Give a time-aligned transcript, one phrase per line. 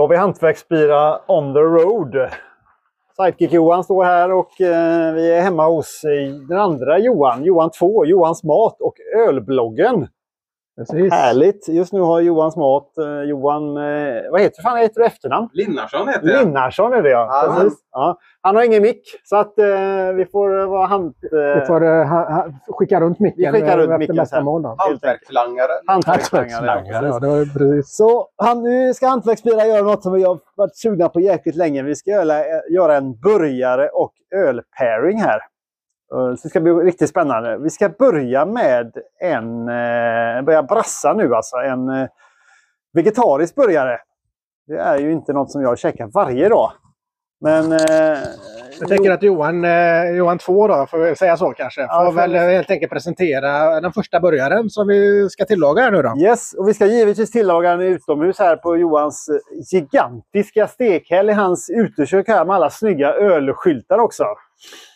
[0.00, 2.30] Då har vi hantverksbira on the road.
[3.16, 8.04] Sidekick-Johan står här och eh, vi är hemma hos eh, den andra Johan, Johan 2,
[8.04, 8.94] Johans mat och
[9.28, 10.08] ölbloggen.
[10.80, 11.12] Precis.
[11.12, 11.68] Härligt!
[11.68, 15.48] Just nu har Johans mat, eh, Johan, eh, vad heter, fan heter du efternamn?
[15.52, 16.44] Linnarsson heter jag.
[16.46, 17.28] Linnarsson är det ja.
[17.46, 17.78] Ja, Precis.
[17.92, 18.18] ja.
[18.42, 19.66] Han har ingen mick, så att eh,
[20.16, 21.14] vi får eh, vara hand...
[21.20, 24.40] Vi Eh, får uh, ha, ha, skicka runt micken Vi skickar runt eh, micken efter
[24.42, 24.62] mål.
[24.62, 24.74] då.
[24.78, 25.72] Hantverkslangare.
[25.86, 27.08] hantverkslangare.
[27.08, 27.96] ja, det var precis.
[27.96, 31.82] Så han, nu ska Hantverksbira göra något som vi har varit sugna på jäkligt länge.
[31.82, 35.40] Vi ska göra, göra en burgare och ölpairing här.
[36.14, 37.58] Eh, Så det ska bli riktigt spännande.
[37.58, 42.08] Vi ska börja med en, eh, börja brassa nu alltså, en eh,
[42.92, 43.98] vegetarisk burgare.
[44.66, 46.72] Det är ju inte något som jag käkar varje dag.
[47.40, 47.70] Men...
[48.80, 49.64] Jag tänker att Johan,
[50.16, 53.80] Johan 2 då, får vi säga så kanske, Ja, får får väl helt enkelt presentera
[53.80, 56.14] den första burgaren som vi ska tillaga här nu då.
[56.18, 59.28] Yes, och vi ska givetvis tillaga den utomhus här på Johans
[59.72, 64.24] gigantiska stekhäll i hans utekök här med alla snygga ölskyltar också.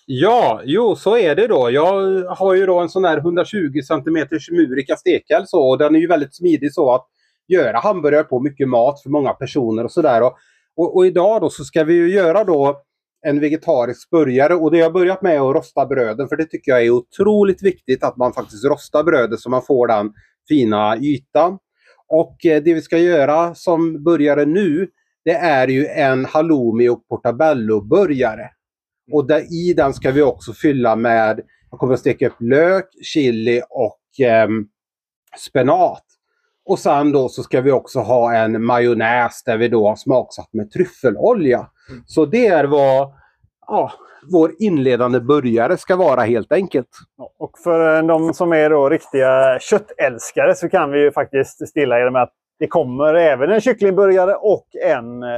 [0.07, 1.71] Ja, jo så är det då.
[1.71, 5.99] Jag har ju då en sån här 120 cm murika stekhäll så och den är
[5.99, 7.07] ju väldigt smidig så att
[7.49, 10.23] göra hamburgare på mycket mat för många personer och sådär.
[10.23, 10.37] Och,
[10.77, 12.83] och, och idag då så ska vi ju göra då
[13.27, 16.73] en vegetarisk burgare och det har jag börjat med att rosta bröden för det tycker
[16.73, 20.13] jag är otroligt viktigt att man faktiskt rostar brödet så man får den
[20.49, 21.59] fina ytan.
[22.09, 24.89] Och eh, det vi ska göra som burgare nu
[25.25, 28.51] det är ju en halloumi och portabello burgare.
[29.13, 32.89] Och där, i den ska vi också fylla med, jag kommer att steka upp lök,
[33.03, 34.67] chili och ehm,
[35.39, 36.05] spenat.
[36.67, 40.49] Och sen då så ska vi också ha en majonnäs där vi då har smaksatt
[40.53, 41.67] med tryffelolja.
[42.07, 43.13] Så det är vad
[43.67, 43.93] ja,
[44.33, 46.89] vår inledande burgare ska vara helt enkelt.
[47.39, 52.11] Och för de som är då riktiga köttälskare så kan vi ju faktiskt stilla er
[52.11, 55.29] med att det kommer även en kycklingburgare och en eh,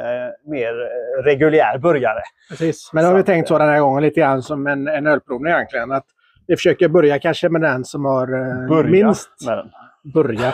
[0.50, 2.20] mer eh, reguljär burgare.
[2.50, 2.90] Precis.
[2.92, 5.52] Men då har vi tänkt så den här gången lite grann som en, en ölprovning
[5.52, 5.92] egentligen.
[5.92, 6.06] Att
[6.46, 8.22] vi försöker börja kanske med den som har
[8.62, 9.70] eh, Börja minst, med den.
[10.14, 10.52] börja,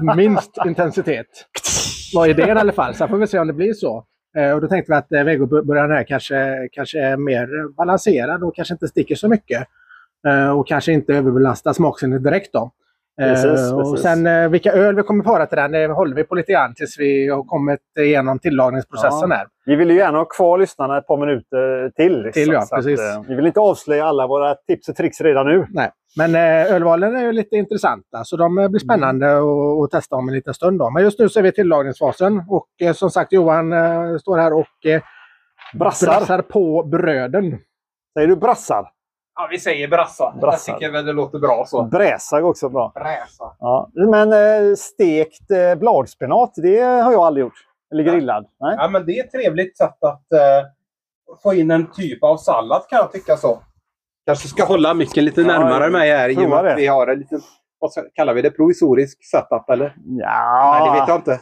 [0.16, 1.26] minst intensitet.
[2.28, 2.94] Är det i alla fall?
[2.94, 4.04] Sen får vi se om det blir så.
[4.36, 8.54] Eh, och då tänkte vi att eh, vegoburgaren här kanske, kanske är mer balanserad och
[8.56, 9.68] kanske inte sticker så mycket.
[10.28, 12.70] Eh, och kanske inte överbelastar smaksinnet direkt då.
[13.20, 14.02] Eh, Precis, och precis.
[14.02, 16.74] sen eh, vilka öl vi kommer para till den det håller vi på lite grann
[16.74, 19.36] tills vi har kommit igenom tillagningsprocessen Ja.
[19.36, 19.46] här.
[19.66, 22.22] Vi vill ju gärna ha kvar lyssnarna ett par minuter till.
[22.22, 22.32] liksom.
[22.42, 23.00] Till, ja, Så att, precis.
[23.00, 25.66] eh, vi vill inte avslöja alla våra tips och tricks redan nu.
[25.70, 25.90] Nej.
[26.16, 29.44] Men eh, ölvalen är ju lite intressanta så de eh, blir spännande Mm.
[29.44, 30.78] att, att testa om en liten stund.
[30.78, 30.90] Då.
[30.90, 34.38] Men just nu så är vi i tillagningsfasen och eh, som sagt Johan eh, står
[34.38, 35.02] här och eh,
[35.74, 36.06] Brassar.
[36.06, 37.58] brassar på bröden.
[38.14, 38.86] Säger du brassar?
[39.34, 40.34] Ja, vi säger brassa.
[40.40, 40.72] Brassar.
[40.72, 41.82] Jag tycker väl det låter bra så.
[41.82, 42.92] Bräsar går också bra.
[42.94, 43.44] Bräsa.
[43.60, 43.90] Ja.
[43.94, 47.66] Men eh, stekt eh, bladspenat, det har jag aldrig gjort.
[47.92, 48.12] Eller Ja.
[48.12, 48.46] grillad.
[48.60, 48.76] Nej.
[48.78, 52.82] Ja, men det är ett trevligt sätt att eh, få in en typ av sallad
[52.88, 53.58] kan jag tycka så.
[54.26, 57.06] Kanske ska hålla micken lite Ja, närmare mig här i och med att vi har
[57.06, 57.40] en liten,
[57.78, 59.94] vad ska, kallar vi det, provisorisk setup eller?
[60.06, 61.40] Ja, Nej, det vet jag inte.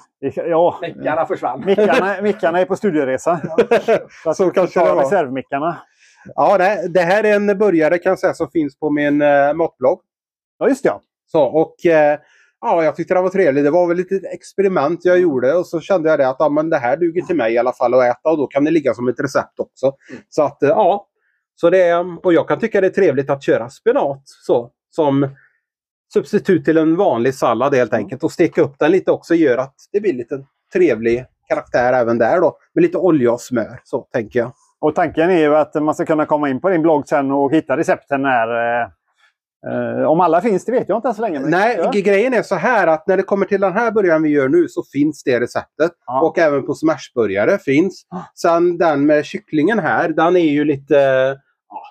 [0.51, 1.63] Ja, Mickarna försvann.
[1.67, 3.41] mickarna, mickarna är på studieresa.
[4.25, 5.03] Så, Så kanske det var.
[5.03, 5.77] reservmickarna.
[6.35, 9.55] Ja, det, det här är en burgare kan jag säga som finns på min eh,
[9.55, 10.01] matblogg.
[10.59, 10.89] Ja, just det.
[10.89, 11.03] Ja.
[11.27, 12.19] Så, och eh,
[12.61, 13.65] ja, jag tyckte det var trevligt.
[13.65, 16.49] Det var väl ett litet experiment jag gjorde och så kände jag det att ja,
[16.49, 18.71] men det här duger till mig i alla fall att äta och då kan det
[18.71, 19.93] ligga som ett recept också.
[20.29, 21.07] Så att eh, ja,
[21.55, 25.29] så det är, och jag kan tycka det är trevligt att köra spenat så, som
[26.13, 29.75] substitut till en vanlig sallad helt enkelt och steka upp den lite också gör att
[29.93, 32.59] det blir lite trevlig karaktär även där då.
[32.75, 34.53] Med lite olja och smör så tänker jag.
[34.81, 37.53] Och tanken är ju att man ska kunna komma in på din blogg sen och
[37.53, 38.81] hitta recepten när...
[38.83, 38.89] Eh,
[39.67, 41.41] eh, om alla finns, det vet jag inte än så länge.
[41.41, 41.91] Nej, ja.
[41.91, 44.69] grejen är så här att när det kommer till den här burgaren vi gör nu
[44.69, 45.93] så finns det receptet.
[46.07, 46.21] Ja.
[46.21, 48.03] Och även på smashburgare finns.
[48.35, 50.95] Sen den med kycklingen här, den är ju lite...
[51.69, 51.83] Ja,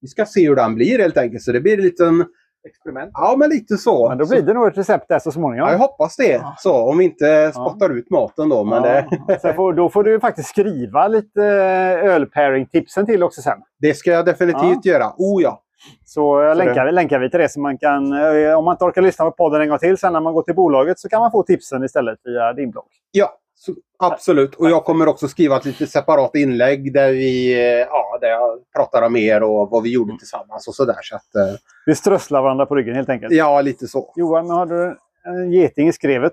[0.00, 1.42] vi ska se hur den blir helt enkelt.
[1.42, 2.24] Så det blir en liten...
[2.66, 3.10] Experiment.
[3.14, 4.08] Ja, men lite så.
[4.08, 5.66] Men då blir det nog ett recept där så småningom.
[5.66, 6.42] Ja, jag hoppas det.
[6.58, 8.64] Så, om vi inte spottar ut maten då.
[8.64, 9.02] Men Ja.
[9.28, 13.58] det, Sen får, då får du faktiskt skriva lite eh, ölpairing-tipsen till också sen.
[13.80, 15.12] det ska jag definitivt göra.
[15.18, 15.62] Oh ja.
[16.04, 18.84] Så jag Så länkar, länkar vi till det så man kan, eh, om man inte
[18.84, 21.20] orkar lyssna på podden en gång till sen när man går till bolaget så kan
[21.20, 22.84] man få tipsen istället via din blogg.
[23.10, 24.54] Ja, så, absolut.
[24.54, 28.58] Och jag kommer också skriva ett lite separat inlägg där vi eh, ja, där jag
[28.76, 30.96] pratar om er och vad vi gjorde tillsammans och sådär.
[31.02, 31.54] Så att, eh,
[31.86, 33.32] Vi strösslar varandra på ryggen helt enkelt.
[33.32, 34.12] ja, lite så.
[34.16, 36.32] Johan, har du en geting i skrevet.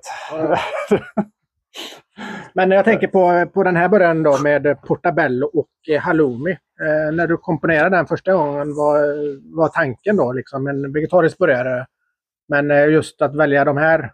[2.54, 6.52] Men jag tänker på, på den här början då med portabello och eh, halloumi.
[6.52, 9.02] Eh, när du komponerade den första gången, vad
[9.44, 10.32] var tanken då?
[10.32, 11.86] Liksom en vegetarisk burgare.
[12.48, 14.12] Men just att välja de här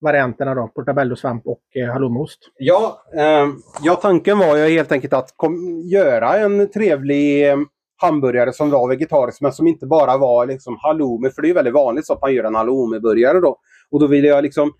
[0.00, 0.68] varianterna då.
[0.68, 2.38] Portabellosvamp och eh, halloumiost.
[2.58, 3.48] Ja, eh,
[3.82, 7.56] ja, tanken var ju helt enkelt att kom, göra en trevlig eh,
[7.96, 11.30] hamburgare som var vegetarisk men som inte bara var liksom halloumi.
[11.30, 13.56] För det är väldigt vanligt så att man gör en halloumi-burgare då.
[13.90, 14.72] Och då ville jag liksom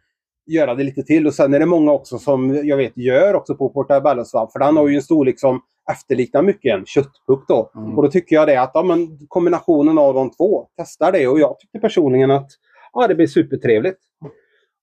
[0.46, 1.26] göra det lite till.
[1.26, 4.52] Och sen är det många också som jag vet gör också på portabellosvamp.
[4.52, 5.60] För den har ju en storlek som
[5.92, 7.70] efterliknar mycket en köttpuck då.
[7.74, 7.96] Mm.
[7.96, 11.28] Och då tycker jag det att ja, men kombinationen av de två, testar det.
[11.28, 12.50] Och jag tyckte personligen att
[12.92, 13.98] ja, det blir supertrevligt.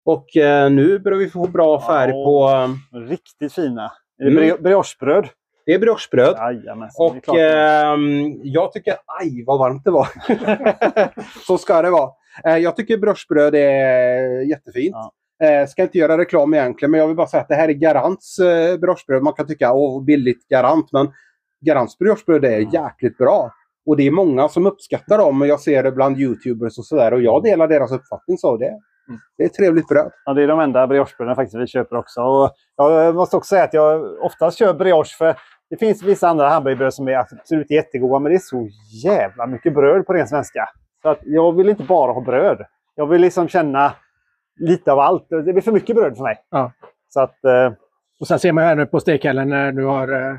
[0.05, 2.25] Och eh, nu börjar vi få bra färg Ja.
[2.25, 2.49] på...
[2.97, 3.91] Eh, Riktigt fina.
[4.19, 4.43] Är det Mm.
[4.43, 5.27] bri- briochebröd?
[5.65, 6.35] det är briochebröd.
[6.97, 10.07] Och ehm, jag tycker, aj vad varmt det var.
[11.47, 12.09] så ska det vara.
[12.45, 14.95] Eh, jag tycker briochebröd är jättefint.
[14.95, 15.11] Ja.
[15.47, 17.73] Eh, ska inte göra reklam egentligen, men jag vill bara säga att det här är
[17.73, 19.23] Garants eh, briochebröd.
[19.23, 21.11] Man kan tycka, åh billigt Garant, men
[21.65, 23.51] Garants briochebröd är jäkligt bra.
[23.85, 27.13] Och det är många som uppskattar dem och jag ser det bland Youtubers och sådär.
[27.13, 28.37] Och jag delar deras uppfattning.
[28.37, 28.79] Så det,
[29.37, 30.11] det är ett trevligt bröd.
[30.25, 32.21] Ja, det är de enda briochebröden faktiskt vi köper också.
[32.21, 35.35] Och jag måste också säga att jag oftast kör brioche för
[35.69, 38.69] det finns vissa andra hamburgerbröd som är absolut jättegoda men det är så
[39.03, 40.69] jävla mycket bröd på ren svenska.
[41.01, 42.65] Så att jag vill inte bara ha bröd.
[42.95, 43.93] Jag vill liksom känna
[44.59, 45.29] lite av allt.
[45.29, 46.35] Det blir för mycket bröd för mig.
[46.49, 46.71] Ja.
[47.09, 47.73] Så att, eh,
[48.19, 50.35] Och sen ser man här nu på stekhällen när du har eh,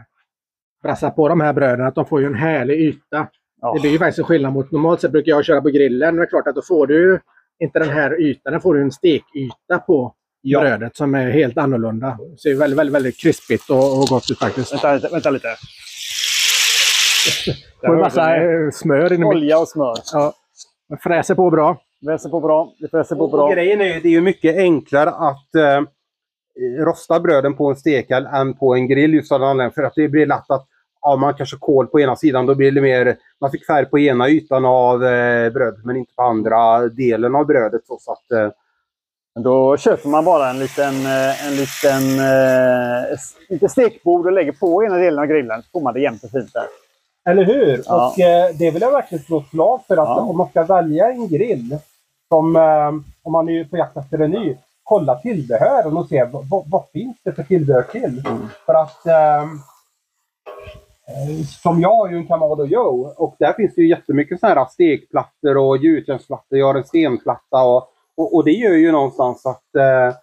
[0.83, 3.27] brassat på de här bröden att de får ju en härlig yta.
[3.61, 3.73] ja.
[3.75, 6.15] Det blir ju faktiskt en skillnad mot normalt sett brukar jag köra på grillen.
[6.15, 7.21] Men det är klart att då får du
[7.63, 8.53] inte den här ytan.
[8.53, 10.15] Då får du en stekyta på
[10.45, 10.61] Ja.
[10.61, 12.19] brödet som är helt annorlunda.
[12.33, 14.73] Det ser väldigt, väldigt, väldigt krispigt och, och gott ut faktiskt.
[14.73, 15.49] Vänta, lite, vänta lite.
[17.81, 19.25] Det får en massa eh, smör in.
[19.25, 19.95] Olja och smör.
[20.13, 20.33] Ja.
[20.89, 21.81] Den Fräser på bra.
[22.07, 22.73] Väser på bra.
[22.79, 23.45] Det väser på bra.
[23.45, 25.83] och grejen är ju, det är ju mycket enklare att eh,
[26.85, 29.15] rosta bröden på en stekhäll än på en grill.
[29.15, 29.73] Just av den.
[29.73, 30.67] För att det blir lätt att
[31.03, 32.47] ja, man kanske kol på ena sidan.
[32.47, 36.15] Då blir det mer, man fick färg på ena ytan av eh, brödet men inte
[36.15, 37.87] på andra delen av brödet.
[37.87, 38.51] Så, så att, eh,
[39.43, 43.19] Då köper man bara en liten, eh, en liten eh,
[43.49, 45.63] lite stekbord och lägger på ena delen av grillen.
[45.63, 46.67] Så får man det jämnt och fint där.
[47.31, 47.83] Eller hur?
[47.87, 48.07] Ja.
[48.09, 50.21] Och eh, det vill jag verkligen slå slag för att Ja.
[50.21, 51.79] om man ska välja en grill,
[52.29, 52.89] som, eh,
[53.23, 57.17] om man är på jakt efter en ny, kolla tillbehören och se vad, vad, finns
[57.25, 58.23] det för tillbehör till.
[58.67, 59.07] För att
[61.63, 64.69] som jag har ju en Kamado Joe och där finns det ju jättemycket sådana här
[64.69, 66.59] stekplattor och gjutjärnsplattor.
[66.59, 70.17] Jag har en stenplatta och, och, och det gör ju någonstans att eh,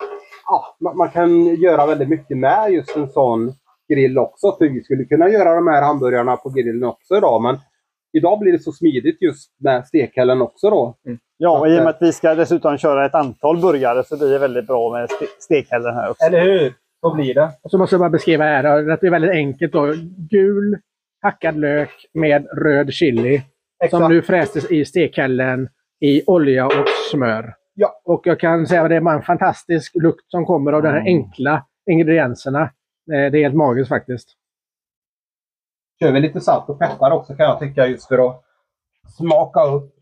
[0.46, 3.54] ja, man, man kan göra väldigt mycket med just en sån
[3.90, 4.56] grill också.
[4.58, 7.42] För vi skulle kunna göra de här hamburgarna på grillen också idag.
[7.42, 7.58] Men
[8.14, 10.96] idag blir det så smidigt just med stekhällen också då.
[11.38, 14.18] Ja, och i och Att, med att vi ska dessutom köra ett antal burgare så
[14.18, 16.26] blir det väldigt bra med ste- stekhällen här också.
[16.26, 16.74] Eller hur?
[17.02, 17.52] Så blir det.
[17.62, 18.64] Och så måste jag bara beskriva här
[19.02, 19.74] det är väldigt enkelt.
[19.74, 19.94] Då.
[20.30, 20.78] Gul
[21.22, 23.36] hackad lök med röd chili.
[23.84, 23.92] Exakt.
[24.02, 25.70] Som nu frästes i stekhällen
[26.00, 27.54] i olja och smör.
[27.74, 28.02] Ja.
[28.06, 31.00] Och jag kan säga att det är en fantastisk lukt som kommer av de här
[31.00, 31.06] Mm.
[31.08, 32.62] enkla ingredienserna.
[32.62, 32.70] Eh,
[33.32, 34.30] Det är helt magiskt faktiskt.
[36.00, 38.44] Kör vi lite salt och peppar också kan jag tycka just för att
[39.18, 39.96] smaka upp.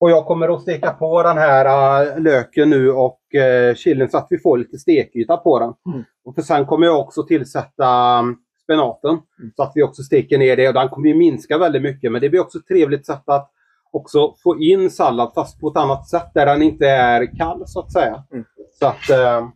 [0.00, 1.64] Och jag kommer att steka på den här
[2.06, 5.94] äh, löken nu och uh, chilin så att vi får lite stekyta på den.
[5.94, 6.04] Mm.
[6.24, 9.18] Och för sen kommer jag också tillsätta um, spenaten
[9.56, 10.68] så att vi också steker ner det.
[10.68, 13.50] Och den kommer ju minska väldigt mycket men det blir också ett trevligt sätt att
[13.92, 17.80] också få in sallad fast på ett annat sätt där den inte är kall så
[17.80, 18.24] att säga.
[18.32, 18.44] Mm.
[18.80, 19.48] Så att äh,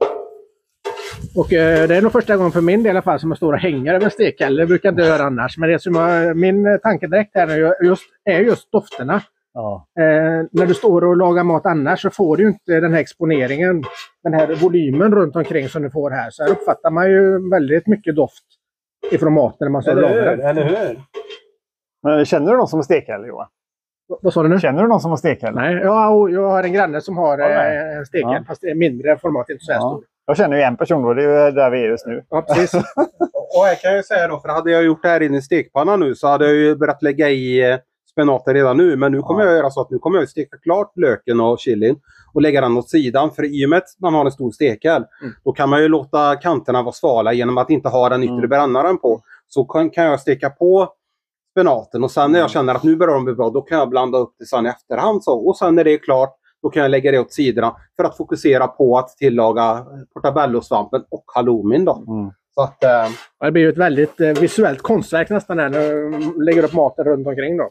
[1.36, 3.36] Och eh, det är nog första gången för min del i alla fall som jag
[3.36, 4.56] står och hänger över en stekhäll.
[4.56, 5.58] Det brukar jag inte göra annars.
[5.58, 9.22] Men det som jag, min tanke direkt här är ju just, är just dofterna.
[9.54, 9.86] Ja.
[10.00, 13.84] Eh, när du står och lagar mat annars så får du inte den här exponeringen,
[14.22, 16.30] den här volymen runt omkring som du får här.
[16.30, 18.44] Så här uppfattar man ju väldigt mycket doft
[19.10, 20.46] ifrån maten när man står och lagar den.
[20.46, 21.00] Eller hur?
[22.02, 23.46] Men känner du någon som har stekhäll, Johan?
[24.08, 24.58] Vad- Vad sa du nu?
[24.58, 25.54] Känner du någon som har stekhäll?
[25.54, 28.44] Nej, ja, och jag har en granne som har eh, en stekhäll, Ja.
[28.46, 29.90] fast det är mindre format, inte så här Ja.
[29.90, 30.04] stor.
[30.26, 32.22] Jag känner ju en person då, det är där vi är just nu.
[32.30, 32.74] Ja, precis.
[33.56, 35.42] Och här kan jag ju säga då, för hade jag gjort det här inne i
[35.42, 37.78] stekpannan nu så hade jag ju börjat lägga i eh,
[38.12, 38.96] spenaten redan nu.
[38.96, 39.46] Men nu kommer Ja.
[39.50, 41.96] jag göra så att nu kommer jag steka klart löken och chilin
[42.34, 43.30] och lägga den åt sidan.
[43.30, 45.34] För i och med att man har en stor stekhäll, Mm.
[45.44, 48.48] då kan man ju låta kanterna vara svala genom att inte ha den yttre Mm.
[48.48, 49.20] brännaren på.
[49.48, 50.88] Så kan, kan jag steka på
[51.54, 52.40] spenaten och sen när Mm.
[52.40, 54.66] jag känner att nu börjar de bli bra, då kan jag blanda upp det sen
[54.66, 55.24] i efterhand.
[55.24, 55.48] Så.
[55.48, 58.16] Och sen när det är klart, då kan jag lägga det åt sidorna för att
[58.16, 61.84] fokusera på att tillaga portabellosvampen och halloumin.
[61.84, 62.04] Då.
[62.08, 62.30] Mm.
[62.54, 63.08] Så att, eh,
[63.40, 67.04] Det blir ju ett väldigt eh, visuellt konstverk nästan här när du lägger upp maten
[67.04, 67.56] runt omkring.
[67.56, 67.70] Då.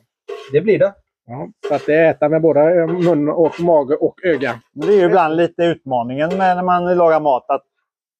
[0.51, 0.93] Det blir det.
[1.27, 4.55] Ja, så att det är äta med både eh, mun och mage och öga.
[4.73, 7.63] Det är ju ibland lite utmaningen med när man lagar mat att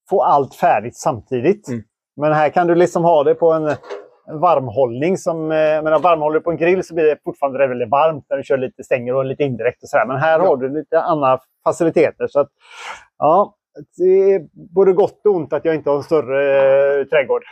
[0.10, 1.68] få allt färdigt samtidigt.
[1.68, 1.84] Mm.
[2.16, 3.76] Men här kan du liksom ha det på en,
[4.42, 5.18] varmhållning.
[5.18, 8.38] Som, eh, men varmhåller du på en grill så blir det fortfarande väldigt varmt när
[8.38, 9.84] du kör lite stänger och lite indirekt.
[9.84, 10.06] Och så här.
[10.06, 10.46] Men här Ja.
[10.48, 12.28] har du lite andra faciliteter.
[12.28, 12.50] Så att,
[13.18, 13.56] ja,
[13.98, 14.42] det är
[14.76, 17.44] både gott och ont att jag inte har en större eh, trädgård.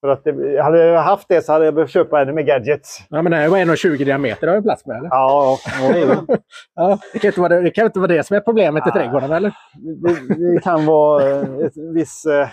[0.00, 3.00] För att det, hade jag haft det så hade jag behövt köpa ännu mer gadgets.
[3.08, 4.46] Ja, men det här var 1,20 diameter.
[4.46, 5.08] Det har du plats med, eller?
[5.08, 6.36] Ja, ja,
[6.74, 8.90] Ja, det, kan inte vara det, det kan inte vara det som är problemet i
[8.94, 9.02] Nej.
[9.02, 9.52] trädgården, eller?
[9.74, 12.48] det, det kan vara eh, ett viss eh,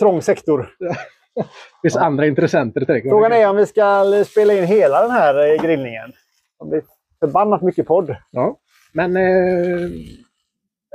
[0.00, 0.70] trång sektor.
[1.82, 3.10] Det finns andra intressenter i trädgården.
[3.10, 6.12] Frågan är om vi ska spela in hela den här eh, grillningen.
[6.60, 6.82] Det blir
[7.20, 8.16] förbannat mycket podd.
[8.30, 8.58] Ja,
[8.92, 9.16] men...
[9.16, 9.90] Eh,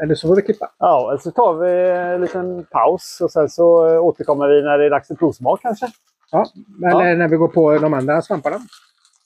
[0.03, 0.71] eller så får vi klippa.
[0.79, 4.77] Ja, eller så tar vi en liten paus och sen så eh, återkommer vi när
[4.77, 5.87] det är dags för provsmak kanske.
[6.31, 6.45] Ja,
[6.85, 7.15] eller Ja.
[7.15, 8.59] när vi går på de andra svamparna.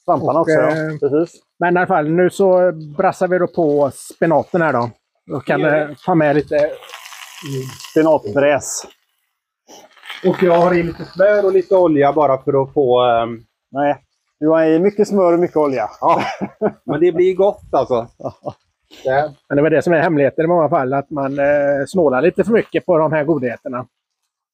[0.04, 0.68] Svamparna Och, också, ja.
[0.70, 1.40] eh, Precis.
[1.58, 4.90] Men i alla fall, nu så brassar vi då på spenaten här då.
[5.26, 6.70] Då kan vi ta med lite...
[7.90, 8.82] Spinatbräs.
[10.26, 13.00] Och jag har i lite smör och lite olja bara för att få...
[13.02, 13.96] ehm, Nej,
[14.40, 15.90] du har i mycket smör och mycket olja.
[16.00, 16.22] ja,
[16.84, 18.06] men det blir gott alltså.
[19.48, 22.44] Men det var det som är hemligheten i många fall, att man eh, snålar lite
[22.44, 23.86] för mycket på de här godheterna.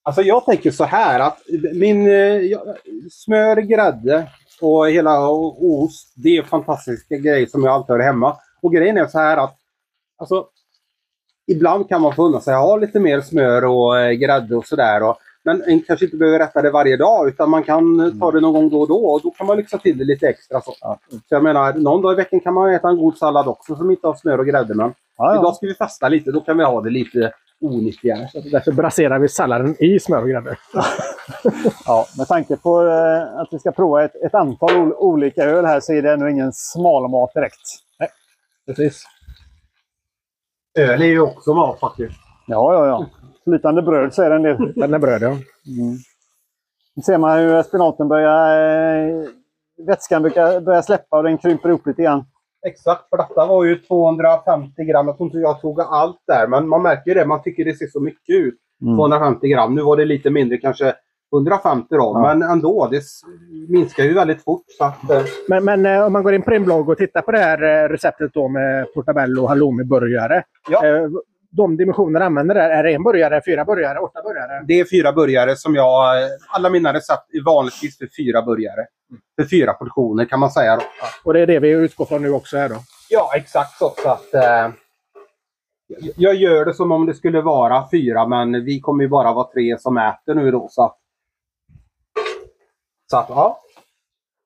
[0.02, 1.38] Alltså jag tänker så här att
[1.74, 2.58] min eh,
[3.10, 4.28] smör, grädde
[4.60, 8.36] och hela och ost, det är fantastiska grejer som jag alltid har hemma.
[8.62, 9.56] Och grejen är så här att
[10.18, 10.46] alltså,
[11.46, 14.66] ibland kan man få unna sig att ha lite mer smör och eh, grädde och
[14.66, 15.14] sådär.
[15.44, 18.40] Men en kanske inte behöver äta det varje dag utan man kan eh, ta det
[18.40, 20.60] någon gång då och då och då kan man lyxa till det lite extra.
[20.60, 20.74] Så.
[20.80, 20.98] Ja.
[21.10, 23.90] så jag menar, någon dag i veckan kan man äta en god sallad också som
[23.90, 24.74] inte har smör och grädde.
[24.74, 25.52] Men Ja, idag ja.
[25.52, 28.28] ska vi festa lite, då kan vi ha det lite onyttigare.
[28.32, 30.56] Så därför brasserar vi salladen i smör och grädde.
[31.86, 35.64] ja, med tanke på eh, att vi ska prova ett, ett antal ol- olika öl
[35.64, 37.60] här så är det ännu ingen smalmat direkt.
[38.66, 39.04] Precis.
[40.78, 42.16] Öl är ju också mat faktiskt.
[42.46, 43.06] Ja, ja, ja.
[43.44, 44.94] Flytande bröd så är det en del.
[44.94, 45.36] Är bröd, ja.
[46.96, 49.08] Nu ser man hur spenaten börjar...
[49.08, 49.24] Eh,
[49.86, 52.24] vätskan börjar, släppa och den krymper upp lite grann.
[52.66, 55.06] Exakt, för detta var ju 250 gram.
[55.06, 57.26] Jag tror inte jag tog allt där, men man märker ju det.
[57.26, 58.54] Man tycker det ser så mycket ut.
[58.82, 58.96] Mm.
[58.96, 59.74] 250 gram.
[59.74, 60.94] Nu var det lite mindre, kanske
[61.32, 61.96] 150 då.
[61.96, 62.20] Ja.
[62.20, 63.02] Men ändå, det
[63.68, 64.64] minskar ju väldigt fort.
[64.78, 67.22] Så att, eh, Men, men eh, om man går in på din blogg och tittar
[67.22, 70.42] på det här eh, receptet då med portabello halloumi-burgare.
[70.70, 70.86] Ja.
[70.86, 71.08] Eh,
[71.56, 74.64] de dimensioner använder där, är det en burgare, fyra burgare, åtta burgare?
[74.68, 76.14] det är fyra burgare som jag...
[76.48, 78.86] Alla mina recept är vanligtvis för fyra burgare.
[79.40, 80.76] För fyra portioner kan man säga.
[80.76, 80.82] Då.
[81.24, 82.76] Och det är det vi utgår från nu också här då.
[83.10, 83.94] Ja, exakt så.
[84.02, 84.68] så att, eh,
[86.16, 89.50] jag- gör det som om det skulle vara fyra, men vi kommer ju bara vara
[89.52, 90.68] tre som äter nu då.
[90.70, 90.98] Så att,
[93.10, 93.60] så att ja.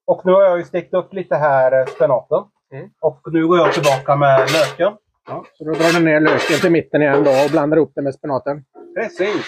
[0.07, 2.45] Och nu har jag ju stekt upp lite här eh, spenaten.
[2.73, 2.91] Mm.
[3.01, 4.93] Och nu går jag tillbaka med löken.
[5.29, 8.03] Ja, så då drar du ner löken till mitten igen då och blandar ihop det
[8.03, 8.65] med spenaten.
[8.95, 9.47] Precis.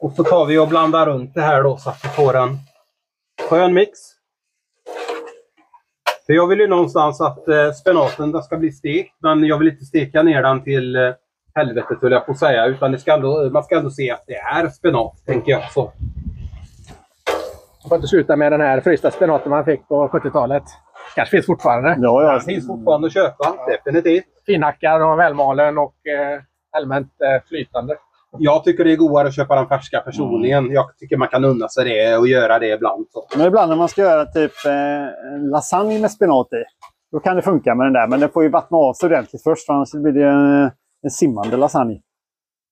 [0.00, 2.58] Och så tar vi och blandar runt det här då så att vi får en
[3.48, 3.90] skön mix.
[6.26, 9.68] För jag vill ju någonstans att eh, spenaten den ska bli stekt, men jag vill
[9.68, 11.12] inte steka ner den till eh,
[11.54, 12.66] helvetet höll jag på att säga.
[12.66, 15.72] Utan det ska ändå, man ska ändå se att det är spenat, tänker jag.
[15.72, 15.92] Så.
[17.82, 20.62] Man får inte sluta med den här frysta spenaten man fick på 70-talet.
[21.14, 21.96] Kanske finns fortfarande.
[21.98, 22.32] Ja, ja.
[22.32, 24.33] Den finns fortfarande att köpa, definitivt.
[24.46, 26.40] Finhackad och välmalen och eh,
[26.76, 27.96] allmänt eh, flytande.
[28.38, 30.70] Jag tycker det är godare att köpa den färska personligen.
[30.72, 33.06] Jag tycker man kan unna sig det och göra det ibland.
[33.10, 33.26] Så.
[33.36, 36.64] Men ibland när man ska göra typ eh, lasagne med spenat i.
[37.12, 38.06] Då kan det funka med den där.
[38.06, 39.66] Men den får ju vattna av sig ordentligt först.
[39.66, 40.70] För annars blir det en,
[41.02, 42.00] en simmande lasagne.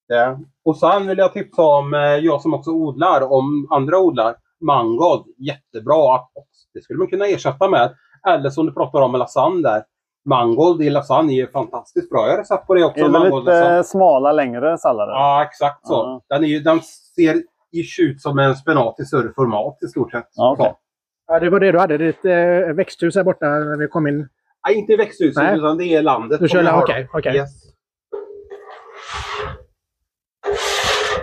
[0.07, 0.39] Ja.
[0.65, 5.25] Och sen vill jag tipsa om, eh, jag som också odlar, om andra odlar, mangold.
[5.39, 6.21] Jättebra.
[6.75, 7.95] Det skulle man kunna ersätta med.
[8.29, 9.83] Eller som du pratar om med lasagne där.
[10.25, 12.27] Mangold i lasagne är fantastiskt bra.
[12.27, 13.01] Jag har recept på det också.
[13.01, 13.85] Är det mangold lite lasagne.
[13.85, 15.13] smala, längre sallader?
[15.13, 15.95] Ja, exakt så.
[15.95, 16.23] Ja.
[16.29, 16.81] Den, är den
[17.17, 20.29] ser ish ut som en spenat i större format i stort sett.
[20.35, 20.75] Ja, okej.
[21.27, 21.99] Ja, det var det du hade.
[21.99, 24.29] Ditt eh, växthus här borta när vi kom in.
[24.67, 25.59] Nej, inte i växthuset Nej.
[25.59, 26.41] utan det är landet.
[26.41, 27.09] Du kör okej.
[27.13, 27.37] okej.
[27.37, 27.51] Yes.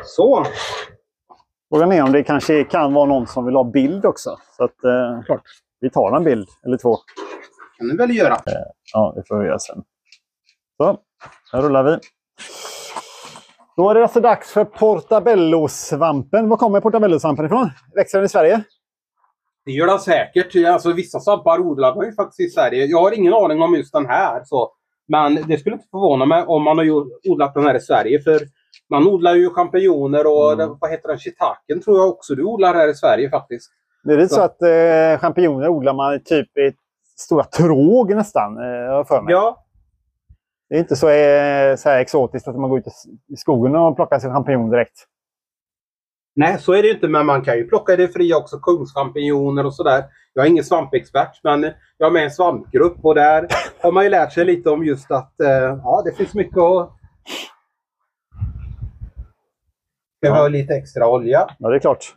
[0.04, 0.46] Så.
[1.70, 4.38] Frågan är om det kanske kan vara någon som vill ha bild också.
[4.58, 5.44] Så att, eh, Klart.
[5.80, 6.98] vi tar en bild eller två.
[7.80, 8.38] Kan du väl göra.
[8.94, 9.84] Ja, det får vi göra sen.
[10.78, 10.98] Så,
[11.52, 11.98] här rullar vi.
[13.78, 16.50] Då är det alltså dags för portabellosvampen.
[16.50, 17.70] Var kommer portabellosvampen ifrån?
[17.96, 18.64] Växer den i Sverige?
[19.66, 20.68] Det gör den säkert.
[20.68, 22.86] Alltså, vissa svampar odlar man ju faktiskt i Sverige.
[22.86, 24.42] Jag har ingen aning om just den här.
[24.46, 24.72] Så.
[25.08, 26.86] Men det skulle inte förvåna mig om man har
[27.32, 28.22] odlat den här i Sverige.
[28.22, 28.40] För
[28.90, 30.78] man odlar ju champinjoner och Mm.
[30.82, 31.20] vad heter den?
[31.20, 33.72] Shiitaken tror jag också du odlar här i Sverige faktiskt.
[34.04, 34.42] Det är lite så Så.
[34.42, 36.72] att eh, champinjoner odlar man typ i
[37.20, 39.34] stora tråg nästan, eh, för mig.
[39.34, 39.66] Ja,
[40.70, 42.86] Det är inte så, eh, så exotiskt att man går ut
[43.34, 45.06] i skogen och plockar sig champinjon direkt.
[46.36, 47.08] Nej, så är det inte.
[47.08, 48.60] Men man kan ju plocka det fria också.
[48.60, 50.04] Kungschampinjoner och sådär.
[50.34, 51.64] Jag är ingen svampexpert, men
[51.98, 53.48] jag är med i en svampgrupp och där
[53.82, 55.50] har man ju lärt sig lite om just att eh,
[55.84, 56.96] ja, det finns mycket att...
[60.22, 61.50] Vi ha lite extra olja?
[61.60, 62.16] Ja, det är klart.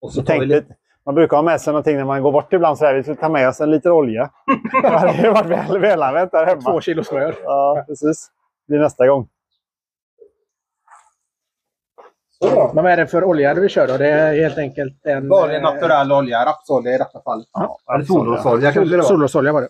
[0.00, 0.76] Och så Jag tar vi lite...
[1.06, 2.78] man brukar ha med sig någonting när man går bort ibland.
[2.78, 4.30] Så här, vi ska ta med oss en liter olja.
[4.82, 6.60] det hade varit väl, välanvänt där hemma.
[6.60, 7.34] Två kilo smör.
[7.44, 8.30] Ja, precis.
[8.66, 9.28] Det blir nästa gång.
[12.42, 12.70] Så.
[12.74, 13.96] Men vad är det för olja vi kör då?
[13.96, 15.28] Det är helt enkelt en...
[15.28, 17.46] Vanlig eh, naturell olja, rapsolja i detta fallet.
[17.52, 19.04] Ja, Eller solrosolja kanske det var.
[19.04, 19.68] Solrosolja var det.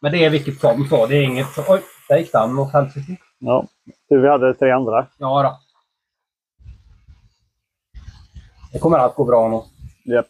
[0.00, 1.06] Men det är vilket som så.
[1.06, 1.46] Det är inget...
[1.68, 3.16] Oj, där gick den åt helsike.
[3.38, 3.66] Ja.
[4.08, 5.06] Du, vi hade tre andra.
[5.18, 5.58] Ja då.
[8.72, 9.62] Det kommer att gå bra nu.
[10.14, 10.26] Japp.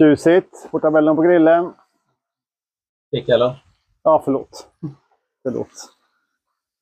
[0.00, 0.70] Tjusigt.
[0.70, 1.72] Portabellen på grillen.
[3.28, 3.64] Eller?
[4.02, 4.66] Ja, förlåt.
[5.42, 5.68] Förlåt.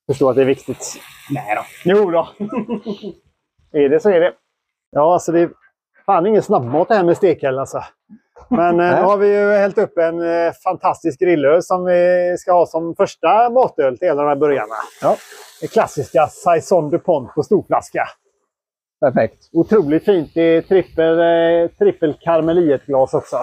[0.07, 1.01] Förstår att det är viktigt.
[1.31, 1.63] Nej då.
[1.85, 2.29] Jo då.
[3.73, 4.35] är det så är det.
[4.91, 5.51] Ja, alltså det är
[6.07, 7.85] fan ingen snabbmat det här med stekhäll alltså.
[8.49, 12.53] Men eh, nu har vi ju hällt upp en eh, fantastisk grillöl som vi ska
[12.53, 14.75] ha som första matöl till alla de här burgarna.
[15.03, 15.17] Ja.
[15.61, 18.09] Det klassiska Saison DuPont på storflaska.
[19.01, 19.49] Perfekt.
[19.53, 20.31] Otroligt fint.
[20.35, 23.37] Det är trippel, eh, trippel karmelietglas också.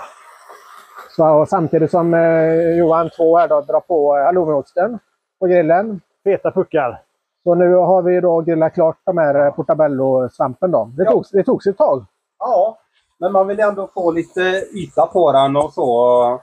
[1.15, 4.99] Så, och samtidigt som eh, Johan två här då drar på eh, halloumiosten
[5.39, 6.01] på grillen.
[6.23, 7.01] Feta puckar.
[7.43, 10.91] Så nu har vi då grillat klart de här eh, portabello-svampen då.
[10.97, 11.11] Det, Ja.
[11.11, 12.05] togs, det togs ett tag.
[12.39, 12.77] Ja,
[13.19, 14.41] men man vill ändå få lite
[14.75, 16.41] yta på den och så.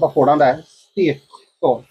[0.00, 1.22] Man får den där stek.
[1.60, 1.82] Så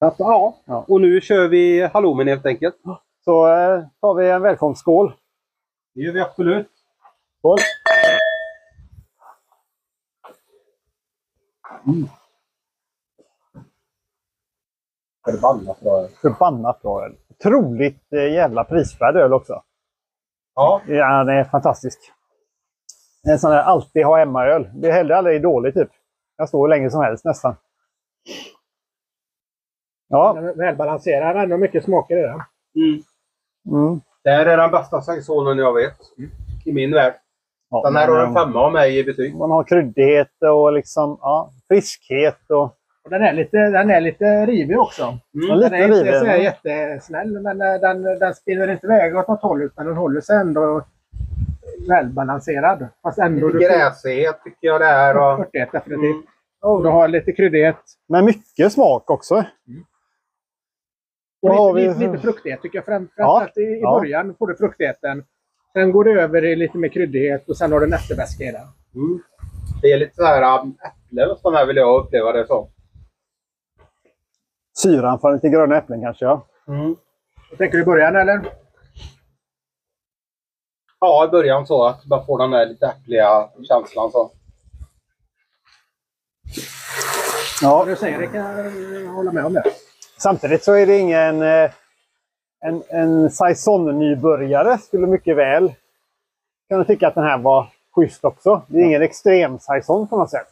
[0.00, 0.56] att, ja.
[0.64, 0.84] Ja.
[0.88, 2.76] Och nu kör vi halloumin helt enkelt.
[3.26, 5.12] Så eh, tar vi en välkomstskål.
[5.94, 6.68] Det gör vi absolut.
[7.38, 7.58] Skål!
[15.24, 16.08] Förbannat bra.
[16.22, 17.16] Förbannat bra öl.
[17.30, 19.62] Otroligt eh, jävla prisvärd öl också.
[20.54, 22.12] Ja, Ja, den är fantastisk.
[23.28, 24.70] En sån där alltid ha hemma-öl.
[24.74, 25.88] Det är heller aldrig dålig typ.
[26.36, 27.56] Jag står hur länge som helst nästan.
[30.08, 30.32] Ja.
[30.32, 32.40] Den Välbalanserad, ändå mycket smaker i den.
[32.74, 33.02] mm.
[33.70, 34.00] Mm.
[34.24, 35.96] det här är den bästa saisonen jag vet.
[36.64, 37.14] I min värld.
[37.70, 39.36] ja Den här har en eh, femma av mig i betyg.
[39.36, 42.50] Man har kryddighet och liksom, ja, friskhet.
[42.50, 42.62] Och,
[43.04, 45.02] Och den, är lite, den är lite rivig också.
[45.02, 45.18] Mm.
[45.48, 48.86] Ja, lite Den är inte rivig, så här jättesnäll, men eh, den, den spinner inte
[48.86, 50.84] iväg åt något håll utan den håller sig ändå
[51.88, 52.88] välbalanserad.
[53.02, 53.48] Fast ändå...
[53.48, 55.16] Lite gräsighet tycker jag det är.
[55.16, 55.40] Och...
[55.40, 56.14] Örtighet definitivt.
[56.14, 56.22] Mm.
[56.62, 57.76] Och du har lite kryddighet.
[58.08, 59.34] men mycket smak också.
[59.34, 59.44] Och
[61.42, 62.84] Har lite, vi- lite, lite fruktighet tycker jag.
[62.84, 63.98] Fram- Ja, Framförallt i, i ja.
[64.00, 65.24] början får du fruktigheten.
[65.72, 68.52] Sen går det över i lite mer kryddighet och sen har du en efterväska i
[68.52, 68.66] den.
[68.94, 69.20] Mm.
[69.82, 70.76] Det är lite så här um,
[71.10, 72.68] äpple här vill jag uppleva det som.
[74.78, 76.24] Syran från lite gröna äpplen kanske.
[76.24, 76.46] Ja.
[76.68, 76.96] Mm.
[77.58, 78.40] Tänker du i början eller?
[81.00, 84.10] Ja, i början så att man får den där lite äppliga känslan.
[84.12, 84.30] Så.
[87.62, 87.84] Ja, Ja.
[87.84, 89.62] du säger det kan jag hålla med om det.
[90.18, 91.42] Samtidigt så är det ingen...
[91.42, 91.70] eh,
[92.60, 95.72] En, en Saison-nybörjare skulle mycket väl
[96.68, 98.62] kunna tycka att den här var schysst också.
[98.66, 100.48] Det är ingen extrem Saison på något sätt.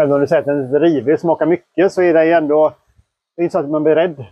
[0.00, 2.72] Även om du säger att den är rivig smakar mycket så är det ju ändå...
[3.36, 4.24] Det är inte så att man blir rädd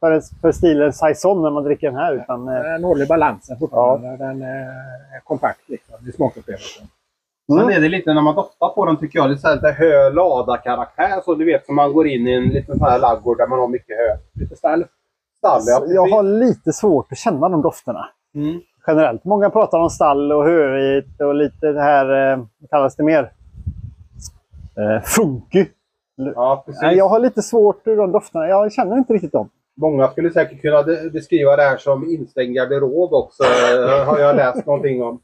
[0.00, 2.14] för, för stilen Saison när man dricker den här.
[2.14, 4.16] Utan, eh, Den håller balansen fortfarande.
[4.16, 6.86] Den är kompakt liksom, i smakupplevelsen.
[7.52, 7.64] Mm.
[7.66, 10.56] Sen är det lite när man doftar på den tycker jag, lite, lite hö lada
[10.56, 13.46] karaktär Så du vet som man går in i en liten sån här laggård där
[13.46, 14.16] man har mycket hö.
[14.40, 14.84] Lite stall.
[15.38, 18.08] Stall, ja, jag har lite svårt att känna de dofterna.
[18.34, 18.60] Mm.
[18.86, 19.24] Generellt.
[19.24, 22.32] Många pratar om stall och hövit och lite det här...
[22.32, 23.32] Eh, vad kallas det mer?
[24.76, 25.66] Eh, funky.
[26.16, 26.82] Ja, precis.
[26.92, 28.48] Jag har lite svårt för de dofterna.
[28.48, 29.48] Jag känner inte riktigt dem.
[29.76, 33.42] Många skulle säkert kunna beskriva det här som instängd garderob också.
[33.42, 35.20] eh, har jag läst någonting om.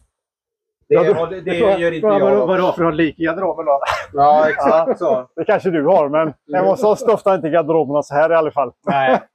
[0.88, 2.20] Det, Ja, har- det, det gör inte jag.
[2.20, 2.46] vad, då.
[2.46, 3.80] vad du har för någon lik i garderoben då?
[4.12, 5.28] Ja, exakt så.
[5.36, 8.50] Det kanske du har, men hemma hos oss doftar inte garderoberna så här i alla
[8.50, 8.72] fall.
[8.86, 9.20] Nej.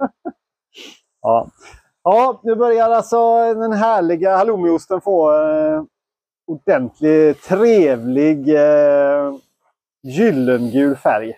[1.26, 1.48] Ja,
[2.04, 5.84] ja nu börjar alltså den härliga halloumiosten få eh,
[6.48, 9.34] ordentlig, trevlig eh,
[10.04, 11.34] gyllengul färg.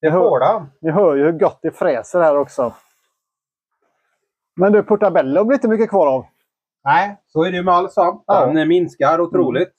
[0.00, 0.66] Det får den.
[0.80, 2.72] Ni hör ju hur gott det fräser här också.
[4.56, 6.26] Men du, portabello blir inte mycket kvar av.
[6.86, 8.24] Nej, så är det ju med all svamp.
[8.26, 8.46] Ja.
[8.46, 9.72] Den minskar otroligt.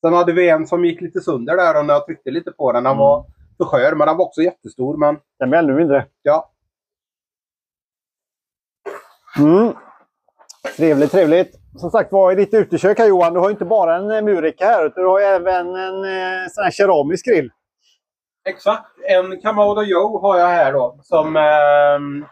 [0.00, 2.72] Sen hade vi en som gick lite sönder där och när jag tryckte lite på
[2.72, 2.84] den.
[2.84, 2.98] Den Mm.
[3.00, 4.96] var för skör, men den var också jättestor.
[4.96, 6.06] Men Den blir ännu mindre.
[6.22, 6.50] ja,
[9.38, 9.72] Mm.
[10.76, 11.56] Trevligt, trevligt.
[11.76, 14.22] Som sagt var, i ditt utekök här Johan, du har ju inte bara en eh,
[14.22, 17.50] murika här, utan du har även en eh, sån här keramisk grill.
[18.48, 18.86] exakt.
[19.08, 20.98] En Kamado Joe har jag här då.
[21.02, 21.36] Som...
[21.36, 22.26] ehm,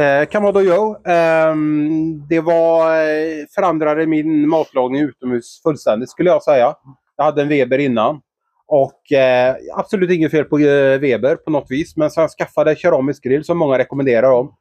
[0.00, 0.96] Eh, Kamado Joe.
[1.06, 1.54] Eh,
[2.28, 6.74] det var, eh, förändrade min matlagning utomhus fullständigt skulle jag säga.
[7.16, 8.20] Jag hade en Weber innan.
[8.68, 11.96] Och eh, absolut inget fel på eh, Weber på något vis.
[11.96, 14.54] Men sen skaffade jag keramisk grill som många rekommenderar om.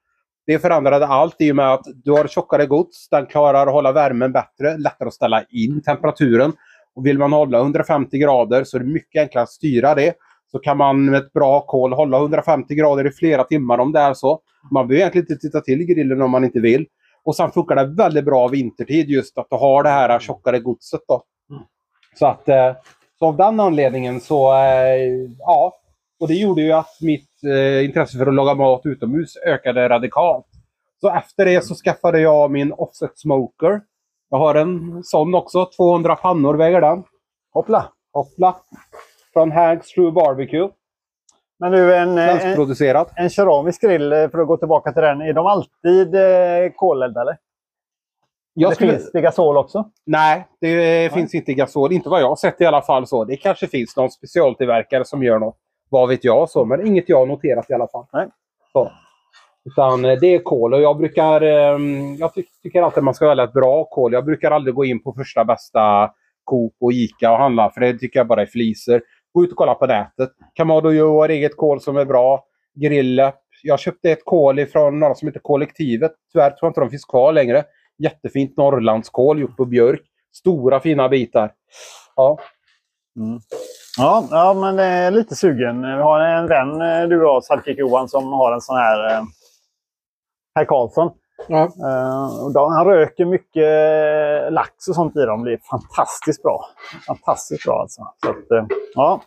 [0.47, 3.10] Det förändrade allt i och med att du har tjockare gods.
[3.10, 4.78] Den klarar att hålla värmen bättre.
[4.78, 6.54] Lättare att ställa in temperaturen.
[6.95, 10.13] Och vill man hålla 150 grader så är det mycket enklare att styra det.
[10.56, 14.00] Så kan man med ett bra kol hålla 150 grader i flera timmar om det
[14.00, 14.39] är så.
[14.72, 16.86] Man behöver egentligen inte titta till grillen om man inte vill.
[17.24, 21.02] Och sen funkar det väldigt bra vintertid just att du har det här tjockare godset.
[21.08, 21.24] Då.
[22.20, 22.74] Så att eh,
[23.20, 25.74] så av den anledningen så, eh, ja.
[26.20, 30.46] Och det gjorde ju att mitt eh, intresse för att laga mat utomhus ökade radikalt.
[31.02, 33.82] Så efter det så skaffade jag min offset smoker.
[34.30, 35.70] Jag har en sån också.
[35.78, 37.04] 200 pannor väger den.
[37.54, 37.91] Hoppla!
[38.13, 38.56] Hoppla.
[39.36, 40.69] Från Hanks True Barbecue.
[41.60, 43.13] Men du, en, en, Svenskproducerat.
[43.15, 47.38] en keramisk grill, eh, för att gå tillbaka till den, är de alltid eh, koleldade?
[48.54, 48.91] Jag skulle...
[48.91, 49.89] finns det gasol också?
[50.06, 51.91] Nej, det finns inte gasol.
[51.91, 53.08] Inte vad jag har sett i alla fall.
[53.08, 53.26] så.
[53.26, 55.58] Det kanske finns någon specialtillverkare som gör något.
[55.89, 56.50] Vad vet jag.
[56.50, 56.65] så.
[56.65, 58.06] Men inget jag har noterat i alla fall.
[58.13, 58.28] Nej.
[58.74, 58.91] Så.
[59.65, 61.41] Utan eh, det är kol och jag brukar...
[61.41, 61.80] eh,
[62.19, 64.13] Jag ty tycker alltid man ska välja ett bra kol.
[64.13, 66.12] Jag brukar aldrig gå in på första bästa
[66.43, 67.69] Coop och Ica och handla.
[67.69, 69.02] För det tycker jag bara är fliser.
[69.36, 70.30] Gå ut och kolla på nätet.
[70.54, 72.45] Kamado Joe har eget kol som är bra.
[72.76, 73.36] Grillep.
[73.63, 76.12] Jag köpte ett kol från några som heter Kollektivet.
[76.32, 77.63] Tyvärr tror jag inte de finns kvar längre.
[77.98, 80.02] Jättefint Norrlandskål gjort på björk.
[80.36, 81.52] Stora fina bitar.
[82.15, 82.38] Ja.
[83.19, 83.39] Mm.
[83.98, 85.82] Ja, ja men eh, lite sugen.
[85.82, 89.15] Vi har en vän, eh, du och jag, Sidekick Johan, som har en sån här
[89.15, 89.24] eh,
[90.56, 91.12] Herr Karlsson.
[91.48, 91.63] Ja.
[91.63, 95.43] Eh, och då, han röker mycket eh, lax och sånt i dem.
[95.43, 96.65] Det är fantastiskt bra.
[97.08, 98.02] Fantastiskt bra alltså.
[98.24, 99.21] Så att, eh, ja.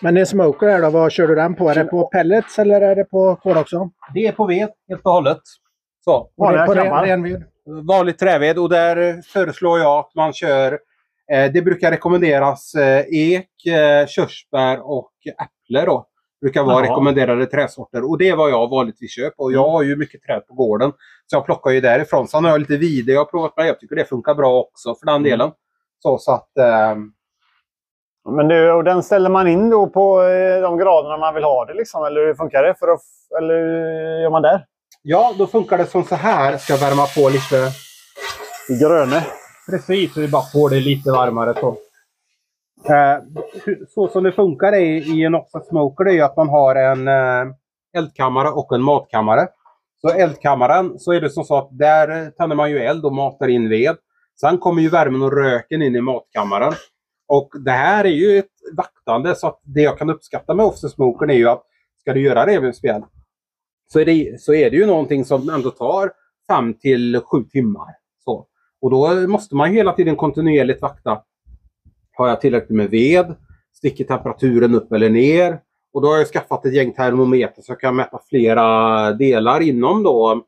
[0.00, 1.70] Men det är smoker här då, vad kör du den på?
[1.70, 3.90] Är det på pellets eller är det på kol också?
[4.14, 5.40] Det är på ved helt och hållet.
[6.04, 6.16] Så.
[6.16, 7.44] Och det är Vanliga på ren, renved?
[7.88, 10.72] Vanlig träved och där föreslår jag att man kör
[11.32, 16.06] eh, Det brukar rekommenderas eh, ek, eh, körsbär och äpple då.
[16.40, 16.82] Brukar vara Jaha.
[16.92, 19.42] rekommenderade träsorter och det är vad jag vanligtvis köper.
[19.42, 20.92] Och jag har ju mycket träd på gården.
[21.26, 22.28] Så jag plockar ju därifrån.
[22.28, 23.66] Sen har jag lite vide jag har provat med.
[23.68, 25.50] Jag tycker det funkar bra också för den delen.
[26.02, 26.56] Så, så att...
[26.58, 26.96] Eh,
[28.36, 31.64] Men du, och den ställer man in då på eh, de graderna man vill ha
[31.64, 32.04] det liksom?
[32.04, 32.74] Eller hur funkar det?
[32.78, 33.00] För att,
[33.38, 34.64] eller hur gör man där?
[35.02, 36.56] ja, då funkar det som så här.
[36.58, 37.70] Ska jag värma på lite.
[38.80, 39.26] Gröne?
[39.70, 41.54] Precis, så vi bara får det lite varmare.
[41.60, 41.76] Så,
[42.84, 43.22] Eh,
[43.88, 47.54] så som det funkar i, i en offset smoker är att man har en eh,
[47.96, 49.48] eldkammare och en matkammare.
[50.00, 53.48] Så eldkammaren så är det som så att där tänder man ju eld och matar
[53.48, 53.96] in ved.
[54.40, 56.72] Sen kommer ju värmen och röken in i matkammaren.
[57.28, 60.90] Och det här är ju ett vaktande så att det jag kan uppskatta med offset
[60.90, 61.62] smokern är ju att
[62.00, 63.02] ska du göra revbensspjäll
[63.92, 66.12] så är, det, så är det ju någonting som ändå tar
[66.48, 67.88] 5 till 7 timmar.
[68.24, 68.46] Så.
[68.80, 71.22] Och då måste man hela tiden kontinuerligt vakta.
[72.16, 73.34] Har jag tillräckligt med ved?
[73.72, 75.60] Sticker temperaturen upp eller ner?
[75.92, 80.02] Och då har jag skaffat ett gäng termometer så jag kan mäta flera delar inom
[80.02, 80.44] då,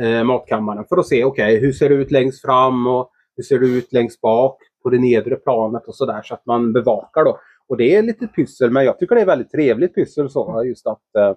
[0.00, 3.58] eh, matkammaren för att se okay, hur ser det ut längst fram och hur ser
[3.58, 7.38] det ut längst bak på det nedre planet och sådär så att man bevakar då.
[7.68, 10.86] Och det är lite pyssel men jag tycker det är väldigt trevligt pyssel så just
[10.86, 11.34] att eh,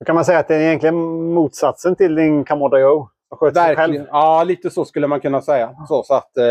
[0.00, 2.78] Då kan man säga att det är egentligen motsatsen till din Kamada
[3.40, 4.06] Verkligen.
[4.10, 5.74] Ja, lite så skulle man kunna säga.
[5.88, 6.44] Så, så att, eh,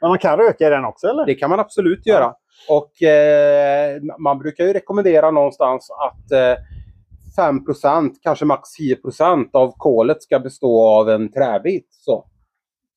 [0.00, 1.26] Men man kan röka i den också eller?
[1.26, 2.34] det kan man absolut göra.
[2.68, 6.62] Och eh, man brukar ju rekommendera någonstans att eh,
[7.36, 7.60] 5
[8.22, 8.68] kanske max
[9.04, 11.88] 10% av kolet ska bestå av en träbit.
[11.90, 12.24] Så,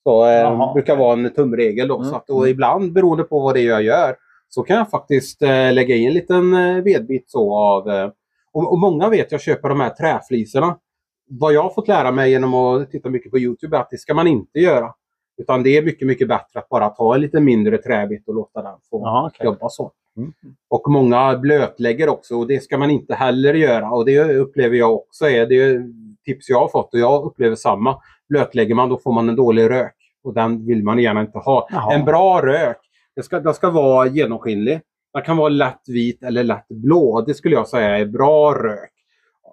[0.03, 1.87] så eh, Jaha, brukar vara en tumregel.
[1.87, 4.15] Då, Mm, så att, och ibland beroende på vad det är jag gör
[4.49, 8.09] så kan jag faktiskt eh, lägga in en liten eh, vedbit så av eh,
[8.53, 10.77] och, och många vet jag köper de här träfliserna.
[11.27, 13.97] Vad jag har fått lära mig genom att titta mycket på Youtube är att det
[13.97, 14.93] ska man inte göra.
[15.37, 18.61] Utan det är mycket, mycket bättre att bara ta en lite mindre träbit och låta
[18.61, 19.45] den få Jaha, okej.
[19.45, 19.91] jobba så.
[20.17, 20.33] Mm.
[20.69, 23.91] Och många blötlägger också och det ska man inte heller göra.
[23.91, 25.83] Och det upplever jag också är det är
[26.25, 28.01] tips jag har fått och jag upplever samma.
[28.29, 31.67] Blötlägger man då får man en dålig rök och den vill man gärna inte ha.
[31.71, 31.93] Jaha.
[31.93, 32.77] En bra rök,
[33.15, 34.81] det ska, den ska vara genomskinlig.
[35.13, 37.21] Den kan vara lätt vit eller lätt blå.
[37.21, 38.91] Det skulle jag säga är bra rök.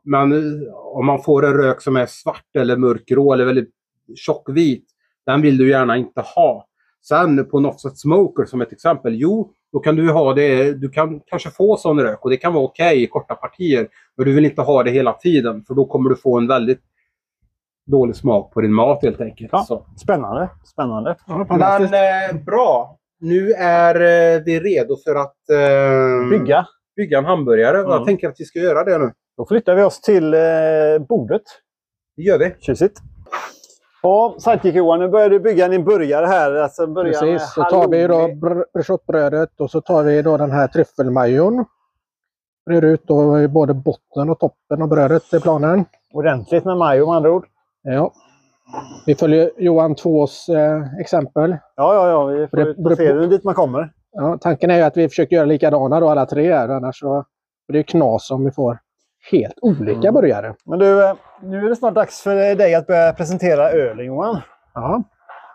[0.04, 3.70] Men eh, om man får en rök som är svart eller mörkgrå eller väldigt
[4.16, 4.84] tjockvit,
[5.26, 6.66] den vill du gärna inte ha.
[7.08, 10.88] Sen på en offset smoker som ett exempel, jo, då kan du ha det, du
[10.88, 13.88] kan kanske få sån rök och det kan vara okej i korta partier.
[14.16, 16.80] Men du vill inte ha det hela tiden för då kommer du få en väldigt
[17.86, 19.50] dålig smak på din mat helt enkelt.
[19.52, 19.64] Ja.
[19.64, 19.86] Så.
[19.96, 20.50] Spännande.
[20.64, 21.16] Spännande.
[21.26, 22.98] Ja, Men eh, bra.
[23.20, 26.66] Nu är eh, vi redo för att eh, Bygga.
[26.96, 27.78] bygga en hamburgare.
[27.78, 27.90] Mm.
[27.90, 29.12] Jag tänker att vi ska göra det nu.
[29.36, 30.40] Då flyttar vi oss till eh,
[31.08, 31.42] bordet.
[32.16, 32.54] Det gör vi.
[32.60, 32.98] Tjusigt.
[34.02, 36.54] Ja, sidekick Johan, nu börjar du bygga din burgare här.
[36.54, 40.66] Alltså Precis, så tar vi då br- briochebrödet och så tar vi då den här
[40.68, 41.64] tryffelmajon.
[42.66, 45.84] Brer ut då både botten och toppen av brödet i planen.
[46.12, 47.46] Ordentligt med majo med andra ord.
[47.82, 48.12] Ja.
[49.06, 51.50] Vi följer Johan Tvås eh, exempel.
[51.76, 52.24] Ja, ja, ja.
[52.24, 53.92] Vi får Det- det- se hur dit man kommer.
[54.12, 57.24] Ja, tanken är ju att vi försöker göra likadana då alla tre här, annars så
[57.68, 58.78] blir det knas om vi får
[59.32, 60.14] helt olika Mm.
[60.14, 60.54] burgare.
[60.64, 64.40] Men du, eh, nu är det snart dags för dig att börja presentera ölen Johan.
[64.74, 65.02] Ja.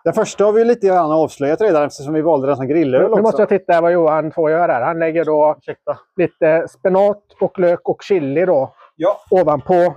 [0.04, 3.08] Den första har vi lite grann avslöjat redan eftersom vi valde den som grillöl Nu
[3.08, 3.22] också.
[3.22, 4.82] måste jag titta vad Johan får göra här.
[4.82, 5.98] Han lägger då Ursäkta.
[6.16, 9.94] lite spenat och lök och chili då Ja, ovanpå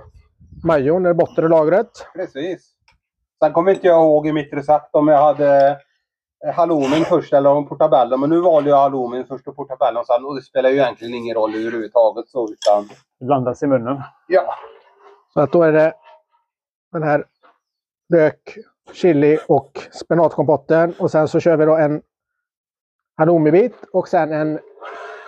[0.64, 1.86] majon av lagret.
[2.14, 2.70] precis.
[3.44, 5.76] Sen kommer inte jag ihåg i mitt recept om jag hade
[6.52, 8.16] halloumin först eller om portabello.
[8.16, 10.24] Men nu valde jag halloumin först och portabello sen.
[10.24, 12.28] Och det spelar ju egentligen ingen roll överhuvudtaget.
[12.28, 12.88] Så, utan,
[13.20, 14.02] Det blandas i munnen.
[14.28, 14.54] ja.
[15.34, 15.94] Så att då är det
[16.92, 17.24] den här
[18.08, 18.58] lök,
[18.92, 20.94] chili och spenatkompotten.
[20.98, 22.02] Och sen så kör vi då en
[23.16, 24.58] halloumibit och sen en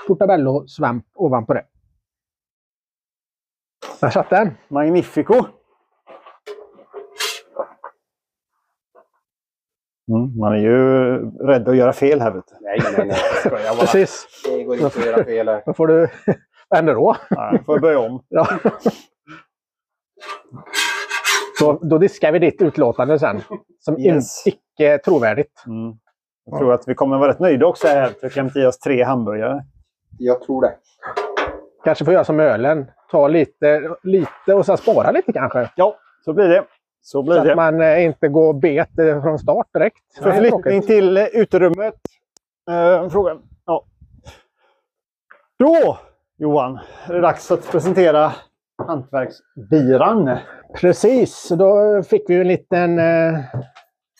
[0.08, 1.64] portabello-svamp ovanpå det.
[4.00, 4.54] Där satt den.
[4.68, 5.44] Magnifico!
[10.08, 11.16] Mm, man är ju
[11.46, 12.30] rädd att göra fel här.
[12.30, 12.54] Vet du.
[12.60, 13.16] Nej, nej, nej.
[13.44, 13.80] Jag bara.
[13.80, 14.26] Precis.
[14.44, 15.62] Det går inte att göra fel här.
[15.66, 16.08] Då får du...
[16.68, 17.16] Vad händer då?
[17.30, 18.22] Nej, får jag börja om.
[18.28, 18.48] Ja.
[21.58, 23.40] Så, då diskar vi ditt utlåtande sen.
[23.78, 24.46] Som Yes.
[24.46, 25.62] icke trovärdigt.
[25.66, 25.96] Mm.
[26.50, 28.10] Jag tror att vi kommer vara rätt nöjda också här.
[28.22, 29.64] Vi kan inte ge oss tre hamburgare.
[30.18, 30.74] Jag tror det.
[31.84, 32.86] Kanske får göra som ölen.
[33.10, 35.70] Ta lite, lite och sen spara lite kanske.
[35.76, 36.64] Ja, så blir det.
[37.06, 37.54] Så blir Så att det.
[37.54, 40.18] man eh, inte går bet eh, från start direkt.
[40.22, 41.94] Förflyttning till eh, uterummet.
[42.70, 43.42] Uh, frågan.
[43.66, 43.84] Ja.
[45.58, 45.98] Då,
[46.38, 48.32] Johan, är det dags att presentera
[48.86, 50.36] hantverksbiran.
[50.80, 53.38] Precis, då fick vi en liten, eh,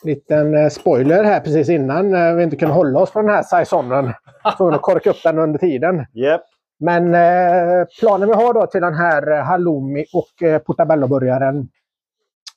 [0.04, 2.14] liten eh, spoiler här precis innan.
[2.14, 4.12] Eh, vi inte kunde hålla oss från den här saisonen.
[4.56, 6.06] Tvungna att korka upp den under tiden.
[6.14, 6.40] Yep.
[6.80, 11.68] Men eh, planen vi har då till den här eh, halloumi och eh, portabello-burgaren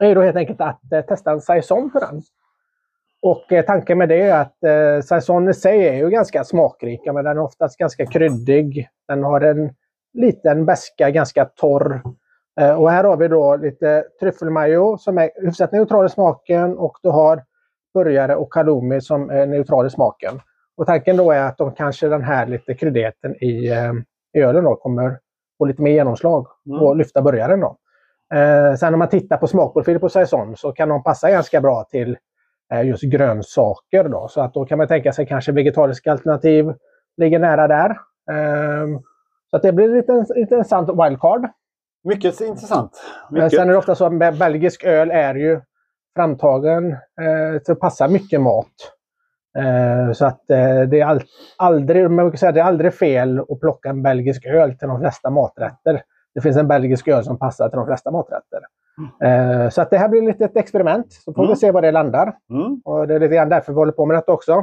[0.06, 2.22] är då helt enkelt att eh, testa en saison för den.
[3.22, 7.02] Och eh, tanken med det är att eh, saison i sig är ju ganska smakrik.
[7.06, 8.88] Men den är oftast ganska kryddig.
[9.08, 9.74] Den har en
[10.14, 12.02] liten beska, ganska torr.
[12.62, 16.98] Eh, och här har vi då lite tryffelmajo som är hyfsat neutral i smaken och
[17.04, 17.44] du har
[17.94, 20.42] burgare och halloumi som är neutral i smaken.
[20.78, 23.94] Och tanken då är att de kanske den här lite kryddigheten i, eh,
[24.34, 25.20] i ölen då kommer
[25.58, 26.82] få lite mer genomslag Mm.
[26.82, 27.78] och lyfta burgaren då.
[28.34, 31.84] Eh, sen om man tittar på smakprofil på saison så kan de passa ganska bra
[31.84, 32.18] till
[32.74, 34.28] eh, just grönsaker då.
[34.28, 36.74] Så att då kan man tänka sig kanske vegetariska alternativ
[37.18, 37.90] ligger nära där.
[38.32, 39.00] Eh,
[39.50, 41.48] så att det blir lite, lite intressant wildcard.
[42.04, 43.02] Mycket intressant.
[43.30, 43.60] Men Mycket.
[43.60, 45.62] sen är det ofta så att be- belgisk öl är ju
[46.16, 48.74] framtagen eh, till att passa mycket mat.
[49.58, 51.22] Eh, så att eh, det är all,
[51.58, 55.30] aldrig, man säga, det är aldrig fel att plocka en belgisk öl till de flesta
[55.30, 56.02] maträtter.
[56.36, 58.60] Det finns en belgisk öl som passar till de flesta maträtter.
[59.24, 61.14] Eh, så att det här blir lite ett experiment.
[61.14, 61.54] Så får Mm.
[61.54, 62.34] vi se var det landar.
[62.50, 62.82] Mm.
[62.86, 64.54] Och det är lite grann därför vi håller på med detta också.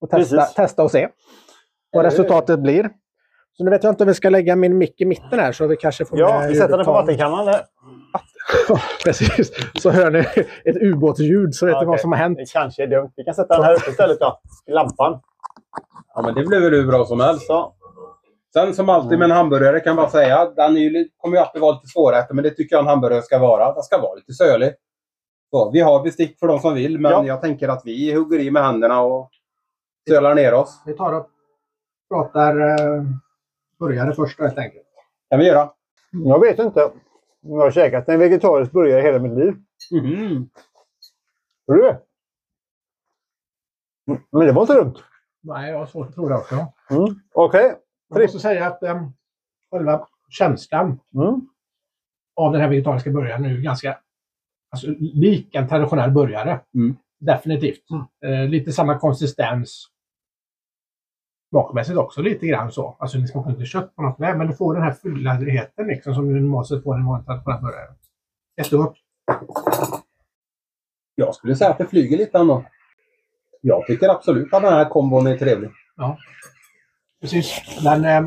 [0.00, 0.54] Och testa, Precis.
[0.54, 1.08] testa och se
[1.92, 2.90] vad resultatet blir.
[3.52, 5.66] Så nu vet jag inte om vi ska lägga min mick i mitten här så
[5.66, 7.60] vi kanske får Ja, vi sätter den på vattenkannan där.
[9.04, 9.50] Precis.
[9.82, 10.18] Så hör ni
[10.64, 12.02] ett ubåtsljud så vet Ja, ni vad okej.
[12.02, 12.38] som har hänt.
[12.38, 13.10] Det kanske är dumt.
[13.16, 14.40] Vi kan sätta den här uppe istället då.
[14.66, 15.20] I lampan.
[16.14, 17.46] Ja, men det blir väl hur bra som helst.
[17.46, 17.74] Så.
[18.58, 21.42] Sen som alltid med en hamburgare kan jag bara säga, den är ju, kommer ju
[21.42, 23.74] alltid vara lite svårätad, men det tycker jag en hamburgare ska vara.
[23.74, 24.72] Den ska vara lite sölig.
[25.50, 27.24] Så, vi har bestick för de som vill, men Ja.
[27.26, 29.30] jag tänker att vi hugger i med händerna och
[30.08, 30.82] sölar ner oss.
[30.86, 31.30] Vi tar och
[32.08, 33.02] pratar uh,
[33.78, 34.84] burgare först helt enkelt.
[35.30, 35.70] kan vi göra.
[36.10, 36.92] Jag vet inte om
[37.42, 39.54] jag har käkat en vegetarisk burgare hela mitt liv.
[39.90, 40.50] Mhm.
[41.66, 42.00] Tror du det?
[44.08, 44.94] Mm, Men det var inte dumt.
[45.42, 46.54] Nej, jag har svårt att tro det också.
[46.90, 47.06] Mm.
[47.34, 47.74] Okej.
[48.08, 49.12] Jag måste säga att um,
[49.70, 51.40] själva känslan Mm.
[52.36, 53.98] av den här vegetariska burgaren är ju ganska
[54.70, 56.60] alltså, lik en traditionell burgare.
[56.74, 56.96] Mm.
[57.20, 57.84] Definitivt.
[58.24, 59.86] Eh, lite samma konsistens.
[61.50, 62.96] Smakmässigt också lite grann så.
[62.98, 66.14] Alltså det smakar inte kött på något sätt, men du får den här fylligheten liksom,
[66.14, 67.94] som du normalt sett får en vanlig traditionell burgare.
[68.56, 68.96] Jättegott.
[71.14, 72.64] Jag skulle säga att det flyger lite ändå.
[73.60, 75.70] Jag tycker absolut att den här kombon är trevlig.
[77.20, 77.60] Precis.
[77.82, 78.22] Den, eh,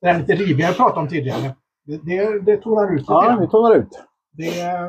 [0.00, 1.54] den här lite riviga jag pratade om tidigare.
[1.84, 3.88] Det, det, det tonar ut lite Ja, vi tonar ut.
[4.32, 4.88] Det eh,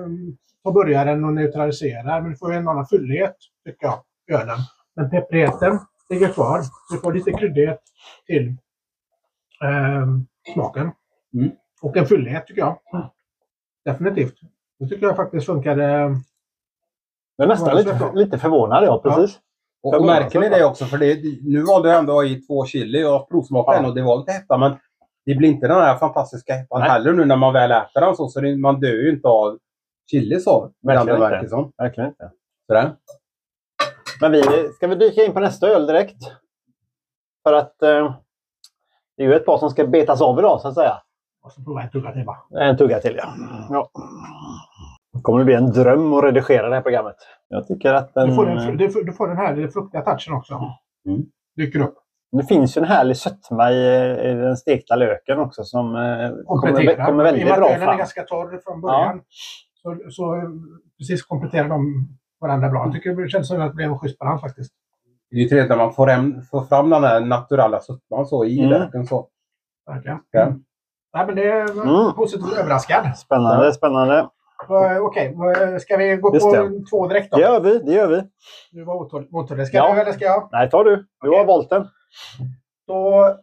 [0.63, 4.04] tar börjaren och neutraliserar, men du får en annan fyllighet, tycker jag,
[4.41, 4.58] ölen.
[4.95, 6.62] Men pepprigheten ligger kvar.
[6.91, 7.80] Du får lite kryddighet
[8.26, 8.47] till
[9.63, 10.08] eh,
[10.54, 10.91] smaken.
[11.34, 11.52] Mm.
[11.82, 12.80] Och en fyllighet, tycker jag.
[13.86, 14.36] Definitivt.
[14.80, 15.84] Det tycker jag faktiskt funkade.
[17.36, 19.02] Jag är nästan lite, lite förvånad, ja.
[19.04, 19.39] Precis.
[19.84, 20.86] Och, och märker ni det också?
[20.86, 23.84] För det, nu var det ändå i två chili och jag provsmakade Ja.
[23.84, 24.58] en och det var lite hetta.
[24.58, 24.78] Men
[25.26, 26.90] det blir inte den här fantastiska hettan Nej.
[26.90, 28.28] heller nu när man väl äter den så.
[28.28, 29.58] så det, man dör ju inte av
[30.12, 30.72] chili så.
[30.82, 31.50] Verkligen det inte.
[31.50, 31.72] som.
[31.78, 32.32] Verkligen inte.
[32.68, 32.96] Sådär.
[34.22, 34.44] Men vi,
[34.76, 36.24] ska vi dyka in på nästa öl direkt?
[37.44, 38.16] För att eh,
[39.18, 41.02] det är ju ett par som ska betas av idag, så att säga.
[41.44, 42.68] Och så prova en tugga till bara.
[42.68, 43.34] En tugga till, ja.
[43.70, 43.90] ja.
[45.28, 47.16] Det kommer bli en dröm att redigera det här programmet.
[47.48, 48.30] Jag tycker att den...
[48.30, 50.54] Du får, den, du, får, du får den här fruktiga touchen också.
[51.08, 51.22] Mm.
[51.58, 51.96] Dyker upp.
[52.32, 53.76] Det finns ju en härlig sötma i,
[54.30, 57.06] i den stekta löken också som eh, kommer, Kompletterar.
[57.06, 57.98] kommer I väldigt och med att bra är fram.
[57.98, 59.22] ganska torr från början.
[59.82, 60.42] Så, så eh,
[60.98, 62.08] precis kompletterar de
[62.42, 62.84] varandra bra.
[62.86, 64.74] Jag tycker det känns som att det blev en schysst balans faktiskt.
[65.30, 68.46] Det är ju trevligt när man får, hem, får fram den här naturella sötman så
[68.46, 68.70] i Mm.
[68.70, 69.06] löken.
[69.06, 69.28] Så.
[69.88, 70.20] Verkligen.
[70.32, 70.54] Ja.
[71.13, 72.13] Nej, men det är Mm.
[72.13, 73.18] positivt överraskad.
[73.18, 74.30] Spännande, spännande.
[75.02, 75.36] Okej,
[75.80, 76.39] ska vi gå på
[76.89, 77.38] två direkt då?
[77.38, 78.24] Det gör vi, det gör vi.
[78.72, 78.96] Du var
[79.32, 79.67] otålig.
[79.67, 79.93] Ska Ja.
[79.96, 80.50] du eller ska jag?
[80.52, 80.96] Nej, ta du.
[81.22, 81.39] Du Okej.
[81.39, 81.88] har valt den.
[82.88, 83.36] Då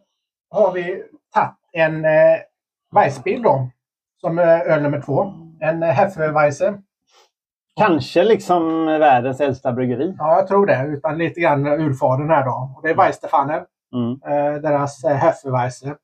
[0.49, 2.11] har vi tagit en eh,
[2.95, 3.69] Weissbier då.
[4.21, 5.33] Som eh, öl nummer två.
[5.61, 6.81] En eh, Hefeweize.
[7.79, 10.15] Kanske liksom världens äldsta bryggeri.
[10.17, 10.85] Ja, jag tror det.
[10.87, 12.73] Utan lite grann urfadern här då.
[12.75, 13.65] Och det är Weisstefaner.
[13.95, 14.11] Mm.
[14.27, 15.95] eh, deras eh, Hefeweize.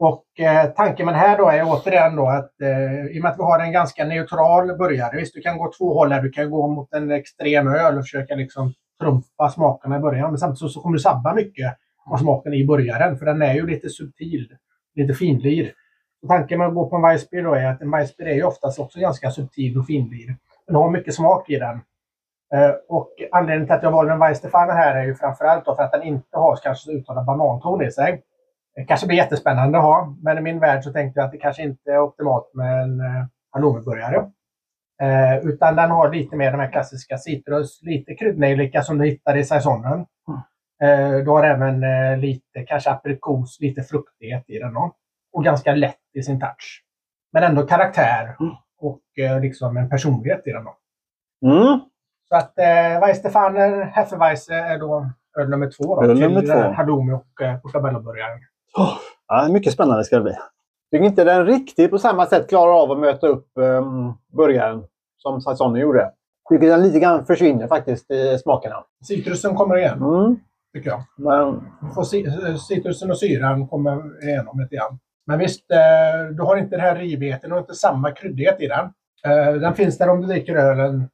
[0.00, 3.32] Och eh, tanken med det här då är återigen då att eh, i och med
[3.32, 5.16] att vi har en ganska neutral burgare.
[5.16, 6.22] Visst, du kan gå två håll här.
[6.22, 10.30] Du kan gå mot en extrem öl och försöka liksom trumfa smakerna i början.
[10.30, 11.76] Men samtidigt så, så kommer du sabba mycket
[12.10, 13.18] av smaken i burgaren.
[13.18, 14.56] För den är ju lite subtil.
[14.94, 15.72] Lite finlir.
[16.22, 18.42] Och tanken med att gå på en Weissbier då är att en Weissbier är ju
[18.42, 20.36] oftast också ganska subtil och finlir.
[20.66, 21.80] Den har mycket smak i den.
[22.54, 25.82] Eh, och anledningen till att jag valde en Weissstefaner här är ju framförallt då för
[25.82, 28.22] att den inte har kanske så uttalad bananton i sig.
[28.74, 31.38] Det kanske blir jättespännande att ha, men i min värld så tänkte jag att det
[31.38, 34.16] kanske inte är optimalt med en eh, halloumiburgare.
[35.02, 39.36] Eh, utan den har lite mer de här klassiska citrus, lite kryddnejlika som du hittar
[39.36, 40.06] i saisonen.
[40.82, 44.74] Eh, du har även eh, lite kanske aprikos, lite fruktighet i den.
[44.74, 44.94] Då.
[45.32, 46.84] Och ganska lätt i sin touch.
[47.32, 48.36] Men ändå karaktär
[48.78, 50.64] och eh, liksom en personlighet i den.
[50.64, 50.76] Då.
[51.46, 51.80] Mm.
[52.28, 55.96] Så att eh, Weisstefaner Hefeweize är då öl nummer två.
[55.96, 56.52] Då, Öl till nummer två.
[56.52, 58.40] eh, halloumi och eh, portobello-burgaren.
[59.28, 60.34] Ja, mycket spännande ska det bli.
[60.92, 64.84] Tycker inte den riktigt på samma sätt klarar av att möta upp um, burgaren
[65.18, 66.10] som Saison gjorde.
[66.48, 68.76] Tycker den lite grann försvinner faktiskt i smakerna.
[69.04, 70.36] Citrusen kommer igen, Mm.
[70.74, 71.02] tycker jag.
[71.16, 71.60] Men,
[72.58, 74.98] Citrusen och syran kommer igenom lite grann.
[75.26, 78.84] Men visst, eh, du har inte den här rivigheten och inte samma kryddighet i den.
[79.24, 81.08] Eh, den finns där om du dricker ölen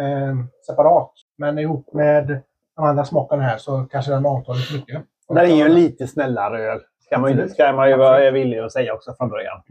[0.00, 1.12] eh, separat.
[1.38, 2.40] Men ihop med
[2.76, 5.02] de andra smakerna här så kanske den avtar lite mycket.
[5.28, 6.80] den är ju lite snällare öl.
[7.12, 9.62] Ska man, ju- ska man ju vara villig att säga också från början.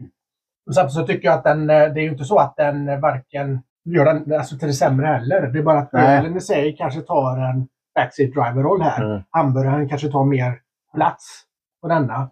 [0.66, 2.88] Och Samtidigt så tycker jag att den, eh, det är ju inte så att den
[2.88, 5.42] eh, varken gör den alltså till det sämre heller.
[5.46, 9.04] Det är bara att ölen i sig kanske tar en backseat driver-roll här.
[9.04, 9.22] Mm.
[9.30, 10.60] Hamburgaren kanske tar mer
[10.94, 11.42] plats
[11.82, 12.30] på denna.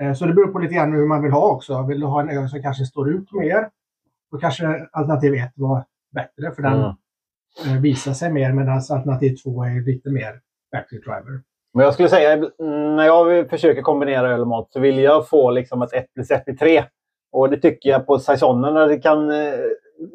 [0.00, 1.82] Eh, Så det beror på lite grann hur man vill ha också.
[1.82, 3.68] Vill du ha en öl som kanske står ut mer,
[4.32, 6.94] då kanske alternativ 1 var bättre för den
[7.66, 7.82] Mm.
[7.82, 10.40] visar sig mer medan alternativ 2 är lite mer
[10.72, 11.40] backseat driver.
[11.74, 15.28] Men jag skulle säga, mm, när jag försöker kombinera öl och mat så vill jag
[15.28, 16.84] få liksom ett 1 plus 1 blir 3.
[17.32, 18.18] Och det tycker jag på
[18.72, 19.54] när det kan eh,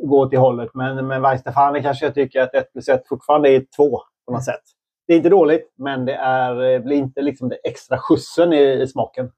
[0.03, 0.69] gå åt det hållet.
[0.73, 4.45] Men med Weissstefaner kanske jag tycker att 1 plus 1 fortfarande är 2 på något
[4.45, 4.61] sätt.
[5.07, 8.81] Det är inte dåligt, men det är, eh, blir inte liksom det extra skjutsen i,
[8.81, 9.31] i smaken.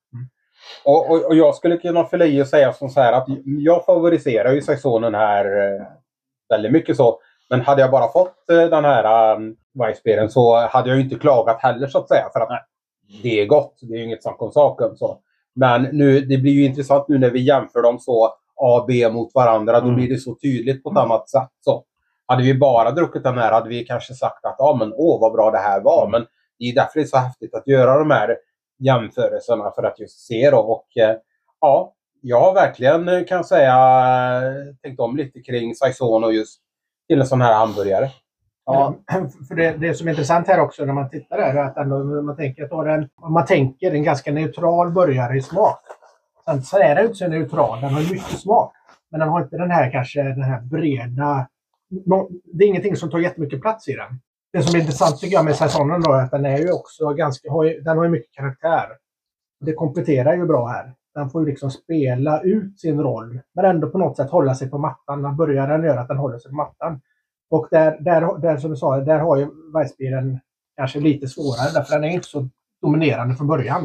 [0.85, 3.85] Och, och, och jag skulle kunna fylla i och säga som så här att jag
[3.85, 5.85] favoriserar ju Saisonen här eh,
[6.49, 7.19] väldigt mycket så.
[7.49, 9.35] Men hade jag bara fått eh, den här
[9.79, 12.29] Weissbieren så hade jag ju inte klagat heller så att säga.
[12.33, 12.59] För att Nej.
[13.23, 13.77] det är gott.
[13.81, 14.97] Det är ju inget snack om saken.
[14.97, 15.19] Så.
[15.55, 19.09] Men nu, det blir ju intressant nu när vi jämför dem så A och B
[19.09, 19.79] mot varandra.
[19.79, 19.95] Då Mm.
[19.95, 21.49] blir det så tydligt på ett annat sätt.
[21.65, 21.83] Så.
[22.25, 25.31] Hade vi bara druckit den här hade vi kanske sagt att ja, men, åh vad
[25.33, 26.09] bra det här var.
[26.11, 26.25] Men
[26.59, 28.37] det är därför det är så häftigt att göra de här
[28.79, 30.49] jämförelserna för att just se.
[30.51, 30.57] Då.
[30.57, 31.15] Och, eh,
[31.61, 33.75] ja, jag har verkligen eh, kan säga
[34.37, 36.59] eh, tänkt om lite kring Saison och just
[37.07, 38.09] till en sån här hamburgare.
[38.73, 38.95] Ja.
[39.47, 42.35] För det, det som är intressant här också när man tittar är att ändå, man
[42.35, 45.79] tänker att den, man tänker en ganska neutral burgare i smak.
[46.45, 48.73] Sen så är den inte så neutral, den har mycket smak.
[49.11, 51.47] Men den har inte den här kanske den här breda...
[52.53, 54.19] Det är ingenting som tar jättemycket plats i den.
[54.53, 57.13] Det som är intressant tycker jag med Saisonen då är att den är ju också
[57.13, 58.87] ganska, har ju, den har ju mycket karaktär.
[59.65, 60.93] Det kompletterar ju bra här.
[61.15, 64.69] Den får ju liksom spela ut sin roll, men ändå på något sätt hålla sig
[64.69, 65.21] på mattan.
[65.21, 67.01] När börjaren gör att den håller sig på mattan.
[67.49, 70.39] Och där, där, där som du sa, där har ju Weissbieren
[70.77, 72.49] kanske lite svårare, därför den är inte så
[72.81, 73.83] dominerande från början.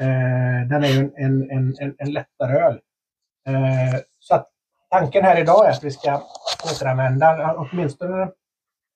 [0.00, 2.80] Eh, den är ju en, en, en, en, lättare öl.
[3.48, 4.50] Eh, så att
[4.90, 6.22] tanken här idag är att vi ska
[6.64, 8.30] återanvända åtminstone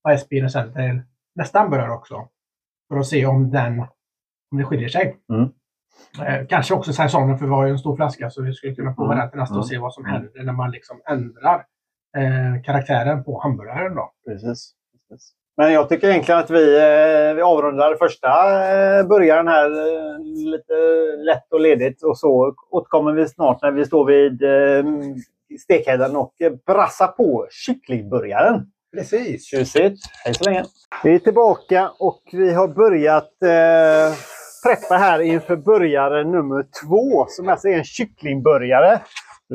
[0.04, 1.00] bajsbilen sen till
[1.34, 2.28] nästa hamburgare också.
[2.88, 3.80] För att se om den
[4.50, 5.16] om det skiljer sig.
[5.32, 5.48] Mm.
[6.26, 8.94] Eh, kanske också säsongen, för vi har ju en stor flaska så vi skulle kunna
[8.94, 9.18] prova Mm.
[9.18, 9.68] den till nästa och Mm.
[9.68, 11.66] se vad som händer när man liksom ändrar
[12.16, 13.94] eh, karaktären på hamburgaren.
[13.94, 14.12] Då.
[14.26, 14.72] Precis.
[15.10, 15.32] Precis.
[15.56, 20.18] Men jag tycker egentligen att vi, eh, vi avrundar första eh, burgaren här eh,
[20.50, 20.74] lite
[21.24, 22.02] lätt och ledigt.
[22.02, 24.84] Och så återkommer vi snart när vi står vid eh,
[25.60, 28.66] stekhädden och eh, brassar på kycklingburgaren.
[28.96, 29.46] Precis.
[29.46, 29.98] Tjusigt!
[30.24, 30.64] Hej så länge!
[31.04, 34.16] Vi är tillbaka och vi har börjat eh,
[34.62, 39.00] preppa här inför burgare nummer två som alltså är en kycklingburgare.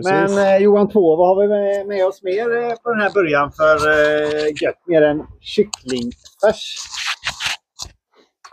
[0.05, 3.09] Men eh, Johan 2, vad har vi med, med oss mer eh, på den här
[3.13, 4.79] burgaren för eh, gött?
[4.87, 6.75] Mer än kycklingfärs?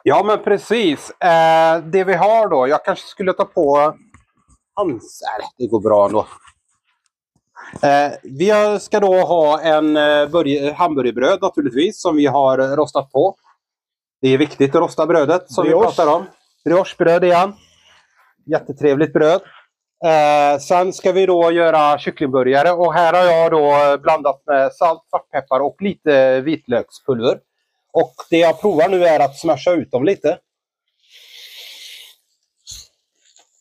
[0.03, 1.11] Ja, men precis.
[1.11, 2.69] Eh, det vi har då.
[2.69, 3.95] Jag kanske skulle ta på
[4.75, 5.23] hans...
[5.39, 6.27] Nej, det går bra ändå.
[7.83, 13.35] Eh, vi ska då ha en eh, burg- hamburgerbröd naturligtvis som vi har rostat på.
[14.23, 15.85] Det är viktigt att rosta brödet som vi Brioche.
[15.85, 16.25] pratar om.
[16.65, 17.53] Briochebröd igen.
[18.47, 19.41] Jättetrevligt bröd.
[20.05, 25.03] Eh, sen ska vi då göra kycklingburgare och här har jag då blandat med salt,
[25.11, 27.39] svartpeppar och lite vitlökspulver.
[27.93, 30.39] Och det jag provar nu är att smasha ut dem lite.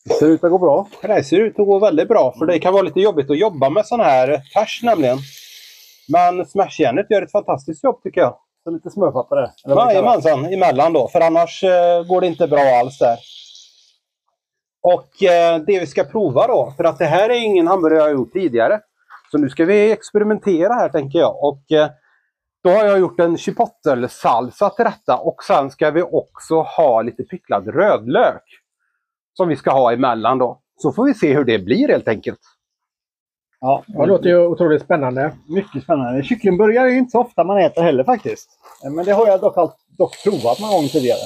[0.04, 0.88] Det ser ut att gå bra.
[1.02, 3.70] Det ser ut att gå väldigt bra för det kan vara lite jobbigt att jobba
[3.70, 5.18] med sån här färs nämligen.
[6.08, 8.38] Men smashjärnet gör ett fantastiskt jobb tycker jag.
[8.70, 9.50] Lite smörpapper där.
[9.64, 11.08] Jajamensan, emellan då.
[11.08, 13.18] För annars eh, går det inte bra alls där.
[14.82, 18.06] Och eh, det vi ska prova då, för att det här är ingen hamburgare jag
[18.06, 18.80] har gjort tidigare.
[19.30, 21.44] Så nu ska vi experimentera här tänker jag.
[21.44, 21.90] Och eh,
[22.64, 27.22] då har jag gjort en chipotle-salsa till detta och sen ska vi också ha lite
[27.22, 28.42] picklad rödlök.
[29.36, 30.60] Som vi ska ha emellan då.
[30.76, 32.40] Så får vi se hur det blir helt enkelt.
[33.60, 35.32] Ja, Det låter ju otroligt spännande.
[35.48, 36.22] Mycket spännande.
[36.22, 38.50] Kycklingburgare är inte så ofta man äter heller faktiskt.
[38.84, 39.54] Eh, Men det har jag dock,
[39.98, 41.18] dock provat någon gång tidigare.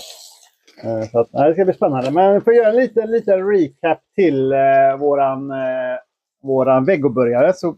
[0.84, 2.10] Eh, Så att, det ska bli spännande.
[2.10, 5.96] Men för att göra en liten, liten recap till eh, våran, eh,
[6.42, 7.76] våran vegoburgare så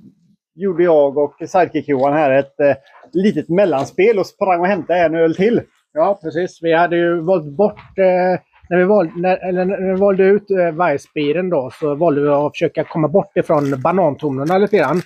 [0.55, 2.75] gjorde jag och Sidekick-Johan här ett eh,
[3.13, 5.61] litet mellanspel och sprang och hämtade en öl till.
[5.93, 6.59] Ja, precis.
[6.63, 7.99] Vi hade ju valt bort...
[7.99, 12.21] Eh, när, vi valde, när, eller när vi valde ut eh, Weissbieren då så valde
[12.21, 15.03] vi att försöka komma bort ifrån banantonerna lite grann.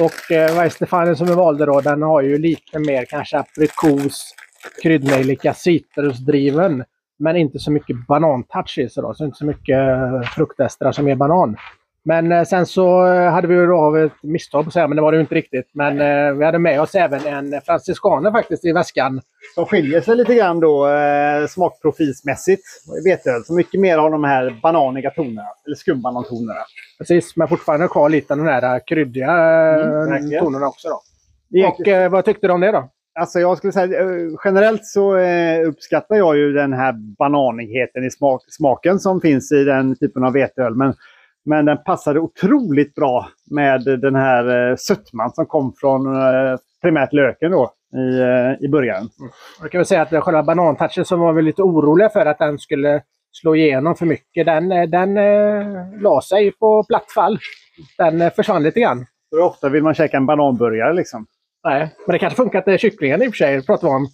[0.00, 4.34] Och eh, Weissstefanen som vi valde då, den har ju lite mer kanske aprikos,
[4.82, 6.84] kryddnejlika, citrusdriven.
[7.18, 11.08] Men inte så mycket banantouch i sig då, så inte så mycket eh, fruktestrar som
[11.08, 11.56] är banan.
[12.04, 15.16] Men eh, sen så eh, hade vi ju av ett misstag men det var det
[15.16, 15.70] ju inte riktigt.
[15.72, 19.20] Men eh, vi hade med oss även en franciskaner faktiskt i väskan.
[19.54, 22.62] Som skiljer sig lite grann då eh, smakprofilsmässigt.
[23.04, 23.44] Vetöl.
[23.44, 25.48] Så mycket mer av de här bananiga tonerna.
[25.66, 26.60] Eller skumbanantonerna.
[26.98, 30.88] Precis, men fortfarande kvar lite av de här kryddiga Mm, tonerna också.
[30.88, 31.02] Då.
[31.68, 32.88] Och eh, vad tyckte du om det då?
[33.14, 34.08] Alltså jag skulle säga eh,
[34.44, 39.64] generellt så eh, uppskattar jag ju den här bananigheten i smak, smaken som finns i
[39.64, 40.74] den typen av veteöl.
[40.74, 40.94] Men,
[41.44, 47.12] men den passade otroligt bra med den här eh, sötman som kom från eh, primärt
[47.12, 49.08] löken då i, eh, i början.
[49.60, 52.58] Jag kan väl säga att själva banantouchen som var vi lite oroliga för att den
[52.58, 57.38] skulle slå igenom för mycket, den, eh, den eh, la sig på platt fall.
[57.98, 59.06] Den eh, försvann lite grann.
[59.30, 61.26] Hur ofta vill man käka en bananburgare liksom?
[61.64, 63.66] Nej, men det kanske funkar till kycklingen i och för sig.
[63.66, 64.06] Pratar vi om.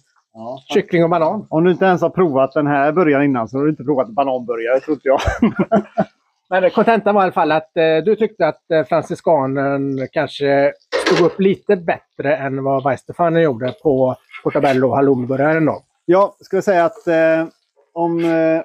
[0.73, 1.47] Kyckling och banan.
[1.49, 4.09] Om du inte ens har provat den här burgaren innan så har du inte provat
[4.09, 5.19] bananburgare, tror inte jag.
[6.49, 10.73] Men kontentan var i alla fall att eh, du tyckte att eh, franciskanen kanske
[11.05, 15.83] stod upp lite bättre än vad Weissstefanen gjorde på Portabello och halloumiburgaren då.
[16.05, 17.47] Jag skulle säga att eh,
[17.93, 18.61] om eh,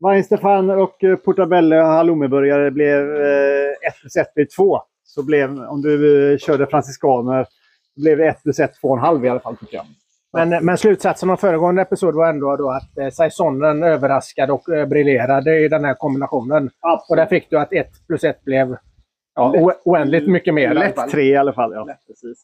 [0.00, 4.80] Weinstefan och eh, Portabello och halloumiburgare blev eh, 1 plus 1 blir 2.
[5.04, 7.46] Så blev, om du eh, körde franciskaner,
[7.96, 9.86] blev det 1 plus 1 2,5 i alla fall tycker jag.
[10.44, 14.86] Men, men slutsatsen av föregående episod var ändå då att eh, Saisonen överraskade och eh,
[14.86, 16.70] briljerade i den här kombinationen.
[17.08, 18.76] Och där fick du att 1 plus 1 blev
[19.34, 20.74] ja, o- oändligt mycket mer.
[20.74, 21.72] Lätt 3 i alla fall.
[21.74, 21.86] Ja.
[22.06, 22.42] Precis.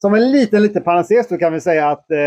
[0.00, 2.18] Som en liten, liten parentes så kan vi säga att eh,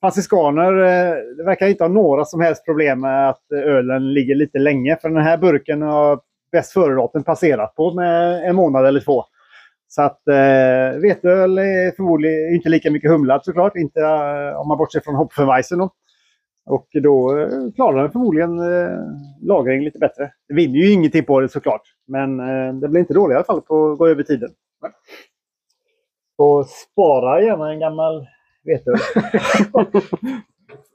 [0.00, 4.34] franciskaner eh, det verkar inte ha några som helst problem med att eh, ölen ligger
[4.34, 4.96] lite länge.
[5.02, 6.20] För den här burken har
[6.52, 9.24] bäst före-datum passerat på med en månad eller två.
[9.94, 13.76] Så att eh, veteöl är förmodligen inte lika mycket humlad såklart.
[13.76, 15.78] Inte eh, om man bortser från Hopfenweizen.
[15.78, 15.90] Då.
[16.66, 18.98] Och då eh, klarar den förmodligen eh,
[19.42, 20.32] lagring lite bättre.
[20.48, 21.82] Det vinner ju ingenting på det såklart.
[22.06, 24.50] Men eh, det blir inte dåligt i alla fall på att gå över tiden.
[26.38, 28.26] Och spara gärna en gammal
[28.64, 28.98] veteöl.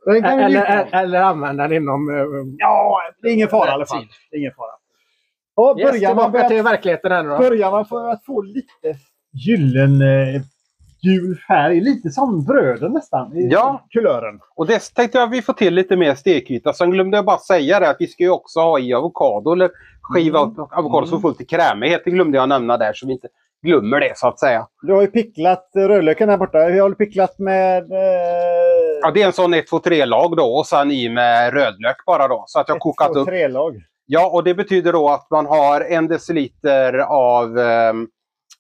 [0.23, 0.99] Eller, lyfta.
[0.99, 2.09] eller använda den inom...
[2.09, 2.25] eh,
[2.57, 4.05] Ja, det är ingen fara i alla fall.
[4.31, 4.71] Ingen fara.
[5.79, 7.37] Yes, börjar, man tillbaka börja, till verkligheten här nu då.
[7.37, 8.99] börjar man för att få lite
[9.47, 10.41] gyllen eh,
[11.01, 11.81] gul färg.
[11.81, 13.37] Lite som bröden nästan.
[13.37, 13.85] I Ja.
[13.89, 14.39] Kulören.
[14.55, 16.73] Och det tänkte jag vi får till lite mer stekyta.
[16.73, 19.51] Sen glömde jag bara säga det att vi ska ju också ha i avokado.
[19.53, 19.69] Eller
[20.01, 20.55] skiva Mm.
[20.71, 22.01] avokado så fullt i krämighet.
[22.05, 23.27] Det glömde jag nämna där så vi inte
[23.65, 24.67] glömmer det så att säga.
[24.81, 26.57] Du har ju picklat rödlöken här borta.
[26.59, 27.91] Hur har picklat med...
[27.91, 27.97] Eh...
[29.01, 32.27] Ja, det är en sån 1, 2, 3-lag då och sen i med rödlök bara
[32.27, 32.43] då.
[32.47, 33.27] Så att jag har kokat upp.
[33.27, 33.81] Tre lag.
[34.09, 38.07] Ja, och det betyder då att man har en deciliter av, ehm,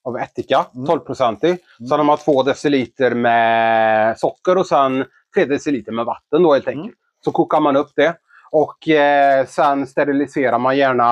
[0.03, 0.85] av ättika, Mm.
[0.85, 1.57] 12-procentig.
[1.89, 6.67] Sen har man två deciliter med socker och sen tre deciliter med vatten då helt
[6.67, 6.85] enkelt.
[6.85, 6.95] Mm.
[7.25, 8.15] Så kokar man upp det.
[8.51, 11.05] Och eh, sen steriliserar man gärna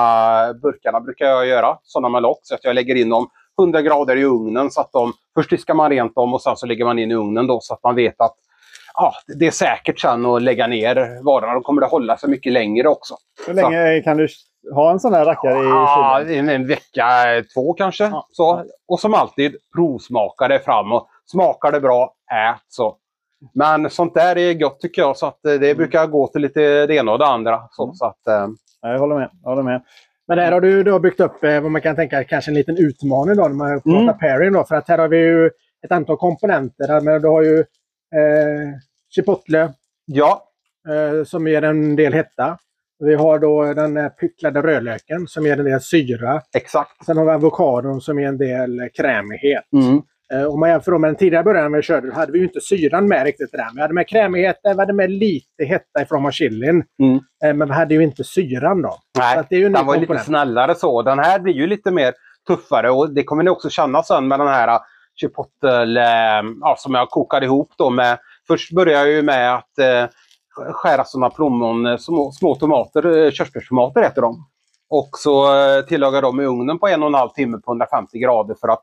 [0.54, 2.38] burkarna, brukar jag göra, sådana med lock.
[2.42, 3.28] Så att jag lägger in dem
[3.58, 4.70] 100 grader i ugnen.
[4.70, 7.14] Så att de, först diskar man rent dem och sen så lägger man in i
[7.14, 8.36] ugnen då så att man vet att
[8.96, 11.54] ja, det är säkert sen att lägga ner varorna.
[11.54, 13.14] Då kommer det hålla sig mycket längre också.
[13.46, 14.28] Hur länge kan du
[14.74, 16.48] ha en sån här rackare i kylen?
[16.48, 17.04] en, vecka,
[17.54, 18.04] två kanske.
[18.04, 18.26] Ja.
[18.30, 18.64] Så.
[18.88, 20.92] Och som alltid, provsmaka det fram.
[20.92, 22.96] Och smakar det bra, ät så.
[23.54, 25.16] Men sånt där är gott tycker jag.
[25.16, 27.60] Så att eh, det brukar gå till lite det ena och det andra.
[27.70, 27.94] Så, Mm.
[27.94, 28.46] så att, eh,
[28.82, 29.30] Ja, Jag håller med.
[29.42, 29.82] Jag håller med.
[30.28, 32.76] Men där har du då byggt upp eh, vad man kan tänka kanske en liten
[32.76, 34.18] utmaning då när man pratar Mm.
[34.18, 34.64] pairing då.
[34.64, 35.46] För att här har vi ju
[35.84, 37.00] ett antal komponenter.
[37.00, 37.64] Men du har ju
[39.14, 39.72] chipotle
[40.06, 40.42] ja,
[40.88, 42.58] eh, som ger en del hetta.
[42.98, 46.42] Vi har då den eh, picklade rödlöken som ger en del syra.
[46.56, 47.04] exakt.
[47.06, 49.64] Sen har vi avokadon som ger en del eh, krämighet.
[49.72, 50.02] Mm.
[50.32, 53.24] Eh, Om man jämför med den tidigare början vi körde, hade vi inte syran med
[53.24, 53.66] riktigt där.
[53.74, 56.84] Vi hade med krämigheten, vi hade med lite hetta i form av chilin.
[57.02, 57.14] Mm.
[57.44, 58.90] Eh, Men vi hade ju inte syran då.
[58.90, 61.02] Så Nej, att det är ju den var lite snällare så.
[61.02, 62.14] Den här blir ju lite mer
[62.48, 64.78] tuffare och det kommer ni också känna sen med den här eh,
[65.16, 68.18] chipotle eh, ja, som jag kokade ihop då med.
[68.46, 70.06] Först började jag ju med att eh,
[70.72, 74.46] skära sådana plommon, eh, små, små tomater, eh, körsbärstomater heter de.
[74.88, 78.18] Och så eh, tillagar dem i ugnen på en och en halv timme på 150
[78.18, 78.82] grader för att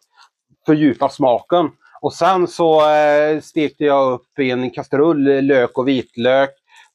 [0.65, 1.69] fördjupa smaken.
[2.01, 6.49] Och sen så eh, stekte jag upp i en kastrull lök och vitlök.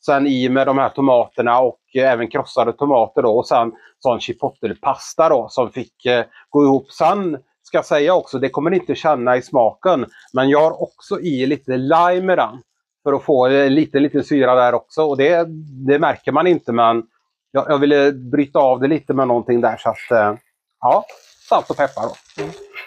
[0.06, 3.38] Sen i med de här tomaterna och eh, även krossade tomater då.
[3.38, 6.90] Och sen sån chipotle-pasta då som fick eh, gå ihop.
[6.90, 10.06] Sen ska säga också, det kommer ni inte känna i smaken.
[10.32, 12.62] Men jag har också i lite lime i den.
[13.02, 15.02] För att få lite, lite syra där också.
[15.02, 15.46] Och det,
[15.86, 17.02] det märker man inte men
[17.50, 19.76] jag, jag ville bryta av det lite med någonting där.
[19.76, 20.38] Så att, eh,
[20.80, 21.04] ja,
[21.48, 22.14] salt och peppar då.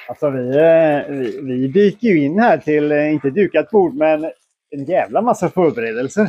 [0.09, 4.23] Alltså vi, eh, vi, vi dyker ju in här till, eh, inte dukat bord, men
[4.69, 6.27] en jävla massa förberedelser.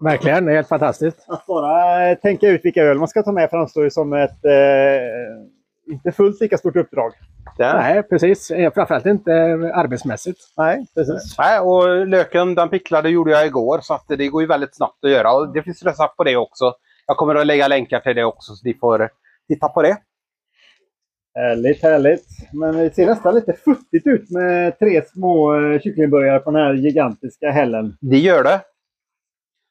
[0.00, 1.24] Verkligen, det är helt fantastiskt.
[1.28, 5.92] Att bara tänka ut vilka öl man ska ta med framstår ju som ett eh,
[5.92, 7.12] inte fullt lika stort uppdrag.
[7.56, 7.72] Det.
[7.72, 8.50] Nej, precis.
[8.50, 10.40] Eh, Framförallt inte eh, arbetsmässigt.
[10.56, 11.38] Nej, precis.
[11.38, 15.04] Nej, och löken den picklade gjorde jag igår så att det går ju väldigt snabbt
[15.04, 15.32] att göra.
[15.32, 16.72] Och det finns recept på det också.
[17.06, 19.10] Jag kommer att lägga länkar till det också så ni får
[19.48, 19.96] titta på det.
[21.34, 22.26] Härligt, härligt.
[22.52, 26.74] Men det ser nästan lite futtigt ut med tre små eh, kycklingburgare på den här
[26.74, 27.96] gigantiska hällen.
[28.00, 28.60] Det gör det.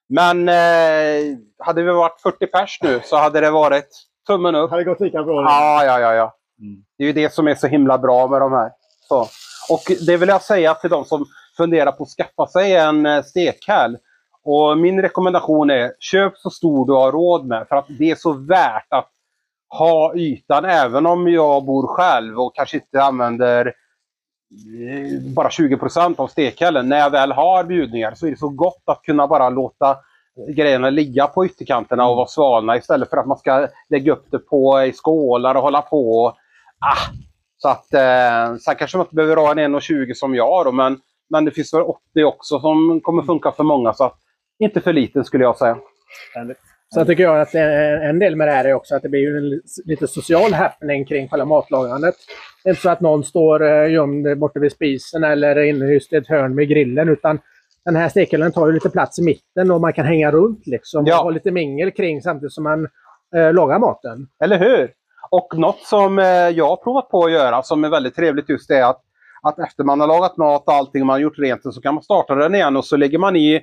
[0.09, 3.89] Men eh, hade vi varit 40 pers nu så hade det varit
[4.27, 4.71] tummen upp.
[4.71, 5.41] Hade gått lika bra.
[5.41, 6.35] Ja, ja, ja, ja.
[6.61, 6.83] Mm.
[6.97, 8.71] Det är ju det som är så himla bra med de här.
[9.07, 9.27] Så.
[9.69, 11.25] Och det vill jag säga till de som
[11.57, 13.97] funderar på att skaffa sig en eh, stekhäll.
[14.43, 17.67] Och min rekommendation är köp så stor du har råd med.
[17.67, 19.11] För att det är så värt att
[19.69, 26.27] ha ytan även om jag bor själv och kanske inte använder eh, bara 20% av
[26.27, 26.89] stekhällen.
[26.89, 29.97] När jag väl har bjudningar så är det så gott att kunna bara låta
[30.55, 34.39] grejerna ligga på ytterkanterna och vara svalna istället för att man ska lägga upp det
[34.39, 36.37] på i skålar och hålla på.
[36.85, 37.11] Ah,
[37.57, 40.97] så att, eh, sen kanske man inte behöver ha en 1,20 som jag då, men,
[41.29, 43.93] men det finns väl 80 också som kommer funka för många.
[43.93, 44.15] Så att,
[44.59, 45.77] inte för liten skulle jag säga.
[46.93, 49.19] Sen tycker jag att eh, en del med det här är också att det blir
[49.21, 52.15] ju en li- lite social happening kring själva matlagrandet.
[52.63, 56.15] Det är inte så att någon står eh, gömd borta vid spisen eller inhyst i
[56.15, 57.39] ett hörn med grillen utan
[57.85, 61.05] den här stekhällen tar ju lite plats i mitten och man kan hänga runt liksom
[61.05, 61.17] Ja.
[61.17, 62.87] och ha lite mingel kring samtidigt som man
[63.35, 64.27] eh, lagar maten.
[64.43, 64.91] Eller hur?
[65.29, 68.71] Och något som eh, jag har provat på att göra som är väldigt trevligt just
[68.71, 69.01] är att,
[69.41, 71.93] att efter man har lagat mat och allting och man har gjort rent så kan
[71.93, 73.61] man starta den igen och så lägger man i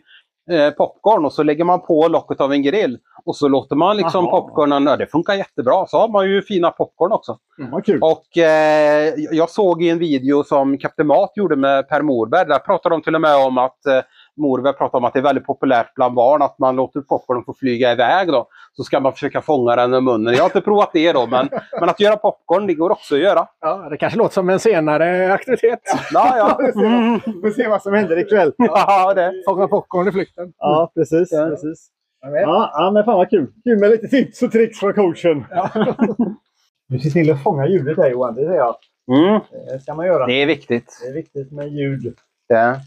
[0.51, 2.99] eh, popcorn och så lägger man på locket av en grill.
[3.25, 4.41] Och så låter man liksom Aha.
[4.41, 5.87] popcornen, ja, det funkar jättebra.
[5.87, 7.39] Så har man ju fina popcorn också.
[7.59, 8.01] Mm, kul.
[8.03, 12.49] Och eh, jag såg i en video som Kapten Mat gjorde med Per Morberg.
[12.49, 14.01] Där pratade de till och med om att eh,
[14.37, 17.55] Morberg pratade om att det är väldigt populärt bland barn att man låter popcornen få
[17.55, 18.29] flyga iväg.
[18.29, 18.47] Då.
[18.73, 20.35] Så ska man försöka fånga den med munnen.
[20.35, 21.49] Jag har inte provat det då, men,
[21.81, 23.47] men att göra popcorn, det går också att göra.
[23.61, 25.81] Ja, det kanske låter som en senare aktivitet.
[26.13, 26.59] Ja, ja.
[26.83, 27.21] Mm.
[27.27, 28.53] Vi får se vad som händer ikväll.
[28.59, 29.33] ja det.
[29.49, 30.53] Fånga popcorn i flykten.
[30.59, 31.33] Ja, precis.
[31.33, 31.47] Ja.
[31.47, 31.89] precis.
[32.25, 33.47] Ja, ja, men fan vad kul.
[33.65, 35.45] Kul med lite tips och tricks från coachen.
[36.89, 38.77] Du ser till att fånga ljudet här Johan, det ser jag.
[39.13, 39.41] Mm,
[39.73, 40.27] Det ska man göra.
[40.27, 40.99] det är viktigt.
[41.03, 42.15] Det är viktigt med ljud.
[42.49, 42.81] Det.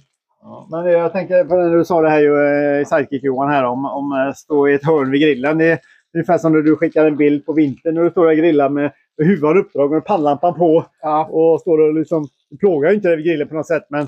[0.47, 3.49] Ja, men jag tänker på det du sa det här ju, eh, i Sidekick Johan
[3.49, 5.57] här om, om att stå i ett hörn vid grillen.
[5.57, 5.79] Det är
[6.13, 8.91] ungefär som när du skickar en bild på vintern när du står och grillar med,
[9.17, 10.85] huvudet uppdragen och pannlampan på.
[11.01, 13.83] Ja, Och står och liksom, du plågar ju inte dig vid grillen på något sätt
[13.89, 14.07] men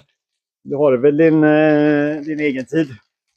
[0.63, 2.87] du har väl din, eh, din egen tid.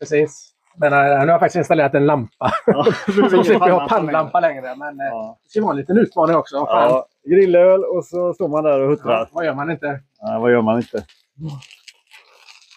[0.00, 0.46] precis.
[0.76, 2.50] Men nu har jag faktiskt installerat en lampa.
[2.66, 2.84] Ja,
[3.30, 4.62] Så slipper jag ha pannlampa längre.
[4.76, 5.38] Men äh, Ja.
[5.44, 6.56] det ska vara en liten utmaning också.
[6.56, 9.12] Ja, grillöl och så står man där och huttrar.
[9.18, 10.00] Ja, vad gör man inte?
[10.20, 11.04] Ja, vad gör man inte?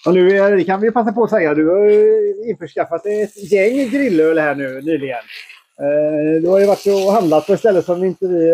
[0.06, 1.54] Och nu är, det kan vi passa på att säga.
[1.54, 5.24] Du har införskaffat ett gäng grillöl här nu nyligen.
[5.80, 8.52] Eh, du har ju varit och handlat på ett ställe som inte vi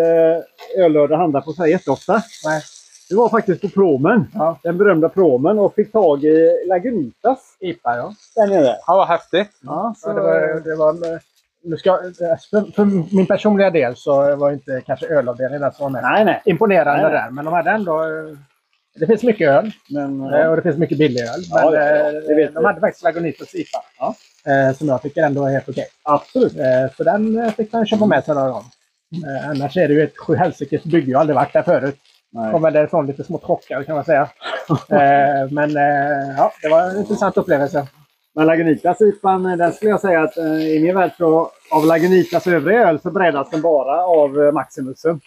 [0.78, 2.14] eh, handlar på så här jätteofta.
[2.46, 2.62] Nej.
[3.10, 4.60] Du var faktiskt på Promen, Ja.
[4.64, 8.14] den berömda Promen, och fick tag i Lagunitas IPA, ja.
[8.36, 8.76] där nere.
[8.88, 9.50] Ja, vad häftigt.
[9.62, 11.20] Ja, så, ja det var, det var, eh,
[11.64, 15.84] nu ska, eh, för, för min personliga del så var inte kanske ölavdelningen den som
[15.84, 16.42] var mest Nej, nej.
[16.46, 17.12] imponerande Nej.
[17.12, 17.30] där.
[17.32, 18.04] Men de hade ändå...
[19.02, 20.50] eh, Det finns mycket öl Men, eh, ja.
[20.50, 21.42] och det finns mycket billig öl.
[21.50, 23.80] Ja, Men det- eh, det vet de hade faktiskt Lagunitas IPA.
[24.00, 24.16] Ja.
[24.52, 25.86] eh, Som jag tycker ändå är helt okej.
[26.04, 26.58] Absolut.
[26.58, 28.66] Eh, Så den eh, fick man köpa med sig några gånger.
[29.28, 31.12] Eh, Annars är det ju ett sjuhelsikes bygge.
[31.12, 31.96] Jag har aldrig varit där förut.
[32.32, 32.52] Nej.
[32.52, 34.30] Kom väl därifrån lite smått chockad kan man säga.
[34.90, 37.88] Eh, Men eh, ja, det var en intressant upplevelse.
[38.40, 42.48] Men Lagunitas IPAn, den skulle jag säga att eh, i min värld så av Lagunitas
[42.48, 45.22] övriga öl så breddas den bara av eh, Maximusen.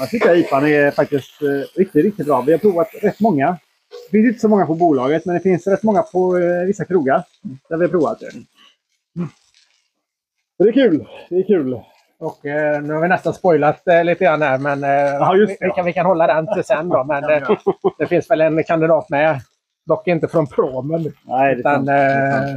[0.00, 2.40] Jag tycker jag IPAn är faktiskt eh, riktigt, riktigt bra.
[2.40, 3.56] Vi har provat rätt många.
[4.10, 6.84] Det finns inte så många på bolaget, men det finns rätt många på eh, vissa
[6.84, 7.22] krogar
[7.68, 8.30] där vi har provat det.
[10.56, 11.06] Så det är kul.
[11.28, 11.80] Det är kul.
[12.18, 15.56] Och eh, nu har vi nästan spoilat eh, lite grann här, men eh, Ja, vi,
[15.60, 17.04] vi, kan, vi kan hålla den till sen då.
[17.04, 17.48] Men eh,
[17.98, 19.40] det finns väl en kandidat med.
[19.86, 22.56] Dock inte från promen, Nej, det utan eh,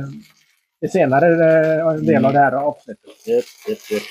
[0.81, 3.27] i senare eh, del av det här avsnittet.
[3.27, 4.03] Japp, japp, japp.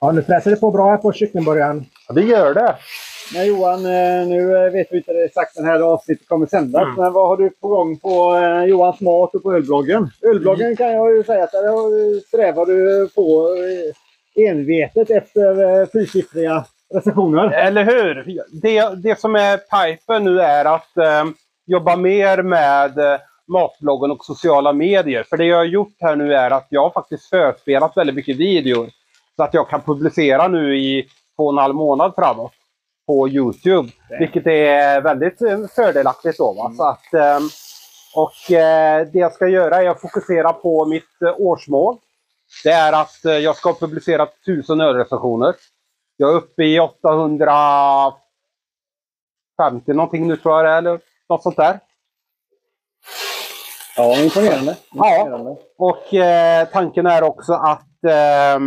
[0.00, 1.84] Ja, nu fräser det på bra här på kycklingburgaren.
[2.08, 2.76] Ja, det gör det.
[3.34, 6.82] Men Johan, eh, nu eh, vet vi inte exakt när det här avsnittet kommer sändas.
[6.82, 6.94] Mm.
[6.96, 10.10] Men vad har du på gång på eh, Johans mat och på ölbloggen?
[10.22, 13.56] Ölbloggen kan jag ju säga att där strävar du på
[14.34, 16.64] envetet efter eh, fyrsiffriga
[16.94, 17.50] recensioner.
[17.50, 18.40] Eller hur?
[18.62, 21.24] Det, det som är pipen nu är att eh,
[21.66, 25.22] jobba mer med eh, matbloggen och sociala medier.
[25.22, 28.36] För det jag har gjort här nu är att jag har faktiskt förspelat väldigt mycket
[28.36, 28.90] videor.
[29.36, 32.52] Så att jag kan publicera nu i två och en halv månad framåt
[33.06, 33.88] på Youtube.
[34.18, 36.52] Vilket är väldigt eh, fördelaktigt då.
[36.52, 36.72] Va?
[36.76, 37.40] Så att, eh,
[38.14, 41.96] och eh, det jag ska göra är att fokusera på mitt årsmål.
[42.64, 45.54] Det är att jag ska ha publicerat 1000 ölrecensioner.
[46.20, 48.18] Jag är uppe i 850
[49.86, 51.80] någonting nu tror jag det är, eller något sånt där.
[53.96, 54.76] Ja, imponerande.
[54.92, 55.56] Ja.
[55.78, 58.58] Och eh, tanken är också att eh,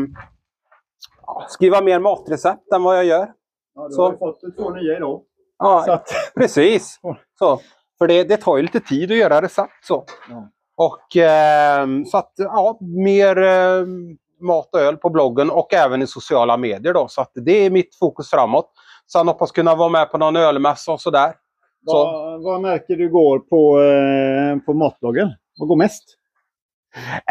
[1.47, 3.31] skriva mer matrecept än vad jag gör.
[3.75, 4.03] Ja, du Så.
[4.03, 5.21] har ju fått två nya idag.
[5.57, 6.99] Ja, Så att, precis.
[7.39, 7.61] Så,
[7.97, 9.85] för det, det tar ju lite tid att göra recept.
[9.85, 10.05] Så.
[10.29, 10.49] Ja.
[10.75, 13.85] Och eh, så att, ja, mer eh,
[14.41, 16.93] mat och öl på bloggen och även i sociala medier.
[16.93, 18.71] Då, så att det är mitt fokus framåt.
[19.11, 21.33] Sen hoppas kunna vara med på någon ölmässa och sådär.
[21.85, 21.93] Så.
[22.05, 25.29] vad, vad märker du går på, eh, på matbloggen?
[25.57, 26.03] Vad går mest?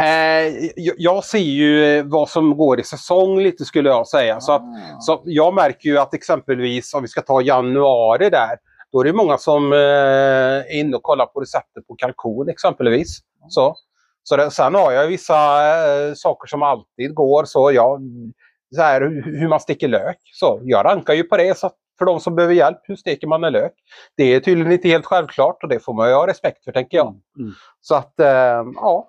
[0.00, 4.40] Eh, jag, jag ser ju vad som går i säsong lite skulle jag säga.
[4.40, 5.00] Så att, Ah.
[5.00, 8.56] så jag märker ju att exempelvis om vi ska ta januari där.
[8.92, 13.18] Då är det många som eh, är inne och kollar på receptet på kalkon exempelvis.
[13.48, 13.74] Så,
[14.22, 17.44] så det, sen har jag vissa eh, saker som alltid går.
[17.44, 18.00] Så jag,
[18.74, 20.18] så här, hur, man sticker lök.
[20.34, 21.58] Så jag rankar ju på det.
[21.58, 23.72] Så för de som behöver hjälp, hur steker man en lök?
[24.16, 26.96] Det är tydligen inte helt självklart och det får man ju ha respekt för tänker
[26.96, 27.08] jag.
[27.38, 27.52] Mm.
[27.80, 29.08] Så att, eh, ja.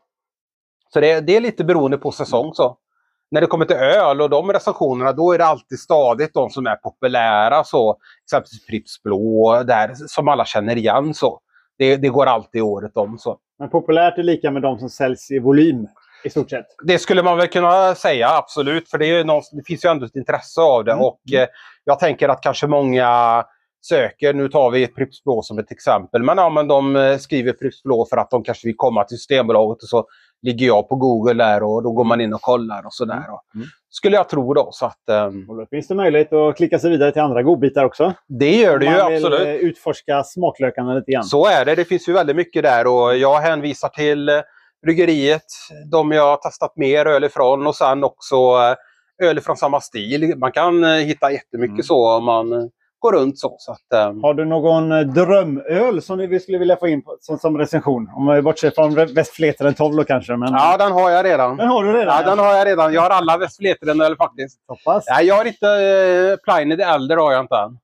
[0.94, 2.54] Så det, det är lite beroende på säsong.
[2.54, 2.78] så.
[3.32, 6.68] När det kommer till öl och de recensionerna, då är det alltid stadigt de som
[6.68, 7.64] är populära.
[7.64, 11.14] Så, exempelvis Pripps Blå, där, som alla känner igen.
[11.14, 11.40] så.
[11.78, 13.18] Det, det går alltid året om.
[13.18, 13.38] så.
[13.62, 15.88] Men populärt är lika med de som säljs i volym
[16.24, 16.66] i stort sett.
[16.84, 18.90] Det skulle man väl kunna säga, absolut.
[18.90, 20.92] För det, är någon, det finns ju ändå ett intresse av det.
[20.92, 21.06] Mm.
[21.06, 21.48] Och eh,
[21.84, 23.44] jag tänker att kanske många
[23.82, 27.54] söker, nu tar vi Pripps Blå som ett exempel, men, ja, men de eh, skriver
[27.54, 30.06] Pripps Blå för att de kanske vill komma till Systembolaget och så
[30.42, 33.24] ligger jag på Google där och då går man in och kollar och sådär.
[33.56, 33.68] Mm.
[33.90, 34.70] Skulle jag tro då.
[34.72, 37.86] Så att, ehm, Och då finns det möjlighet att klicka sig vidare till andra godbitar
[37.86, 38.14] också.
[38.28, 39.48] det gör det Om ju man vill absolut.
[39.48, 41.24] eh, utforska smaklökarna lite grann.
[41.24, 41.76] Så är det.
[41.76, 44.36] Det finns ju väldigt mycket där och jag hänvisar till eh,
[44.86, 45.46] bryggeriet,
[45.92, 50.34] de jag har testat mer öl ifrån och sen också eh, öl från samma stil.
[50.38, 51.84] Man kan hitta jättemycket Mm.
[51.84, 52.70] så om man
[53.02, 53.56] gå runt så.
[53.60, 57.18] så att, eh, Har du någon eh, drömöl som vi skulle vilja få in på,
[57.22, 58.10] som, som recension?
[58.16, 60.36] Om vi bortser från Westfleteren 12 då kanske.
[60.38, 60.54] Men...
[60.54, 61.58] ja, den har jag redan.
[61.58, 62.18] Den har du redan?
[62.18, 62.94] Ja, den har jag redan.
[62.94, 64.60] Jag har alla Westfleteren eller faktiskt.
[64.68, 65.06] Hoppas.
[65.10, 67.78] Nej, jag har inte eh, Pliny the Elder har jag inte än.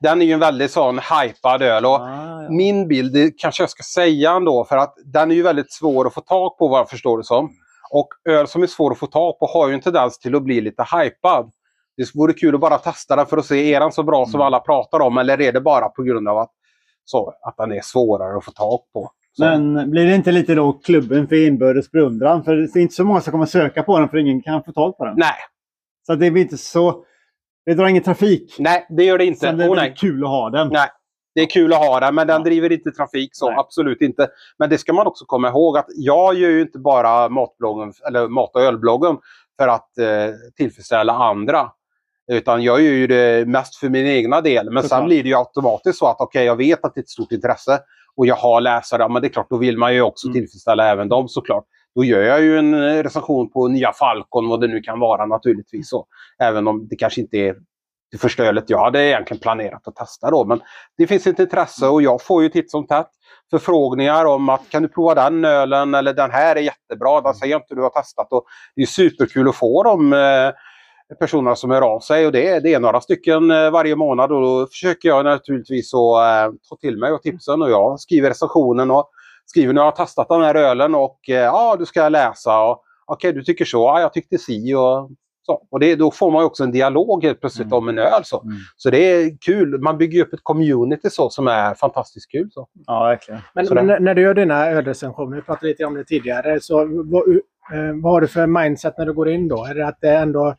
[0.00, 1.86] Den är ju en väldigt sån hypad öl.
[1.86, 2.50] Och Ah, ja.
[2.50, 6.06] Min bild, det kanske jag ska säga ändå, för att den är ju väldigt svår
[6.06, 7.50] att få tag på vad jag förstår det som.
[7.90, 10.42] Och öl som är svår att få tag på har ju en tendens till att
[10.42, 11.50] bli lite hypad.
[12.04, 14.34] Det vore kul att bara testa den för att se, är den så bra som
[14.34, 14.46] Mm.
[14.46, 16.50] alla pratar om eller är det bara på grund av att,
[17.04, 19.10] så, att den är svårare att få tag på?
[19.32, 19.44] Så.
[19.44, 22.44] Men blir det inte lite då klubben för inbördes beundran?
[22.44, 24.72] För det är inte så många som kommer söka på den för ingen kan få
[24.72, 25.14] tag på den.
[25.16, 25.34] Nej,
[26.06, 27.04] Så det blir inte så...
[27.66, 28.56] Det drar ingen trafik.
[28.58, 29.40] nej, det gör det inte.
[29.40, 29.94] Sen det är Åh, nej.
[29.96, 30.68] kul att ha den.
[30.68, 30.88] Nej.
[31.34, 32.44] Det är kul att ha den, men den Ja.
[32.44, 33.46] driver inte trafik så.
[33.50, 33.58] Nej.
[33.58, 34.28] Absolut inte.
[34.58, 38.28] Men det ska man också komma ihåg att jag gör ju inte bara matbloggen, eller
[38.28, 39.18] mat och ölbloggen
[39.60, 40.06] för att eh,
[40.56, 41.70] tillfredsställa andra.
[42.30, 44.70] Utan jag gör ju det mest för min egna del.
[44.70, 45.06] Men sen Såklart.
[45.06, 47.80] blir det ju automatiskt så att okej, jag vet att det är ett stort intresse
[48.16, 49.08] och jag har läsare.
[49.08, 50.34] Men det är klart, då vill man ju också Mm.
[50.34, 51.64] tillfredsställa även dem såklart.
[51.94, 55.26] Då gör jag ju en eh, recension på nya Falcon, vad det nu kan vara
[55.26, 55.88] naturligtvis.
[55.90, 56.06] Så.
[56.42, 57.54] Även om det kanske inte är
[58.12, 60.44] det första ölet jag hade egentligen planerat att testa då.
[60.44, 60.60] Men
[60.96, 63.10] det finns ett intresse och jag får ju titt som tätt
[63.50, 67.20] förfrågningar om att kan du prova den ölen eller den här är jättebra.
[67.20, 68.32] Den säger jag inte du har testat.
[68.32, 68.44] Och
[68.76, 70.50] det är superkul att få de eh,
[71.18, 74.32] personerna som hör av sig och det, är- det är några stycken eh, varje månad
[74.32, 78.28] och då försöker jag naturligtvis att eh, ta till mig och tipsen och jag skriver
[78.28, 79.10] recensionen och
[79.46, 82.60] skriver när jag har testat den här ölen och eh, ja, du ska läsa.
[82.62, 83.78] och Okej, du tycker så.
[83.78, 85.10] Ja, jag tyckte si och
[85.46, 85.62] så.
[85.70, 87.78] Och det, då får man också en dialog helt plötsligt Mm.
[87.78, 88.20] om en öl.
[88.24, 88.40] Så.
[88.42, 88.56] Mm.
[88.76, 89.80] så det är kul.
[89.80, 92.48] Man bygger upp ett community så som är fantastiskt kul.
[92.52, 92.68] Så.
[92.86, 93.40] Ja, verkligen.
[93.86, 97.94] Men, när du gör dina ölrecensioner, vi pratade lite om det tidigare, så vad, eh,
[98.02, 99.64] vad har du för mindset när du går in då?
[99.64, 100.54] Är det att det ändå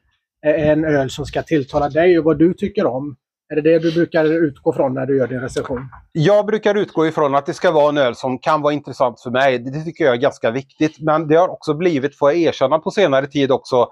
[0.46, 3.16] Eh, en öl som ska tilltala dig och vad du tycker om?
[3.52, 5.90] Är det det du brukar utgå från när du gör din recension?
[6.12, 9.30] Jag brukar utgå ifrån att det ska vara en öl som kan vara intressant för
[9.30, 9.60] mig.
[9.60, 11.00] Det tycker jag är ganska viktigt.
[11.00, 13.88] Men det har också blivit, får jag erkänna på senare tid också,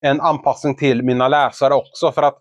[0.00, 2.12] en anpassning till mina läsare också.
[2.12, 2.38] För att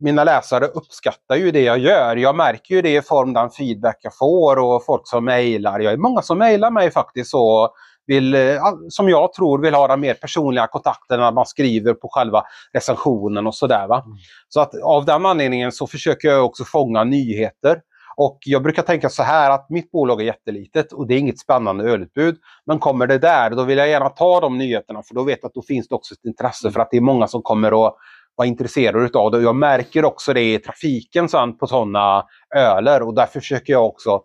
[0.00, 2.16] mina läsare uppskattar ju det jag gör.
[2.16, 5.80] Jag märker ju det i form av den feedback jag får och folk som mejlar.
[5.80, 7.74] Jag är många som mejlar mig faktiskt och
[8.06, 12.08] vill, eh, som jag tror vill ha den mer personliga kontakten när man skriver på
[12.08, 12.42] själva
[12.72, 13.88] recensionen och sådär.
[13.88, 14.04] Va?
[14.48, 17.80] Så att av den anledningen så försöker jag också fånga nyheter.
[18.16, 21.38] Och jag brukar tänka så här att mitt bolag är jättelitet och det är inget
[21.38, 22.36] spännande ölutbud.
[22.66, 25.48] Men kommer det där, då vill jag gärna ta de nyheterna för då vet jag
[25.48, 27.94] att då finns det också ett intresse för att det är många som kommer att
[28.36, 29.36] vara intresserade utav det.
[29.36, 32.24] Och jag märker också det i trafiken sen på sådana
[32.56, 34.22] öler och därför försöker jag också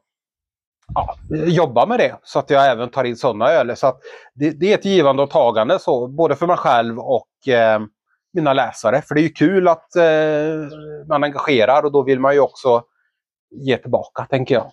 [0.93, 3.75] ja, jobba med det så att jag även tar in sådana öler.
[3.75, 3.93] Så
[4.33, 7.81] det, det är ett givande och tagande så, både för mig själv och eh,
[8.33, 9.01] mina läsare.
[9.01, 10.03] För det är ju kul att eh,
[11.07, 12.83] man engagerar och då vill man ju också
[13.51, 14.71] ge tillbaka, tänker jag.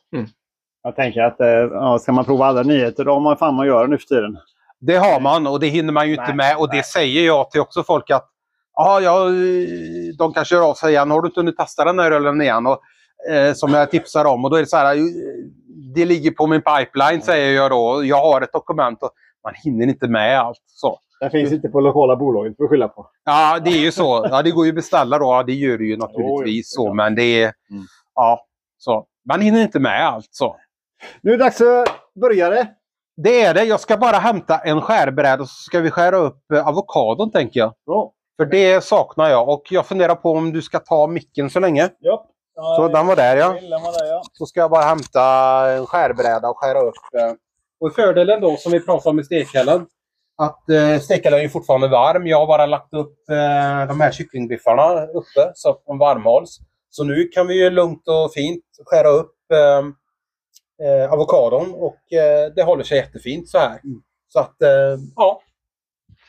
[0.83, 3.67] Jag tänker att eh, ja, ska man prova alla nyheter, då har man fan att
[3.67, 4.39] göra nu för tiden.
[4.81, 6.57] Det har man och det hinner man ju inte Nej, med.
[6.57, 6.79] Och nej.
[6.79, 8.29] det säger jag till också folk att
[8.75, 9.29] ja, ja,
[10.19, 11.11] de kanske hör av sig igen.
[11.11, 12.67] Har du inte hunnit testa den här ölen igen?
[12.67, 12.81] Och,
[13.31, 14.45] eh, som jag tipsar om.
[14.45, 14.97] Och då är det så här,
[15.95, 18.05] det ligger på min pipeline säger jag då.
[18.05, 19.11] Jag har ett dokument och
[19.45, 20.63] man hinner inte med allt.
[20.67, 20.99] Så.
[21.21, 23.07] Det finns inte på lokala bolaget för att skylla på.
[23.25, 24.27] Ja, det är ju så.
[24.31, 25.25] Ja, det går ju att beställa då.
[25.25, 26.75] Ja, det gör det ju naturligtvis.
[26.75, 27.53] Så, men det är...
[27.71, 27.85] Mm.
[28.15, 28.47] Ja,
[28.79, 29.07] så.
[29.29, 30.29] Man hinner inte med allt.
[30.31, 30.57] så.
[31.21, 31.89] Nu är det dags att
[32.21, 32.67] börja det.
[33.17, 33.65] Det är det.
[33.65, 37.61] Jag ska bara hämta en skärbräda och så ska vi skära upp eh, avokadon tänker
[37.61, 37.73] jag.
[37.87, 38.13] Bra.
[38.37, 41.89] För det saknar jag och jag funderar på om du ska ta micken så länge.
[41.99, 42.27] Ja.
[42.77, 43.49] Så den var där ja.
[43.49, 44.23] Var där, ja.
[44.33, 45.23] Så ska jag bara hämta
[45.73, 46.95] en skärbräda och skära upp.
[47.19, 47.33] eh.
[47.81, 49.87] Och fördelen då som vi pratade om med stekhällen.
[50.39, 52.27] Att eh, stekhällen är ju fortfarande varm.
[52.27, 56.59] Jag har bara lagt upp eh, de här kycklingbiffarna uppe så att de varmhålls.
[56.91, 62.63] Så nu kan vi ju lugnt och fint skära upp eh, avokadon och eh, det
[62.63, 63.81] håller sig jättefint så här.
[64.29, 64.69] Så att, eh,
[65.17, 65.41] ja.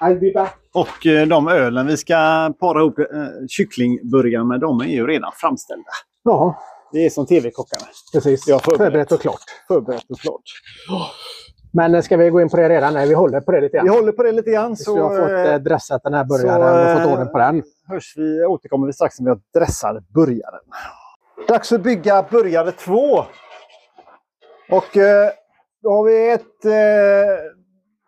[0.01, 0.55] I'll be back.
[0.73, 3.05] Och de ölen vi ska para ihop eh,
[3.49, 5.89] kycklingburgaren med, de är ju redan framställda.
[6.23, 6.55] Ja,
[6.91, 7.85] Det är som TV-kockarna.
[8.13, 8.47] precis.
[8.47, 8.91] Jag förberett.
[8.91, 9.43] Förberett och klart.
[9.67, 10.41] Förberett och klart.
[11.73, 12.93] Men eh, ska vi gå in på det redan?
[12.93, 13.85] Nej, vi håller på det lite grann.
[13.85, 14.77] Vi håller på det lite grann.
[14.77, 17.37] Så vi har fått eh, eh, dressat den här burgaren och fått eh, ordning på
[17.37, 17.63] den.
[17.87, 20.59] hörs vi, återkommer vi strax när vi har dressat burgaren.
[21.47, 23.25] Dags att bygga burgare 2.
[24.69, 25.29] Och eh,
[25.83, 26.71] då har vi ett eh,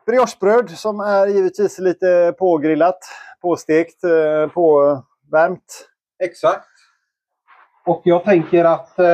[0.05, 2.99] briochebröd som är givetvis lite pågrillat,
[3.41, 5.87] påstekt, eh, påvärmt.
[6.23, 6.67] Exakt.
[7.85, 9.05] Och jag tänker att eh,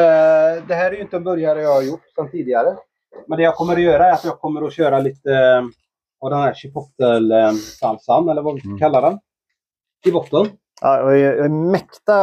[0.68, 2.76] det här är ju inte en burgare jag har gjort sedan tidigare.
[3.28, 5.62] Men det jag kommer att göra är att jag kommer att köra lite eh,
[6.22, 8.80] av den här chipotle-salsan, eller vad vi ska Mm.
[8.80, 9.20] kalla den,
[10.06, 10.48] i botten.
[10.82, 12.16] Ja, jag är mäkta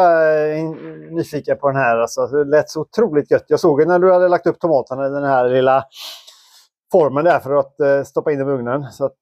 [0.49, 0.65] eh,
[1.11, 1.97] nyfiken på den här.
[1.97, 3.45] Alltså, det lät så otroligt gött.
[3.49, 5.85] Jag såg när du hade lagt upp tomaterna i den här lilla
[6.93, 8.85] formen där för att eh, stoppa in i ugnen.
[8.93, 9.17] Så att,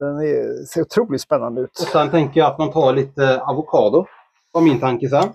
[0.00, 1.70] den är, ser otroligt spännande ut.
[1.70, 4.06] Och sen tänker jag att man tar lite avokado.
[4.52, 5.28] Var min tanke sen.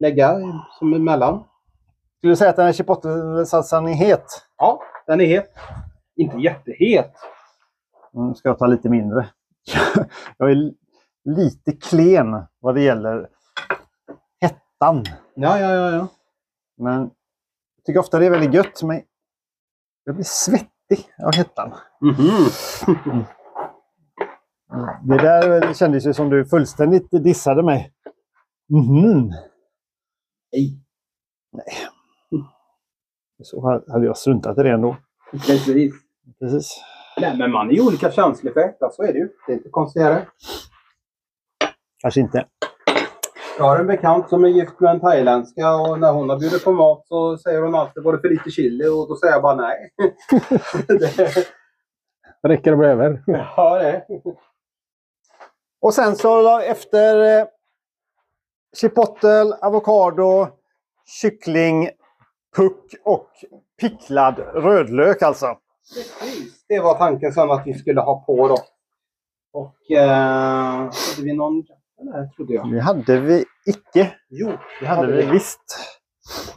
[0.00, 0.40] Lägga
[0.78, 1.44] som emellan.
[2.18, 4.26] Skulle du säga att den här chipotle-salsan är het?
[4.56, 5.50] Ja, den är het.
[6.16, 7.14] Inte jättehet.
[8.12, 9.28] Nu ska jag ta lite mindre.
[10.36, 10.72] jag är
[11.24, 13.28] lite klen vad det gäller
[14.40, 15.04] hettan.
[15.34, 15.90] Ja, ja, ja.
[15.90, 16.08] ja.
[16.76, 17.00] Men
[17.76, 18.82] jag tycker ofta det är väldigt gött.
[18.82, 19.02] Men
[20.04, 21.74] jag blir svettig av hettan.
[22.00, 22.48] Mhm.
[25.02, 27.92] Det där kändes ju som du fullständigt dissade mig.
[28.68, 29.32] Mhm.
[30.52, 30.78] Nej.
[33.42, 34.96] Så hade jag struntat i det ändå.
[35.30, 35.92] Precis.
[36.40, 36.84] Precis.
[37.20, 39.28] Nej, men man är ju olika känslig för äkta, så är det ju.
[39.46, 40.26] Det är inte konstigare.
[42.02, 42.46] Kanske inte.
[43.58, 46.64] Jag har en bekant som är gift med en thailändska och när hon har bjudit
[46.64, 49.42] på mat så säger hon alltid var det för lite chili och då säger jag
[49.42, 49.90] bara nej.
[50.88, 51.46] det,
[52.48, 53.22] Räcker det bli över?
[53.26, 54.06] ja, det.
[55.80, 57.46] Och sen så efter eh,
[58.76, 60.48] chipotle, avokado,
[61.20, 61.88] kyckling,
[62.56, 63.30] puck och
[63.80, 65.58] picklad rödlök alltså.
[65.94, 66.64] Precis.
[66.68, 68.58] Det var tanken sen att vi skulle ha på då.
[69.52, 71.64] Och eh, hade vi någon
[72.04, 72.72] där trodde jag.
[72.72, 74.14] Det hade vi icke.
[74.28, 75.78] Jo, Det hade vi visst.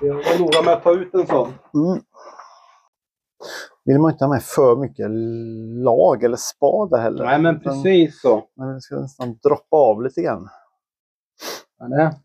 [0.02, 1.54] Jag var noga med att ta ut en sån.
[1.74, 2.02] Mm.
[3.86, 5.08] Vill man inte ha med för mycket
[5.84, 7.26] lag eller spad där heller.
[7.26, 8.44] Nej, men precis så.
[8.56, 10.50] Men det ska nästan droppa av lite grann.
[11.82, 12.16] Ja, det.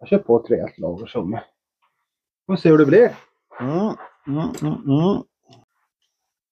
[0.00, 1.38] Jag kör på tre lager som.
[2.46, 3.16] Får se hur det blir.
[3.60, 3.96] Mm.
[4.26, 5.22] Mm, mm, mm.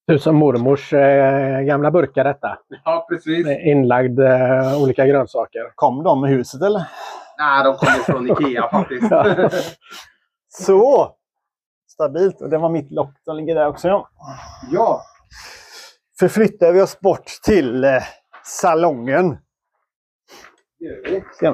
[0.07, 2.59] Ut som mormors eh, gamla burkar detta.
[2.85, 3.47] Ja, precis.
[3.47, 5.73] Med inlagd eh, olika grönsaker.
[5.75, 6.83] Kom de med huset eller?
[7.39, 9.07] Nej, de kommer från Ikea faktiskt.
[10.49, 11.17] Så!
[11.89, 12.41] Stabilt.
[12.41, 13.89] Och det var mitt lock som ligger där också.
[13.89, 14.09] Ja.
[14.71, 15.03] ja.
[16.19, 18.03] Förflyttar vi oss bort till eh,
[18.45, 19.39] salongen.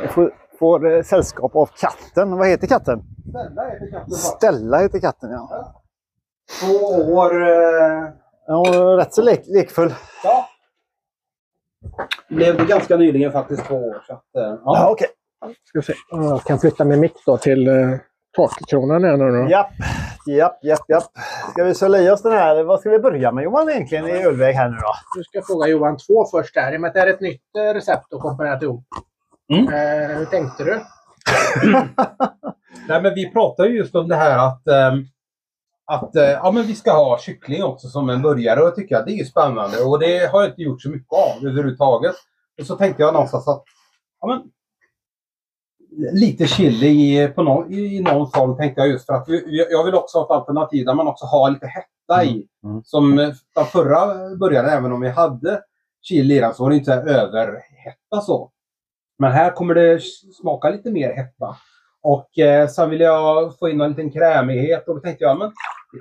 [0.01, 2.37] Vi får, får eh, sällskap av katten.
[2.37, 3.03] Vad heter katten?
[3.31, 4.11] Stella heter katten.
[4.15, 5.75] Stella heter katten ja.
[6.61, 7.43] Två år.
[7.43, 8.09] Eh,
[8.51, 8.63] Ja,
[9.01, 9.95] rätt så lek, lekfull.
[10.25, 10.49] ja.
[12.29, 14.03] Blev det ganska nyligen faktiskt två år.
[14.07, 14.91] Så att, eh, Ja, ja.
[14.91, 15.09] okej.
[15.65, 15.95] Ska vi se.
[16.11, 17.75] Jag kan flytta min mick då till eh,
[18.37, 19.51] takkronan här nu då.
[19.51, 19.71] Japp,
[20.27, 21.03] japp, japp, japp.
[21.53, 22.65] Ska vi söla i oss den här?
[22.65, 24.93] Vad ska vi börja med Johan egentligen i ölväg här nu då?
[25.17, 26.73] Du ska fråga Johan två först där.
[26.73, 28.85] I och med att det är ett nytt eh, recept att komponera ihop.
[29.53, 29.69] Mm.
[29.69, 30.81] Eh, hur tänkte du?
[32.89, 35.05] Nej, men vi pratar ju just om det här att, ehm,
[35.85, 38.61] att eh, ja, men vi ska ha kyckling också som en burgare.
[38.61, 39.81] Och jag tycker att det är spännande.
[39.85, 42.15] Och det har jag inte gjort så mycket av överhuvudtaget.
[42.61, 43.65] Och så tänkte jag någonstans att
[44.21, 44.43] ja, men,
[46.13, 46.87] lite chili
[47.23, 49.95] i, på någon, i, i någon form tänkte jag just för att vi- jag vill
[49.95, 52.29] också ha ett alternativ där man också har lite hetta i.
[52.31, 52.83] Mm, mm.
[52.85, 55.63] Som eh, den förra burgaren, även om vi hade
[56.03, 58.51] chili i den så var det inte så här överhetta så.
[59.19, 60.01] Men här kommer det
[60.41, 61.57] smaka lite mer hetta.
[62.03, 65.53] Och eh, sen vill jag få in en liten krämighet och då tänkte jag men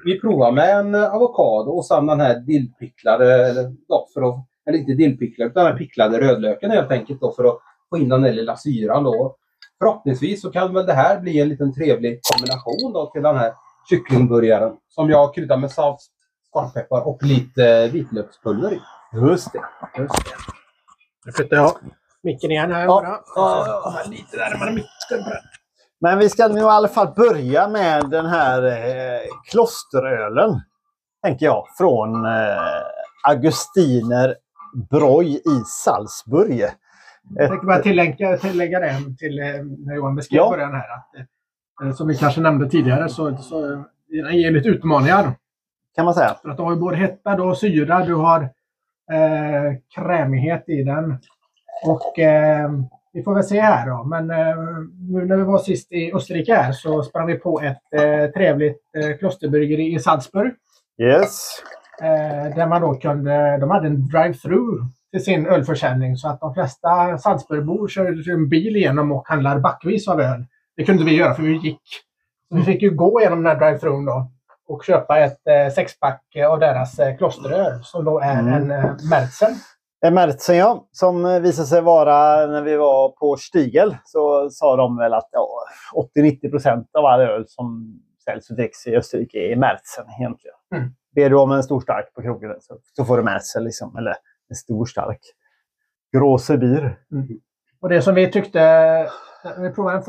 [0.05, 4.77] vi provar med en avokado och sen den här dillpicklade, eller, då, för att, eller
[4.77, 7.59] inte dillpicklade, utan den picklade rödlöken helt enkelt då för att
[7.89, 9.35] få in den där lilla syran då.
[9.79, 13.53] Förhoppningsvis så kan väl det här bli en liten trevlig kombination då till den här
[13.89, 15.99] kycklingburgaren som jag kryddar med salt,
[16.51, 18.79] svartpeppar och lite vitlökspulver i.
[19.13, 19.61] Just det.
[19.97, 20.31] Just det.
[21.25, 21.71] Nu flyttar jag
[22.27, 22.81] micken igen här.
[22.81, 22.87] Ja.
[22.87, 23.19] bara.
[23.35, 24.01] Ja.
[24.09, 25.33] Lite närmare micken.
[26.01, 29.21] Men vi ska nu i alla fall börja med den här eh,
[29.51, 30.61] klosterölen.
[31.23, 31.63] Tänker jag.
[31.77, 32.31] Från eh,
[33.27, 34.35] Augustiner
[34.89, 36.65] Broj i Salzburg.
[37.35, 39.45] Jag tänkte bara tillägga, tillägga det till eh,
[39.85, 40.49] när Johan beskrev Ja.
[40.49, 40.89] början här.
[40.95, 41.15] Att,
[41.83, 43.61] eh, som vi kanske nämnde tidigare så, så
[44.09, 45.31] den ger lite utmaningar.
[45.95, 46.35] Kan man säga.
[46.41, 48.41] För att du har ju både hetta, du har syra, du har
[49.11, 51.17] eh, krämighet i den.
[51.85, 52.69] Och eh,
[53.13, 54.03] vi får väl se här då.
[54.03, 54.55] Men eh,
[55.09, 58.81] nu när vi var sist i Österrike här så sprang vi på ett eh, trevligt
[58.97, 60.53] eh, klosterbryggeri i Salzburg.
[61.01, 61.39] Yes.
[62.01, 66.53] Eh, där man då kunde, de hade en drive-through till sin ölförsäljning så att de
[66.53, 70.45] flesta Salzburgbor körde en bil igenom och handlar backvis av öl.
[70.77, 71.81] Det kunde vi göra för vi gick.
[72.49, 74.31] Så vi fick ju gå igenom den här drive-through då
[74.67, 78.53] och köpa ett eh, sexpack av deras eh, klosteröl som då är Mm.
[78.53, 79.55] en eh, Märzen.
[80.05, 84.75] En Märzen ja, som eh, visade sig vara när vi var på Stiegel så sa
[84.75, 85.47] de väl att ja,
[86.15, 90.55] 80-90 procent av all öl som säljs och dricks i Österrike är Märzen egentligen.
[90.75, 90.89] Mm.
[91.15, 93.97] Ber du om en stor stark på krogen så, så får du Märzen liksom.
[93.97, 94.15] Eller
[94.49, 95.19] en stor stark.
[96.17, 96.99] Große Bier.
[97.81, 98.59] Och det som vi tyckte,
[99.43, 100.03] när vi provade,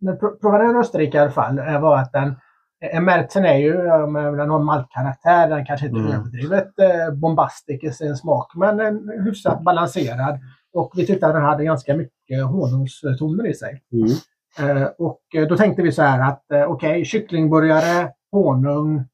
[0.00, 2.34] när vi provade den i Österrike i alla fall, eh, var att den
[2.82, 6.12] en Mertzen är ju, har maltkaraktär, den kanske inte är Mm.
[6.20, 10.38] överdrivet eh, bombastisk i sin smak, men en hyfsat balanserad.
[10.74, 13.82] Och vi tyckte att den hade ganska mycket honungstoner i sig.
[13.92, 14.76] Mm.
[14.78, 19.04] Eh, och eh, då tänkte vi så här att okej, kycklingburgare, honung,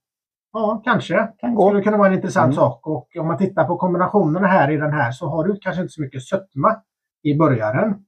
[0.53, 1.29] ja kanske.
[1.39, 1.69] Kan gå.
[1.69, 2.57] Skulle kunna vara en intressant Mm.
[2.57, 2.87] sak.
[2.87, 5.93] Och om man tittar på kombinationerna här i den här så har du kanske inte
[5.93, 6.77] så mycket sötma
[7.23, 8.05] i burgaren.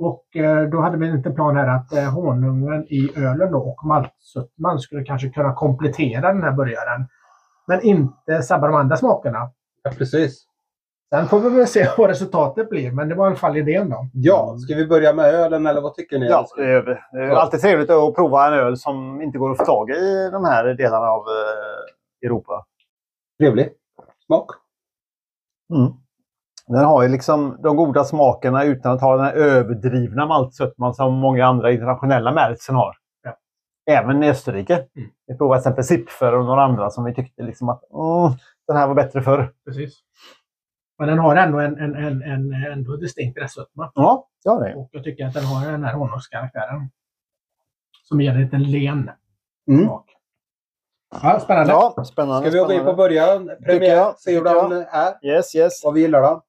[0.00, 3.86] Och eh, då hade vi en plan här att eh, honungen i ölen då och
[3.86, 7.06] maltsötman skulle kanske kunna komplettera den här burgaren.
[7.66, 9.50] Men inte sabba de andra smakerna.
[9.82, 10.46] Ja, precis.
[11.14, 13.90] Sen får vi väl se vad resultatet blir, men det var i alla fall idén
[13.90, 14.08] då.
[14.12, 16.26] Ja, ska vi börja med ölen eller vad tycker ni?
[16.26, 17.18] Ja, det gör vi.
[17.18, 19.92] Det är alltid trevligt att prova en öl som inte går att få tag i
[19.92, 22.66] i de här delarna av eh, Europa.
[23.38, 23.68] Trevlig
[24.26, 24.50] smak.
[25.74, 25.92] Mm.
[26.70, 31.14] Den har ju liksom de goda smakerna utan att ha den här överdrivna maltsötman som
[31.14, 32.96] många andra internationella märken har.
[33.22, 33.36] Ja.
[33.90, 34.74] Även i Österrike.
[34.74, 35.10] Mm.
[35.26, 38.76] Vi provade till exempel Zipfer och några andra som vi tyckte liksom att mm, den
[38.76, 39.52] här var bättre förr.
[39.64, 39.98] Precis.
[40.98, 43.92] Men den har ändå en, en, en, en ändå distinkt restsötma.
[43.94, 44.74] Ja, det.
[44.74, 46.90] Och jag tycker att den har den här honungskaraktären.
[48.02, 49.10] Som ger en liten len
[49.68, 49.84] Mm.
[49.84, 50.06] smak.
[51.22, 51.72] Ja, spännande.
[51.72, 52.50] Ja, spännande.
[52.50, 53.50] Ska vi gå in på början?
[53.64, 55.26] Premiär, se hur den är.
[55.26, 55.84] Yes, yes.
[55.84, 56.40] Vad vi gillar den.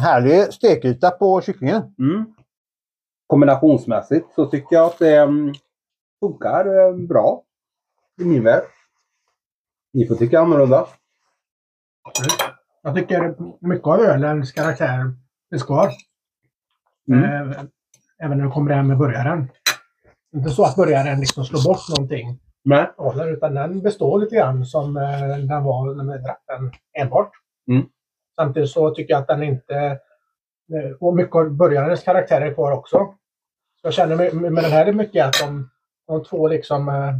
[0.00, 1.82] Härlig stekyta på kycklingen.
[1.98, 2.34] Mm.
[3.26, 5.54] Kombinationsmässigt så tycker jag att det mm,
[6.20, 7.42] funkar eh, bra.
[8.20, 8.64] I min värld.
[9.92, 10.86] Ni får tycka annorlunda.
[12.82, 13.34] Jag tycker
[13.66, 15.14] mycket av ölens karaktär
[15.50, 15.90] finns kvar.
[17.08, 17.24] Mm.
[17.24, 17.58] Eh,
[18.22, 19.50] även när det kommer hem med burgaren.
[20.36, 22.40] Inte så att burgaren liksom slår bort någonting.
[22.64, 22.90] Nej.
[23.26, 27.30] Utan den består lite grann som eh, den var när vi drack den enbart.
[27.70, 27.86] Mm.
[28.40, 29.74] Samtidigt så tycker jag att den inte...
[29.76, 32.98] eh, Och mycket av burgarens karaktär är kvar också.
[33.80, 35.70] Så jag känner med, med den här är mycket att de,
[36.06, 36.88] de två liksom...
[36.88, 37.14] eh,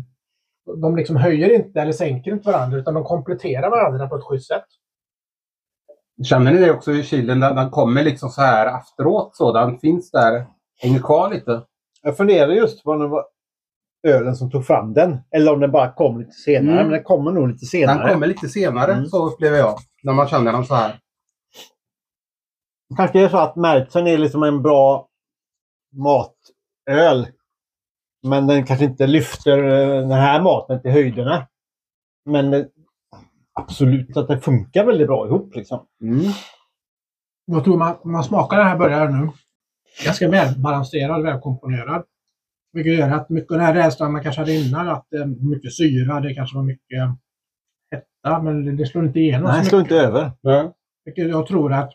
[0.81, 4.49] De liksom höjer inte eller sänker inte varandra utan de kompletterar varandra på ett schysst
[4.49, 4.65] sätt.
[6.25, 7.41] Känner ni det också i kylen?
[7.41, 9.37] Den, den kommer liksom så här efteråt.
[9.37, 10.47] Så den finns där.
[10.83, 11.63] Hänger kvar lite.
[12.03, 13.25] Jag funderar just på om det var
[14.07, 15.19] ölen som tog fram den.
[15.31, 16.73] Eller om den bara kom lite senare.
[16.73, 16.83] Mm.
[16.83, 17.99] Men den kommer nog lite senare.
[17.99, 18.93] Den kommer lite senare.
[18.93, 19.07] Mm.
[19.07, 19.79] Så upplever jag.
[20.03, 20.99] När man känner den så här.
[22.97, 25.09] Kanske är det så att Märzen är liksom en bra
[25.93, 27.27] matöl.
[28.23, 31.47] Men den kanske inte lyfter eh, den här maten till höjderna.
[32.25, 32.69] Men det,
[33.53, 35.55] absolut att det funkar väldigt bra ihop.
[35.55, 35.87] Liksom.
[36.03, 36.33] Mm.
[37.45, 39.33] Jag tror man, man smakar den här burgaren nu.
[40.05, 42.05] Ganska välbalanserad, välkomponerad.
[42.73, 45.27] Vilket gör att mycket av den här rädslan man kanske hade innan, att det är
[45.27, 47.03] mycket syra, det kanske var mycket
[48.25, 50.31] hetta, men det, det slår inte igenom Nej, så slår inte över.
[50.41, 50.73] Ja.
[51.05, 51.93] Vilket jag tror att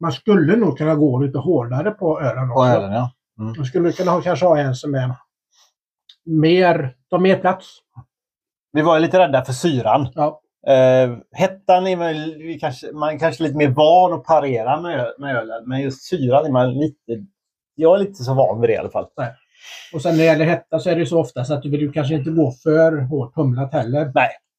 [0.00, 2.54] man skulle nog kunna gå lite hårdare på ölen också.
[2.54, 3.10] På ölen, ja.
[3.36, 5.14] Man skulle kunna ha, kanske ha en som är
[6.24, 7.78] mer, tar mer plats.
[8.72, 10.08] Vi var lite rädda för syran.
[10.14, 10.40] Ja.
[10.68, 11.96] Uh, hettan är
[12.38, 15.62] vi kanske, man kanske lite mer van att parera med, med ölen.
[15.66, 17.26] Men just syran är man lite...
[17.74, 19.06] Jag är lite så van vid det i alla fall.
[19.94, 21.80] Och sen när det gäller hetta så är det så ofta så att du vill
[21.80, 24.12] ju kanske inte gå för hårt humlat heller.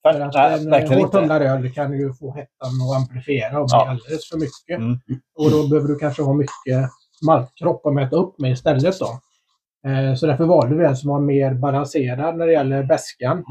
[0.06, 0.34] För att
[0.66, 1.36] Nej, en hårt inte.
[1.36, 3.90] öl kan ju få hettan att amplifiera och bli Ja.
[3.90, 4.78] alldeles för mycket.
[4.80, 5.00] Mm.
[5.40, 6.90] Och då behöver du kanske ha mycket
[7.26, 8.96] maltkropp att mäta upp med istället.
[9.00, 9.20] Då.
[9.90, 13.44] Eh, så därför valde vi en som var mer balanserad när det gäller bäskan.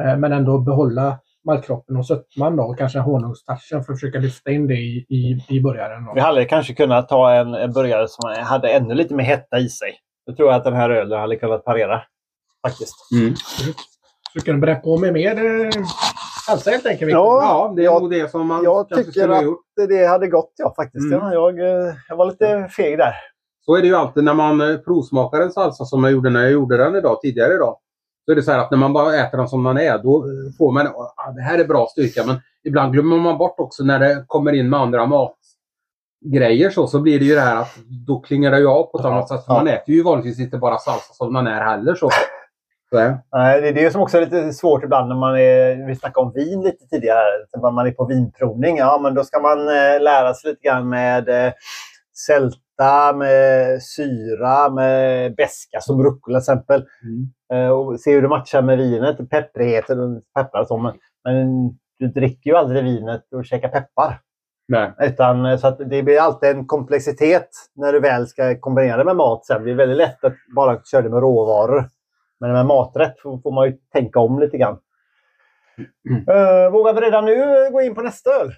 [0.00, 4.50] Eh, men ändå behålla maltkroppen och sötman då, och kanske honungstouchen för att försöka lyfta
[4.50, 6.14] in det i, i, i burgaren.
[6.14, 9.68] Vi hade kanske kunnat ta en, en burgare som hade ännu lite mer hetta i
[9.68, 9.94] sig.
[10.26, 12.02] Då tror jag att den här ölen hade kunnat parera.
[12.66, 12.94] Faktiskt.
[13.14, 13.34] Mm.
[14.32, 15.70] Så du kan berätta på med mer eh,
[16.46, 17.10] salsa helt enkelt.
[17.12, 19.58] Ja, Ja, det är jag- nog det som man jag tycker att- gjort.
[19.88, 21.12] Det hade gått ja faktiskt.
[21.12, 21.18] Mm.
[21.18, 23.14] Ja, jag, eh, jag var lite feg där.
[23.66, 26.42] Så är det ju alltid när man eh, provsmakar en salsa som jag gjorde när
[26.42, 27.76] jag gjorde den idag, tidigare idag.
[28.24, 30.16] Så är det så här att när man bara äter den som den är, då
[30.24, 32.22] eh, får man ah, det här är bra styrka.
[32.26, 37.00] Men ibland glömmer man bort också när det kommer in med andra matgrejer så, så
[37.00, 37.76] blir det ju det här att
[38.06, 39.44] då klingar det ju av på ett annat sätt.
[39.46, 41.94] För man äter ju vanligtvis inte bara salsa som den är heller.
[41.94, 42.10] Så.
[42.92, 43.18] Så, är det.
[43.32, 46.26] Nej, det är det som också är lite svårt ibland när man är, vi snackade
[46.26, 47.18] om vin lite tidigare.
[47.56, 50.88] När man är på vinprovning, ja men då ska man eh, lära sig lite grann
[50.88, 51.52] med eh,
[52.26, 56.84] sälta, med syra, med beska som rucola till exempel.
[57.52, 60.76] Eh, och se hur det matchar med vinet, pepprigheten och peppar och så.
[60.78, 61.68] Men, men
[61.98, 64.20] du dricker ju aldrig vinet och käkar peppar.
[64.68, 64.92] Nej.
[65.00, 69.46] Utan, så det blir alltid en komplexitet när du väl ska kombinera det med mat.
[69.46, 71.88] Sen blir det väldigt lätt att bara köra det med råvaror.
[72.42, 74.78] Men med maträtt får, man ju tänka om lite grann.
[76.08, 78.52] Uh, vågar vi redan nu gå in på nästa öl?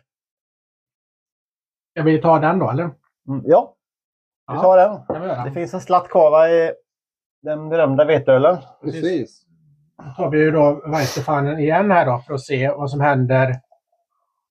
[1.90, 2.84] Ska vi ta den då eller?
[3.28, 3.74] Mm, ja.
[4.52, 5.44] Vi tar den.
[5.44, 6.72] Det finns en slatt kvar va, i
[7.42, 8.56] den berömda veteölen.
[8.82, 9.46] Precis.
[9.96, 13.60] Då tar vi ju då Weizenfanen igen här då för att se vad som händer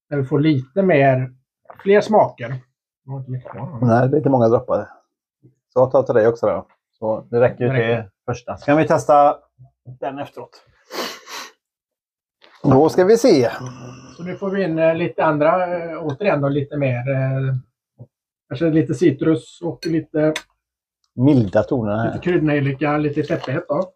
[0.10, 1.34] när vi får lite mer,
[1.84, 2.50] fler smaker.
[3.06, 3.80] Det inte mycket kvar.
[3.82, 4.90] Nej, det blir inte många droppar.
[5.74, 6.68] Så jag tar till dig också då.
[7.00, 8.58] Så det räcker ju till första.
[8.58, 9.38] Så kan vi testa
[10.00, 10.64] den efteråt.
[12.64, 13.50] Då ska vi se.
[14.18, 17.56] Så nu får vi in eh, lite andra, eh, återigen då lite mer, eh,
[18.50, 20.34] kanske lite citrus och lite,
[21.16, 22.22] Milda toner lite här.
[22.22, 23.92] kryddnejlika, lite peppighet då.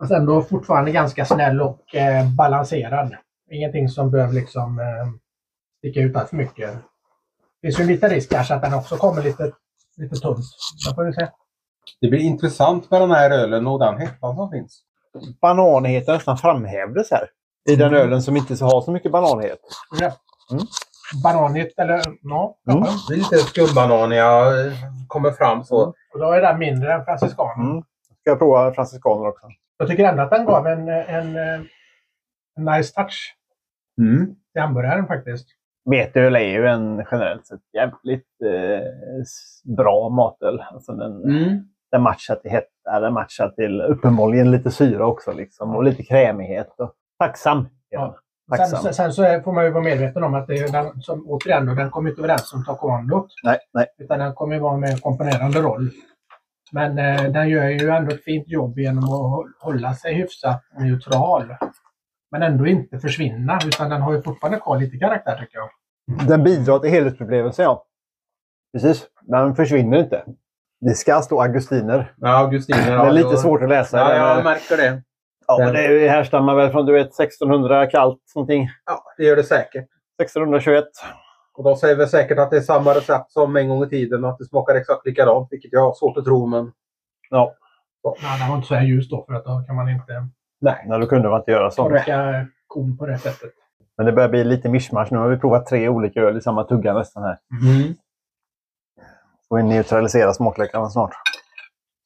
[0.00, 3.16] Fast ändå fortfarande ganska snäll och eh, balanserad.
[3.50, 5.08] Ingenting som behöver liksom eh,
[5.78, 6.72] sticka ut allt för mycket.
[7.62, 9.52] Det finns ju en liten risk kanske att den också kommer lite,
[9.96, 10.38] lite tunt.
[10.88, 11.28] Det får vi se.
[12.00, 14.82] Det blir intressant med den här ölen och den hettan som finns.
[15.40, 17.28] Bananheten nästan framhävdes här.
[17.70, 19.58] I den ölen som inte så har så mycket bananhet.
[20.00, 20.12] Ja.
[20.52, 20.64] Mm.
[21.24, 22.82] Bananigt eller ja, Mm.
[23.08, 24.26] Det är lite skumbananiga
[24.66, 24.72] eh,
[25.08, 25.82] kommer fram så.
[26.14, 27.70] Och då är den mindre än franciskanen.
[27.70, 27.82] Mm.
[28.20, 29.46] Ska jag prova franciskaner också?
[29.78, 31.36] Jag tycker ändå att den gav en, en,
[32.56, 33.36] en nice touch
[33.98, 34.26] Mm.
[34.52, 35.46] till hamburgaren faktiskt.
[35.90, 40.60] Veteöl är ju en generellt sett jävligt eh, bra matöl.
[40.72, 41.64] Alltså den, Mm.
[41.94, 45.32] Den matchar till hetta, den matchar till uppenbarligen lite syra också.
[45.32, 46.74] Liksom, och lite krämighet.
[46.78, 47.68] Och, tacksam.
[47.88, 48.16] Ja.
[48.56, 51.26] Sen, sen, sen så får man ju vara medveten om att det är den som,
[51.28, 53.26] återigen, då, den kommer inte vara den som tar kommandot.
[53.44, 53.86] Nej, nej.
[53.98, 55.90] Utan den kommer ju vara med en komponerande roll.
[56.72, 60.62] Men eh, den gör ju ändå ett fint jobb genom att hå- hålla sig hyfsat
[60.78, 61.56] neutral.
[62.30, 65.68] Men ändå inte försvinna, utan den har ju fortfarande kvar lite karaktär tycker jag.
[66.28, 67.84] Den bidrar till helhetsupplevelsen, ja.
[68.72, 69.06] Precis.
[69.22, 70.24] Den försvinner inte.
[70.88, 72.12] Det ska stå augustiner.
[72.16, 72.86] Ja, Augustiner.
[72.86, 73.98] det ja, är lite då- svårt att läsa.
[73.98, 75.02] Ja, jag märker det.
[75.46, 78.68] ja, men det härstammar väl från du vet, 1600 kallt någonting.
[78.86, 79.86] Ja, det gör det säkert.
[80.22, 80.84] 1621.
[81.58, 84.24] Och de säger väl säkert att det är samma recept som en gång i tiden
[84.24, 86.46] och att det smakar exakt likadant, vilket jag har svårt att tro.
[86.46, 86.72] Men
[87.30, 87.54] Ja,
[88.22, 90.12] Nej, den var inte så här ljus då för att då kan man inte
[90.60, 90.84] nej.
[90.86, 91.82] nej, då kunde man inte göra så.
[91.88, 93.50] torka kon på det sättet.
[93.96, 95.12] Men det börjar bli lite mischmasch.
[95.12, 97.38] Nu har vi provat tre olika öl i samma tugga nästan här.
[97.62, 97.94] Mm.
[99.54, 101.10] Får vi neutralisera smaklökarna snart.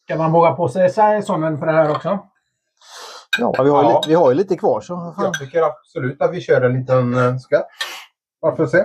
[0.05, 0.91] Ska man våga på sig
[1.23, 2.19] sådana för det här också?
[3.39, 3.89] Ja, vi har, Ja.
[3.89, 5.15] li- vi har ju lite kvar så.
[5.19, 7.67] Jag tycker absolut att vi kör en liten uh, skatt.
[8.41, 8.85] Varför se?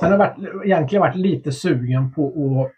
[0.00, 2.72] Sen har jag varit, egentligen varit lite sugen på att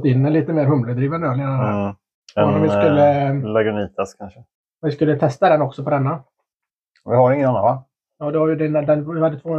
[0.00, 1.82] få in en lite mer humledriven öl i den här.
[1.82, 1.94] Mm.
[2.34, 4.44] Ja, men vi En skulle- eh, Lagunitas kanske.
[4.82, 6.22] Vi skulle testa den också på denna.
[7.04, 7.84] Vi har ingen annan va?
[8.18, 9.54] Ja, då har ju den, den, vi hade två,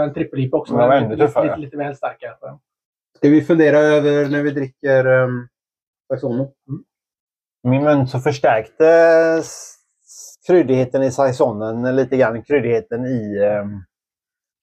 [0.00, 0.76] en trippelip också.
[0.76, 1.44] Den var ännu lite, tuffare.
[1.46, 2.46] lite, lite väl stark kanske.
[3.16, 5.48] Ska vi fundera över när vi dricker um,
[6.08, 6.48] Saison?
[7.62, 9.42] Min mun så förstärkte
[10.46, 13.64] kryddigheten i saisonen lite grann kryddigheten i eh,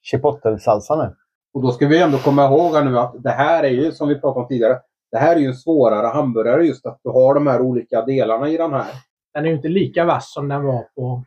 [0.01, 1.15] chipotle-salsan nu.
[1.53, 4.15] Och då ska vi ändå komma ihåg nu att det här är ju, som vi
[4.19, 4.79] pratade om tidigare,
[5.11, 8.49] det här är ju en svårare hamburgare just att du har de här olika delarna
[8.49, 8.91] i den här.
[9.33, 11.23] Den är ju inte lika vass som den var på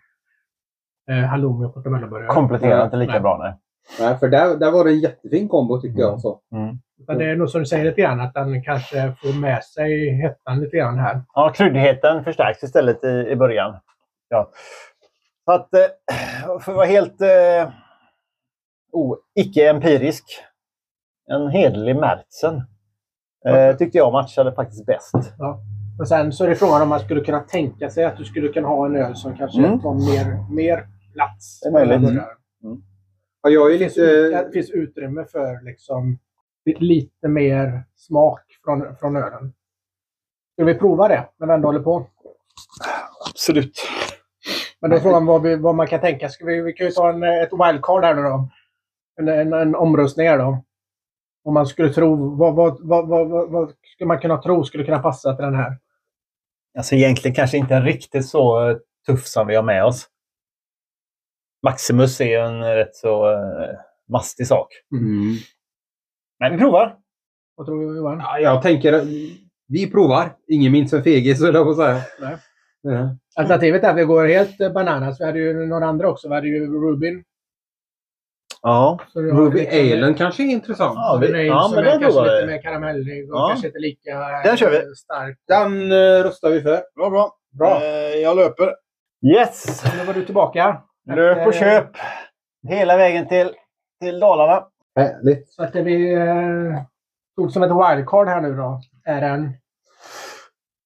[1.11, 2.35] eh, halloumi och portomelloburgare.
[2.35, 3.21] Kompletterar inte lika Nej.
[3.21, 3.39] bra.
[3.39, 3.55] Nej.
[4.01, 6.21] Nej, för där, där var det en jättefin kombo tycker jag.
[6.21, 6.41] Så.
[6.53, 6.79] Mm.
[7.01, 10.09] Utan det är nog som du säger lite grann att den kanske får med sig
[10.11, 11.23] hettan lite grann här.
[11.35, 13.77] Ja, kryddigheten förstärks istället i, i början.
[14.29, 14.51] Ja.
[15.45, 15.81] Så att, eh,
[16.61, 17.69] för att vara helt eh,
[18.93, 20.25] oh, icke-empirisk,
[21.31, 22.63] en hederlig Märtsen
[23.47, 25.15] eh, tyckte jag matchade faktiskt bäst.
[26.01, 28.49] Och sen så är det frågan om man skulle kunna tänka sig att du skulle
[28.49, 29.81] kunna ha en öl som kanske Mm.
[29.81, 31.61] tar mer, mer plats.
[31.61, 32.01] Det är möjligt.
[32.01, 32.27] burgare.
[33.43, 34.43] Ja, jag är Det finns, lite...
[34.45, 36.19] det finns utrymme för liksom
[36.67, 39.53] lite mer smak från, från ölen.
[40.53, 42.07] Ska vi prova det när vi ändå håller på?
[43.31, 43.89] Absolut.
[44.81, 46.29] Men då är frågan vad, vi, vad man kan tänka.
[46.29, 48.49] Ska vi, vi kan ju ta en, ett wildcard här nu då.
[49.21, 50.65] En, en, en omröstning här då.
[51.45, 54.85] Om man skulle tro, vad, vad, vad, vad, vad, vad skulle man kunna tro skulle
[54.85, 55.79] kunna passa till den här?
[56.79, 58.77] Alltså egentligen kanske inte riktigt så eh,
[59.07, 60.09] tuff som vi har med oss.
[61.63, 63.79] Maximus är ju en rätt så eh,
[64.09, 64.69] mastig sak.
[64.93, 65.37] Mm.
[66.41, 66.97] Men vi provar.
[67.57, 68.19] Vad tror du Johan?
[68.19, 69.03] Ja, jag tänker,
[69.69, 70.33] vi provar.
[70.49, 72.01] Ingen minns en fegis, höll jag på att säga.
[72.21, 72.37] Nej.
[72.83, 73.17] Ja.
[73.37, 75.21] Alternativet är att vi går helt eh, bananas.
[75.21, 76.29] Vi hade ju några andra också.
[76.29, 77.25] Vi hade ju Rubin.
[78.63, 78.99] Ja.
[79.15, 80.95] Ruby liksom- Alen kanske är intressant.
[80.97, 83.49] Ja, vi- Rain ja, men är den kanske provar lite mer karamellig och Ja.
[83.49, 84.95] kanske inte lika eh, Den kör vi.
[84.97, 85.39] stark.
[85.49, 86.83] Den uh, röstar vi för.
[86.97, 87.37] Bra, bra.
[87.59, 87.83] Bra.
[87.83, 88.75] Eh, jag löper.
[89.39, 89.85] Yes!
[89.99, 90.83] Nu var du tillbaka.
[91.17, 91.91] Löp och köp.
[92.69, 93.51] Hela vägen till,
[94.01, 94.67] till Dalarna.
[94.97, 95.49] Härligt.
[95.53, 96.83] Så att det vi eh,
[97.37, 99.53] tog som ett wildcard här nu då är en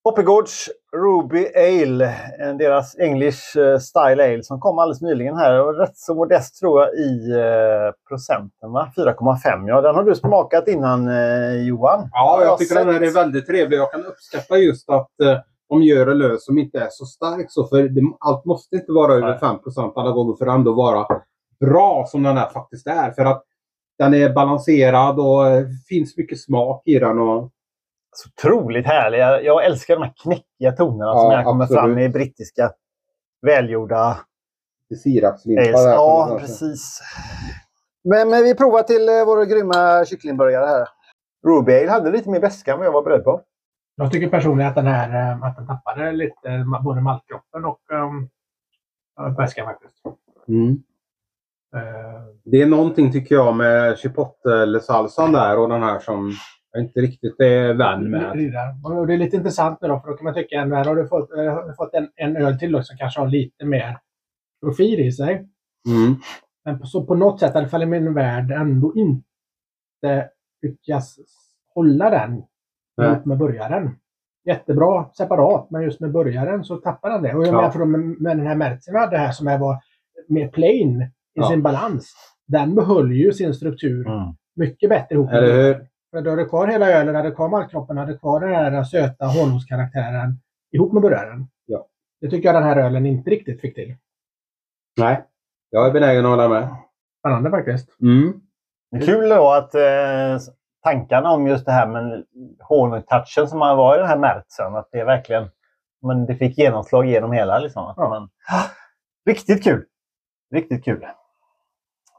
[0.04, 5.60] Hoppegårds Ruby Ale, en deras English eh, Style Ale som kom alldeles nyligen här.
[5.62, 8.92] Och rätt så modest tror jag i eh, procenten, va?
[8.96, 9.68] 4,5.
[9.68, 12.08] Ja, den har du smakat innan eh, Johan.
[12.12, 13.76] Ja, jag har tycker sett- den här är väldigt trevlig.
[13.78, 17.46] Jag kan uppskatta just att eh, de gör en öl som inte är så stark.
[17.48, 19.38] Så, för det, allt måste inte vara över Nej.
[19.38, 19.56] 5
[19.96, 21.06] alla gånger för att ändå vara
[21.60, 23.10] bra som den här faktiskt är.
[23.10, 23.44] För att
[23.98, 27.18] den är balanserad och eh, finns mycket smak i den.
[27.18, 27.50] Och,
[28.12, 29.18] Så otroligt härlig.
[29.18, 31.80] Jag, älskar de här knäckiga tonerna Ja, som här kommer absolut.
[31.80, 32.70] fram i brittiska
[33.42, 34.18] välgjorda
[35.84, 35.92] där.
[35.92, 37.00] Ja, precis.
[38.04, 40.88] Men, men vi provar till eh, våra grymma kycklingburgare här.
[41.46, 43.40] Ruby Ale hade lite mer beska än vad jag var beredd på.
[43.96, 48.28] Jag tycker personligen att den här eh, att den tappade lite både maltkroppen och um,
[49.36, 50.02] väskan faktiskt.
[50.48, 50.82] Mm.
[51.76, 56.32] Eh, Det är någonting tycker jag med chipotle-salsan där och den här som
[56.72, 58.36] jag inte riktigt är vän med.
[58.36, 58.74] det där.
[58.98, 61.08] Och det är lite intressant nu då, för då kan man tycka att har du
[61.08, 61.30] fått,
[61.68, 63.98] du fått en, en öl till då, som kanske har lite mer
[64.64, 65.34] profil i sig.
[65.88, 66.14] Mm.
[66.64, 70.28] Men på, så på något sätt, i alla fall i min värld, ändå inte
[70.62, 71.16] lyckas
[71.74, 72.42] hålla den
[73.02, 73.90] ihop med burgaren.
[74.44, 77.34] Jättebra separat, men just med burgaren så tappar den det.
[77.34, 77.72] Och jag Ja.
[77.74, 79.76] menar, med, med den här märksen vi hade här som är var
[80.28, 81.48] mer plain Ja.
[81.48, 82.14] sin balans.
[82.46, 84.06] Den behöll ju sin struktur
[84.56, 85.86] mycket bättre ihop Eller hur?
[86.10, 90.40] För du hade kvar hela ölen, hade kvar maltkroppen, hade kvar den här söta honungskaraktären
[90.72, 91.46] ihop med burgaren.
[91.66, 91.86] Ja.
[92.20, 93.96] Det tycker jag den här ölen inte riktigt fick till.
[94.96, 95.24] Nej.
[95.70, 96.68] Jag är benägen att hålla med.
[97.20, 98.00] Spännande faktiskt.
[98.02, 98.40] Mm.
[98.90, 100.52] Det är kul då att eh,
[100.84, 102.24] tankarna om just det här med
[102.60, 105.48] honungtouchen som har varit i den här märtsen, att det verkligen
[106.02, 107.58] men det fick genomslag genom hela.
[107.58, 107.86] Liksom.
[107.86, 108.08] Att Ja.
[108.08, 108.28] man,
[109.26, 109.84] riktigt kul!
[110.54, 111.06] Riktigt kul.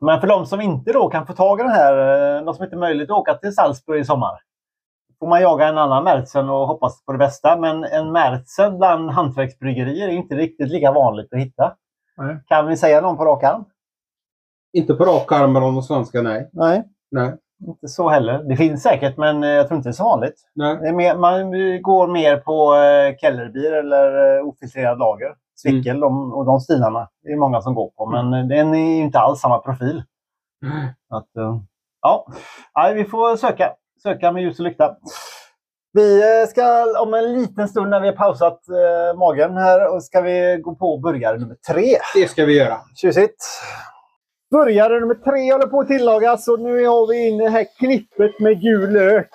[0.01, 2.63] Men för de som inte då kan få tag i den här, eh, de som
[2.63, 4.39] inte har möjlighet att åka till Salzburg i sommar,
[5.19, 7.57] får man jaga en annan Märzen och hoppas på det bästa.
[7.57, 11.73] Men en Märzen bland hantverksbryggerier är inte riktigt lika vanligt att hitta.
[12.17, 12.37] Nej.
[12.47, 13.65] Kan vi säga någon på rak arm?
[14.73, 16.49] Inte på rak arm med de svenska, nej.
[16.53, 17.33] Nej, Nej.
[17.67, 18.43] inte så heller.
[18.43, 20.41] Det finns säkert, men eh, jag tror inte det är så vanligt.
[20.55, 20.77] nej.
[20.81, 21.51] Det är mer, man
[21.81, 25.35] går mer på eh, Kellerbier eller eh, ofiltrerad lager.
[25.61, 27.09] Svickel de, och de stilarna.
[27.23, 30.03] Det är många som går på, men eh, den är ju inte alls samma profil.
[31.09, 31.59] Att, eh,
[32.01, 32.27] ja,
[32.75, 33.73] Nej, vi får söka.
[34.03, 34.95] Söka med ljus och lykta.
[35.93, 40.03] Vi eh, ska om en liten stund när vi har pausat eh, magen här och
[40.03, 41.97] ska vi gå på burgare nummer tre.
[42.15, 42.77] Det ska vi göra.
[42.95, 43.45] Tjusigt!
[44.51, 48.39] Burgare nummer tre håller på att tillagas och nu har vi inne det här knippet
[48.39, 49.29] med gul lök.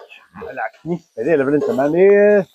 [0.50, 2.46] Eller knippe det är det väl inte, men det är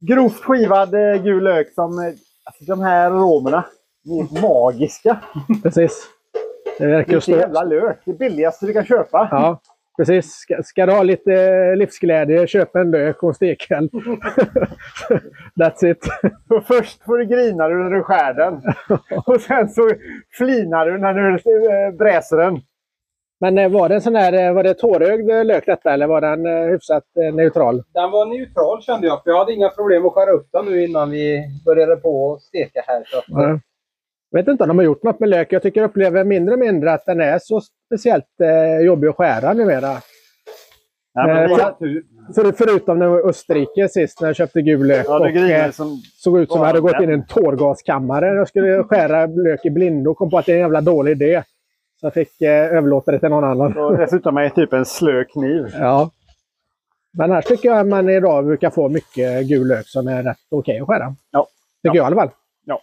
[0.00, 0.90] grovt skivad
[1.22, 2.14] gul lök som...
[2.50, 3.64] Alltså de här aromerna,
[4.04, 5.18] de är magiska.
[5.62, 6.06] Precis.
[6.78, 7.32] Det verkar stå...
[7.32, 7.98] jävla lök!
[8.04, 9.28] Det billigaste du kan köpa.
[9.30, 9.60] Ja,
[9.96, 10.32] precis.
[10.32, 13.88] Ska, ska du ha lite eh, livsglädje, köp en lök och en stekel.
[15.60, 16.08] That's it.
[16.50, 18.62] Och först får du grina du när du skär den.
[19.26, 19.90] Och sen så
[20.38, 21.34] flinar du när du
[21.70, 22.60] eh, bräser den.
[23.40, 26.06] Men eh, var det en sån här, eh, var det tårögd eh, lök detta eller
[26.06, 27.04] var den hyfsat
[27.34, 27.82] neutral?
[27.94, 30.84] Den var neutral kände jag, för jag hade inga problem att skära upp den nu
[30.84, 33.02] innan vi började på att steka här.
[33.06, 33.60] Så att, Ja.
[34.32, 35.52] Jag vet inte om de har gjort något med lök.
[35.52, 39.16] Jag tycker jag upplever mindre och mindre att den är så speciellt eh, jobbig att
[39.16, 39.96] skära numera.
[41.14, 42.02] Ja, men Eh, för-
[42.34, 45.06] För, förutom när jag var i Österrike sist när jag köpte gul lök.
[45.08, 45.96] ja, och, eh, som...
[46.16, 48.26] såg ut som jag hade gått in i en tårgaskammare.
[48.26, 51.12] Jag skulle skära lök i blindo och kom på att det är en jävla dålig
[51.12, 51.42] idé.
[52.00, 53.78] Så jag fick eh, överlåta det till någon annan.
[53.78, 55.74] Och dessutom är det typ en slö kniv.
[55.78, 56.10] Ja.
[57.12, 60.36] Men här tycker jag att man idag brukar få mycket gul lök som är rätt
[60.50, 61.14] okej att skära.
[61.30, 61.46] Ja.
[61.82, 62.30] Tycker jag i alla fall.
[62.64, 62.80] Ja.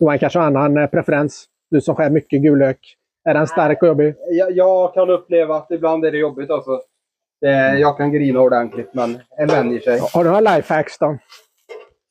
[0.00, 1.46] Johan kanske har annan eh, preferens.
[1.70, 2.96] Du som skär mycket gul lök.
[3.24, 4.14] Är den stark och jobbig?
[4.30, 6.80] jag, jag kan uppleva att ibland är det jobbigt alltså.
[7.40, 10.00] Det, jag kan grina ordentligt, men en vänjer sig.
[10.12, 11.18] Har du några lifehacks då?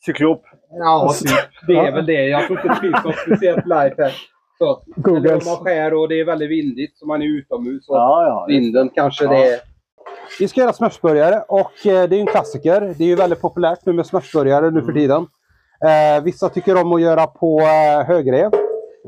[0.05, 0.43] Cyklop.
[0.69, 1.67] Ja, typ.
[1.67, 2.25] Det är väl det.
[2.25, 4.11] Jag tror inte det finns något speciellt life
[4.59, 4.65] här.
[4.65, 5.45] Så, eller om Googles.
[5.45, 7.89] man skär och det är väldigt vindigt, så man är utomhus.
[7.89, 8.45] Och Ja, ja.
[8.47, 9.31] vinden kanske Ja.
[9.31, 9.59] det är...
[10.39, 12.81] Vi ska göra smashburgare och eh, det är ju en klassiker.
[12.97, 15.27] Det är ju väldigt populärt nu med smashburgare nu för tiden.
[15.85, 18.51] Eh, vissa tycker om att göra på eh, högrev.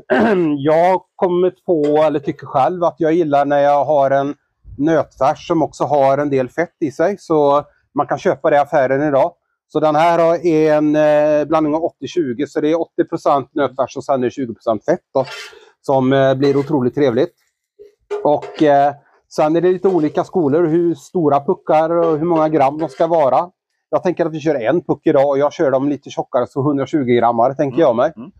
[0.58, 4.34] jag har kommit på, eller tycker själv, att jag gillar när jag har en
[4.78, 7.16] nötfärs som också har en del fett i sig.
[7.18, 7.64] Så
[7.94, 9.32] man kan köpa det i affären idag.
[9.68, 14.04] Så den här är en eh, blandning av 80-20, så det är 80% nötfärs och
[14.04, 15.00] sen är det 20% fett.
[15.14, 15.24] Då,
[15.80, 17.34] som eh, blir otroligt trevligt.
[18.24, 18.94] Och eh,
[19.28, 23.06] Sen är det lite olika skolor hur stora puckar och hur många gram de ska
[23.06, 23.50] vara.
[23.90, 26.60] Jag tänker att vi kör en puck idag och jag kör dem lite tjockare, så
[26.60, 28.12] 120 grammar tänker jag mig.
[28.16, 28.30] Mm.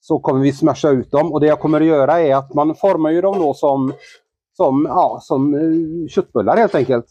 [0.00, 2.74] Så kommer vi smasha ut dem och det jag kommer att göra är att man
[2.74, 3.92] formar ju dem då som,
[4.56, 5.56] som, ja, som
[6.10, 7.06] köttbullar helt enkelt.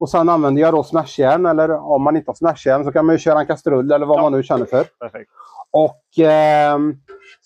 [0.00, 3.14] Och sen använder jag då smashjärn eller om man inte har smashjärn så kan man
[3.14, 4.22] ju köra en kastrull eller vad Ja.
[4.22, 4.84] man nu känner för.
[5.00, 5.30] Perfekt.
[5.70, 6.94] Och ehm,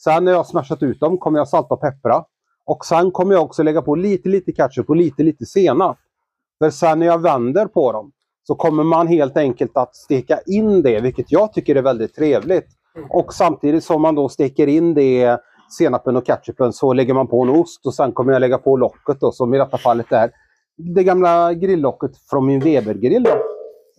[0.05, 2.25] sen när jag har smashat ut dem kommer jag salta och peppra.
[2.67, 5.97] Och sen kommer jag också lägga på lite, lite ketchup och lite, lite senap.
[6.59, 8.13] För sen när jag vänder på dem
[8.43, 12.67] så kommer man helt enkelt att steka in det, vilket jag tycker är väldigt trevligt.
[13.11, 15.39] Och samtidigt som man då steker in det,
[15.79, 18.77] senapen och ketchupen, så lägger man på en ost och sen kommer jag lägga på
[18.77, 20.31] locket då, som i detta fallet är
[20.77, 23.27] det gamla grilllocket från min Weber-grill.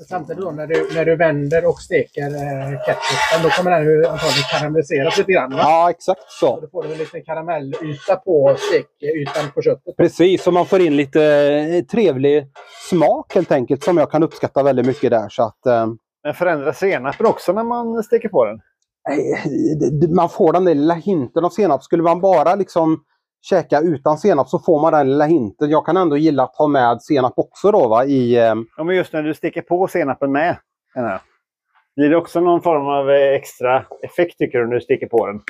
[0.10, 4.06] Samtidigt då när du, när du vänder och steker eh, ketchupen, då kommer den ju
[4.06, 5.52] antagligen karamelliseras lite grann.
[5.52, 5.57] Va?
[5.57, 6.53] Ja, exakt så.
[6.53, 9.97] Och Då får du en liten karamellyta på stekytan på köttet.
[9.97, 12.47] Precis, så man får in lite eh, trevlig
[12.89, 15.30] smak helt enkelt som jag kan uppskatta väldigt mycket där.
[15.30, 15.88] Så att, eh,
[16.23, 18.60] Men förändrar senapen också när man steker på den?
[20.15, 21.84] man får den där lilla hinten av senap.
[21.84, 23.03] Skulle man bara liksom
[23.49, 25.69] käka utan senap så får man den lilla hinten.
[25.69, 28.35] Jag kan ändå gilla att ha med senap också då va, i...
[28.38, 30.57] Eh, Ja, men just när du steker på senapen med.
[31.95, 35.27] Blir det också någon form av eh, extra effekt tycker du när du steker på
[35.27, 35.41] den?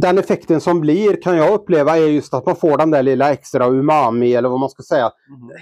[0.00, 3.32] den effekten som blir kan jag uppleva är just att man får den där lilla
[3.32, 5.10] extra umami eller vad man ska säga.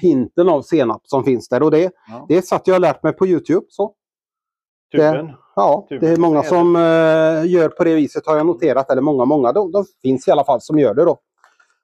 [0.01, 1.63] Hinten av senap som finns där.
[1.63, 2.27] Och det, Ja.
[2.29, 3.67] det satt jag lärt mig på Youtube.
[3.69, 3.95] Så.
[4.93, 5.33] Tuben?
[5.57, 6.01] Ja, Typ.
[6.01, 8.91] det är många som eh, gör på det viset har jag noterat.
[8.91, 9.53] Eller många, många.
[9.53, 11.19] De, de finns i alla fall som gör det då.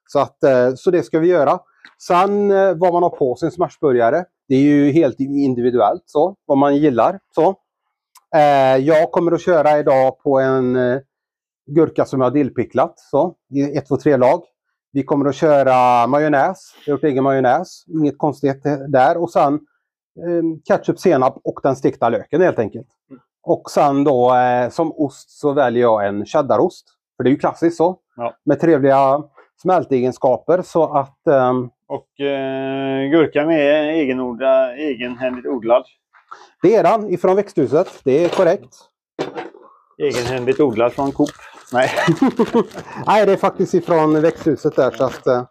[0.07, 1.59] Så, att, eh, så det ska vi göra.
[2.07, 4.25] Sen eh, vad man har på sin smashburgare.
[4.47, 6.35] Det är ju helt individuellt så.
[6.45, 7.19] Vad man gillar.
[7.35, 7.55] Så.
[8.35, 10.77] Eh, jag kommer att köra idag på en
[11.75, 12.93] gurka som jag har dillpicklat.
[12.99, 14.43] Så, i 1, 2, 3 lag.
[14.91, 16.75] Vi kommer att köra majonnäs.
[16.85, 17.83] Jag har gjort egen majonnäs.
[17.87, 19.17] Inget konstigt där.
[19.17, 19.59] Och sen
[20.67, 22.87] ketchup, senap och den stekta löken helt enkelt.
[23.43, 24.33] Och sen då
[24.71, 26.85] som ost så väljer jag en cheddarost.
[27.17, 27.99] För det är ju klassiskt så.
[28.15, 28.33] Ja.
[28.45, 29.23] Med trevliga
[29.61, 35.85] smältegenskaper så att ehm, Och eh, gurkan är egenodlad, egenhändigt odlad.
[36.61, 38.01] det är den ifrån växthuset.
[38.03, 38.75] Det är korrekt.
[39.97, 41.29] Egenhändigt odlad från Coop.
[41.73, 41.89] Nej.
[43.07, 45.43] Nej, det är faktiskt ifrån växthuset där så att eh,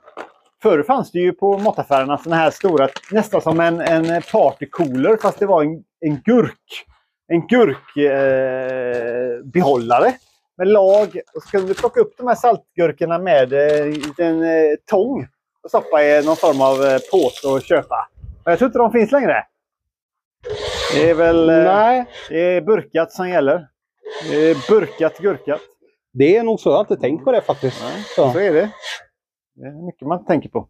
[0.62, 5.38] Förr fanns det ju på mataffärerna såna här stora, nästan som en, en partycooler fast
[5.38, 6.84] det var en, en gurk.
[7.28, 9.36] En gurkbehållare.
[9.38, 10.14] Eh, behållare
[10.56, 11.20] med lag.
[11.34, 15.28] Och så kunde du plocka upp de här saltgurkorna med eh, en eh, tång
[15.62, 18.08] och stoppa i någon form av eh, påse och köpa.
[18.44, 19.44] Men jag tror inte de finns längre.
[20.94, 23.66] Det är väl nej, det är burkat som gäller.
[24.30, 25.60] Det är burkat gurkat.
[26.12, 26.68] det är nog så.
[26.68, 27.76] Jag har inte tänkt på det faktiskt.
[28.16, 28.38] Så Så.
[28.38, 28.70] är det.
[29.54, 30.68] Det är mycket man tänker på.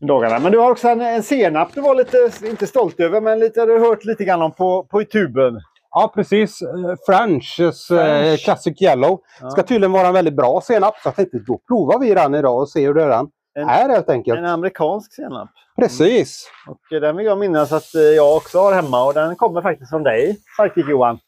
[0.00, 0.38] Dagarna.
[0.38, 3.60] Men du har också en, en senap du var lite, inte stolt över, men lite,
[3.60, 5.60] har du hört lite grann om på, på tuben.
[5.90, 6.62] Ja, precis.
[6.62, 6.68] Eh,
[7.08, 8.44] French's eh, French.
[8.44, 9.20] Classic Yellow.
[9.40, 9.50] Ja.
[9.50, 10.94] Ska tydligen vara en väldigt bra senap.
[11.02, 14.08] Så jag tänkte då provar vi den idag och ser hur den En- är helt
[14.10, 14.38] enkelt.
[14.38, 15.48] En amerikansk senap.
[15.80, 16.50] Precis.
[16.68, 19.62] Och eh, den vill jag minnas att eh, jag också har hemma och den kommer
[19.62, 21.18] faktiskt från dig, Sidekick Johan.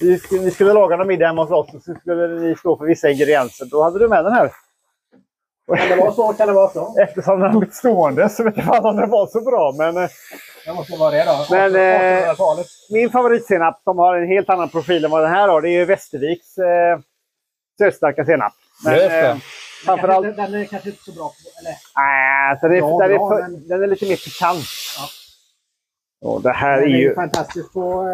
[0.00, 2.76] Vi skulle, vi skulle laga någon middag hemma hos oss och så skulle ni stå
[2.78, 3.66] för vissa ingredienser.
[3.70, 4.50] Då hade du med den här.
[5.66, 6.32] Kan det vara så?
[6.32, 6.94] Kan det vara så?
[7.00, 9.72] Eftersom den har blivit stående så vet jag inte om den var så bra.
[9.78, 10.10] Men eh,
[10.66, 11.46] Det måste vara det då.
[11.50, 12.66] Men, eh, 1800-talet.
[12.90, 15.84] min favoritsenap som har en helt annan profil än vad den här har, det är
[15.86, 16.98] Västerviks eh,
[17.78, 18.52] sötstarka senap.
[18.84, 19.26] Men, Just det.
[19.28, 19.36] eh,
[19.86, 20.26] framförallt...
[20.26, 21.32] Den, den är kanske inte så bra.
[21.60, 24.64] Eller, Nej, alltså det, Ja, den, är bra, för, men- den är lite mer pikant.
[24.98, 25.08] Ja.
[26.28, 27.80] Och det här den är är ju ju fantastisk på,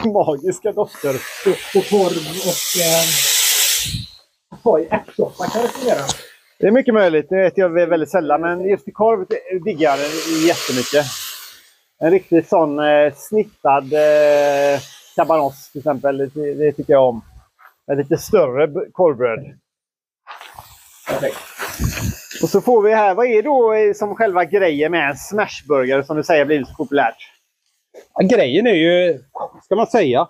[0.00, 1.12] eh, magiska dofter.
[1.44, 2.80] på, på korv och...
[2.82, 3.04] Eh,
[4.64, 6.00] Oj, ärtsoppa kan det fungera.
[6.60, 7.28] Det är mycket möjligt.
[7.28, 8.40] Det vet jag väldigt sällan.
[8.40, 9.26] Men just i korv
[9.64, 11.06] diggar jag jättemycket.
[11.98, 14.80] En riktigt sån eh, snittad eh,
[15.16, 16.18] cabanos till exempel.
[16.18, 17.24] Det, det tycker jag om.
[17.86, 19.58] Med lite större korvbröd.
[21.08, 21.36] Perfekt.
[22.42, 26.04] Och så får vi här, vad är då eh, som själva grejen med en smashburgare
[26.04, 27.16] som du säger blivit så populärt?
[28.14, 29.22] Ja, grejen är ju,
[29.62, 30.28] ska man säga?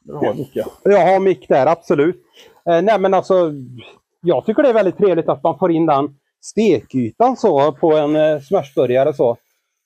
[0.00, 0.66] Du har mycket.
[0.82, 2.24] Jag har mick där, absolut.
[2.68, 3.52] Eh, nej men alltså,
[4.20, 6.08] jag tycker det är väldigt trevligt att man får in den
[6.40, 9.36] stekytan så på en eh, smashburgare så.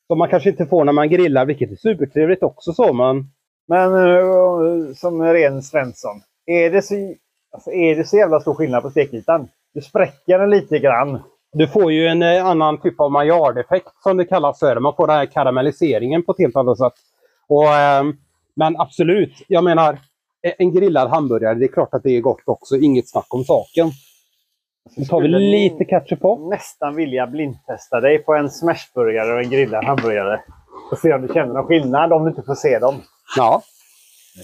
[0.06, 2.92] Som man kanske inte får när man grillar, vilket är supertrevligt också så.
[2.92, 3.24] Men
[3.68, 6.94] Men eh, som ren Svensson, är det, så,
[7.52, 9.48] alltså, är det så jävla stor skillnad på stekytan?
[9.74, 11.22] Du spräcker den lite grann.
[11.52, 14.80] du får ju en eh, annan typ av maillard-effekt som det kallas för.
[14.80, 16.92] Man får den här karamelliseringen på ett helt annat sätt.
[17.48, 18.16] Och, ehm,
[18.56, 19.92] men absolut, jag menar
[20.42, 22.76] eh, en grillad hamburgare, det är klart att det är gott också.
[22.76, 23.90] Inget snack om saken.
[24.96, 26.48] Nu tar vi lite ketchup på.
[26.50, 30.40] nästan vilja blindtesta dig på en smashburgare och en grillad hamburgare.
[30.90, 32.94] Och se om du känner någon skillnad om du inte får se dem.
[33.36, 33.62] Ja,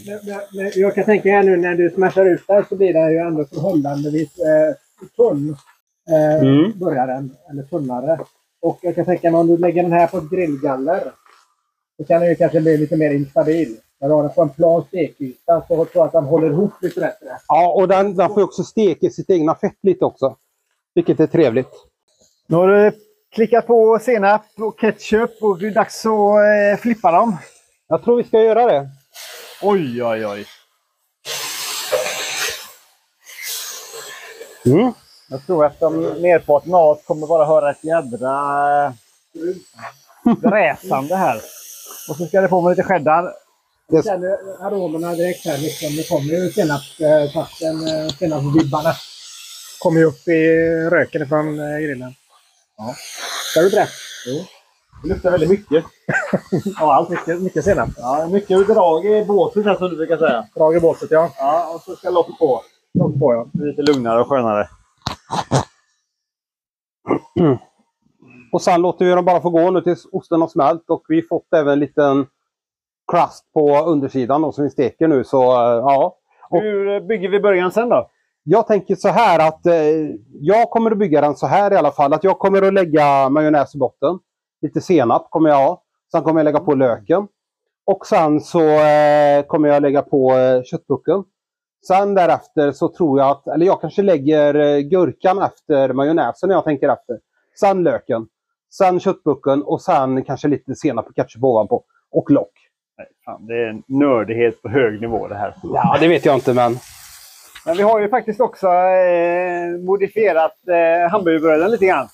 [0.06, 2.92] Men, men, men jag kan tänka här nu när du smashar ut den så blir
[2.92, 4.74] den ju ändå förhållandevis eh,
[5.16, 5.50] tunn.
[5.50, 6.72] Eh, Mm.
[6.78, 8.18] Burgaren, eller tunnare.
[8.62, 11.02] Och jag kan tänka mig om du lägger den här på ett grillgaller.
[11.96, 13.76] Så kan den ju kanske bli lite mer instabil.
[14.00, 16.72] När du har den på en plan stekyta så tror jag att den håller ihop
[16.82, 17.38] lite bättre.
[17.48, 20.36] Ja, och den, den får också steka sitt egna fett lite också.
[20.94, 21.72] Vilket är trevligt.
[22.46, 22.92] Nu har du
[23.34, 27.36] klickat på senap och ketchup och det är dags att eh, flippa dem.
[27.88, 28.88] Jag tror vi ska göra det.
[29.62, 30.46] Oj, oj, oj.
[34.66, 34.92] Mm.
[35.30, 38.92] Jag tror att de, merparten av oss kommer bara höra ett jädra eh,
[40.42, 41.36] bräsande här.
[42.08, 43.32] Och så ska det på med lite cheddar.
[43.90, 45.58] Jag känner aromerna direkt här.
[45.58, 45.96] Liksom.
[45.96, 48.92] Det kommer ju senapstakten, eh, senapsvibbarna.
[49.78, 50.48] Kommer ju upp i
[50.90, 52.14] röken från eh, grillen.
[52.76, 52.94] Ja.
[53.50, 53.88] Ska du beredd?
[54.26, 54.44] Jo.
[55.02, 55.84] Det luktar väldigt mycket.
[56.78, 57.10] Ja, allt.
[57.10, 57.88] Mycket, mycket senap.
[57.96, 60.46] Ja, mycket drag i båset här som du brukar säga.
[60.54, 61.30] Drag i båset, ja.
[61.38, 62.62] Ja, och så ska loppet på.
[62.98, 63.46] Lock på, ja.
[63.64, 64.68] Lite lugnare och skönare.
[68.52, 71.22] Och sen låter vi dem bara få gå nu tills osten har smält och vi
[71.22, 72.26] fått även en liten
[73.12, 75.24] crust på undersidan då, som vi steker nu.
[75.24, 76.16] Så eh, ja.
[76.50, 78.10] Och- Hur bygger vi början sen då?
[78.42, 79.74] Jag tänker så här att eh,
[80.40, 82.12] jag kommer att bygga den så här i alla fall.
[82.12, 84.18] Att jag kommer att lägga majonnäs i botten.
[84.62, 85.82] Lite senap kommer jag ha.
[86.12, 87.28] Sen kommer jag lägga på löken.
[87.86, 91.24] Och sen så eh, kommer jag lägga på eh, köttbucken.
[91.86, 96.56] Sen därefter så tror jag att, eller jag kanske lägger eh, gurkan efter majonnäsen när
[96.56, 97.18] jag tänker efter.
[97.60, 98.26] Sen löken.
[98.78, 101.84] Sen köttbucken och sen kanske lite senap och ketchup ovanpå.
[102.10, 102.52] Och lock.
[102.98, 105.54] Nej, fan, det är en nördighet på hög nivå det här.
[105.62, 106.78] Ja, det vet jag inte men.
[107.66, 112.08] Men vi har ju faktiskt också eh, modifierat eh, hamburgerbröden lite grann.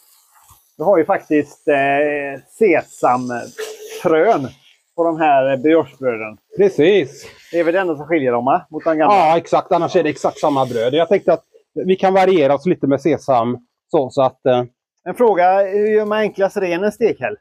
[0.78, 4.48] Vi har ju faktiskt eh, sesamfrön
[4.97, 6.36] på de här briochebröden.
[6.56, 7.27] Precis.
[7.52, 8.66] Det är väl det enda som skiljer dem va?
[8.70, 9.15] mot de gamla.
[9.16, 9.73] Ja, exakt.
[9.73, 10.94] Annars är det exakt samma bröd.
[10.94, 11.44] Jag tänkte att
[11.86, 13.59] vi kan variera oss lite med sesam.
[13.90, 14.65] Så, så att, eh,
[15.05, 17.36] En fråga, hur gör man enklast ren en stekhäll?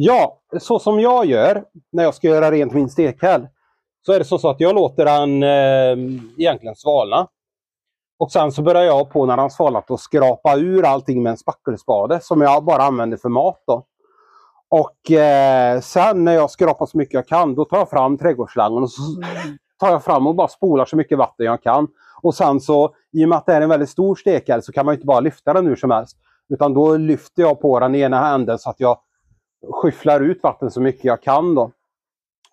[0.00, 3.48] Ja, så som jag gör när jag ska göra rent min stekhäll.
[4.06, 7.28] Så är det så, att jag låter den eh, egentligen svalna.
[8.18, 11.36] Och sen så börjar jag på när den svalnat att skrapa ur allting med en
[11.36, 13.62] spackelspade som jag bara använder för mat.
[13.66, 13.86] Då.
[14.68, 18.82] Och eh, sen när jag skrapar så mycket jag kan, då tar jag fram trädgårdsslangen
[18.82, 19.02] och så
[19.78, 21.88] tar jag fram och bara spolar så mycket vatten jag kan.
[22.22, 24.86] Och sen så, i och med att det är en väldigt stor stekhäll så kan
[24.86, 26.16] man inte bara lyfta den hur som helst.
[26.48, 28.98] Utan då lyfter jag på den i ena änden så att jag
[29.72, 31.54] skyfflar ut vatten så mycket jag kan.
[31.54, 31.70] Då.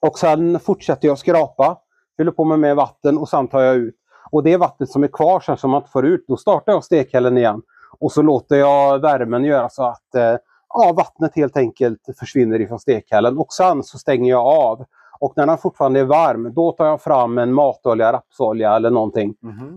[0.02, 1.78] Och sen fortsätter jag skrapa,
[2.18, 3.96] fyller på med mer vatten och sen tar jag ut.
[4.32, 6.84] Och det vattnet som är kvar sen som man inte får ut, då startar jag
[6.84, 7.62] stekhällen igen.
[8.00, 10.36] Och så låter jag värmen göra så att eh,
[10.74, 13.38] ja, vattnet helt enkelt försvinner ifrån stekhällen.
[13.38, 14.86] Och sen så stänger jag av.
[15.20, 19.36] Och när den fortfarande är varm, då tar jag fram en matolja, rapsolja eller någonting.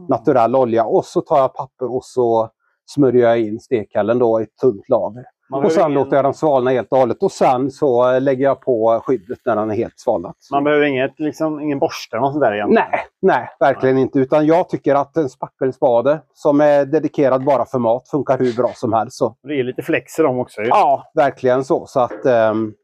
[0.09, 0.85] Naturell olja.
[0.85, 2.51] Och så tar jag papper och så
[2.87, 5.25] smörjer jag in stekhällen då i ett tunt lager.
[5.51, 7.23] Man Och sen låter jag den svalna helt och hållet.
[7.23, 10.37] Och sen så lägger jag på skyddet när den är helt svalnat.
[10.53, 12.85] Man behöver inget, liksom, ingen borste eller sånt där egentligen.
[12.91, 14.19] Nej, nej, verkligen inte.
[14.19, 18.73] Utan jag tycker att en spackelspade som är dedikerad bara för mat funkar hur bra
[18.75, 19.17] som helst.
[19.17, 19.37] Så.
[19.43, 20.61] Det är lite flex i dem också.
[20.61, 20.69] ju.
[20.69, 21.87] Ja, verkligen så.
[21.87, 22.75] så att, ehm,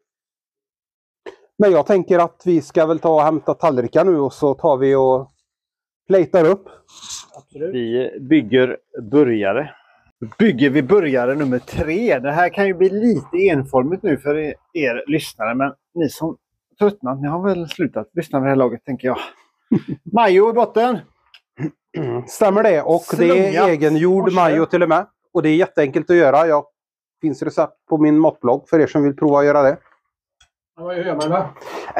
[1.58, 4.76] Men jag tänker att vi ska väl ta och hämta tallrikar nu och så tar
[4.76, 5.30] vi och
[6.08, 6.68] platar upp.
[7.36, 7.74] Absolut.
[7.74, 8.76] Vi bygger
[9.10, 9.70] burgare.
[10.38, 12.18] Bygger vi burgare nummer tre.
[12.18, 14.34] Det här kan ju bli lite enformigt nu för
[14.72, 16.36] er, lyssnare, men ni som
[16.78, 19.18] tröttnat, ni har väl slutat lyssna vid det här laget, tänker jag.
[20.12, 20.98] Majo i botten.
[22.26, 22.82] Stämmer det?
[22.82, 25.06] Och det är egengjord majo till och med.
[25.32, 26.46] Och det är jätteenkelt att göra.
[26.46, 26.64] Jag
[27.20, 29.76] finns recept på min matblogg för er som vill prova att göra det.
[30.76, 31.36] Ja, Vad gör man då?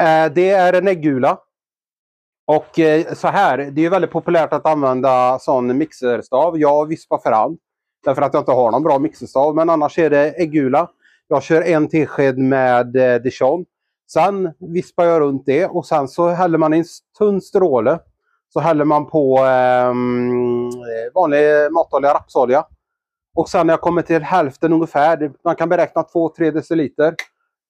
[0.03, 1.39] Eh, det är en äggula.
[2.47, 6.59] Och eh, så här, det är väldigt populärt att använda sån mixerstav.
[6.59, 7.57] Jag vispar för hand.
[8.05, 9.55] Därför att jag inte har någon bra mixerstav.
[9.55, 10.89] Men annars är det äggula.
[11.27, 13.65] Jag kör en tesked med eh, dijon.
[14.11, 16.85] Sen vispar jag runt det och sen så häller man i en
[17.17, 17.99] tunn stråle.
[18.53, 22.65] Så häller man på ehm, eh, vanlig matolja, rapsolja.
[23.35, 27.15] Och sen när jag kommer till hälften ungefär, man kan beräkna 2-3 deciliter.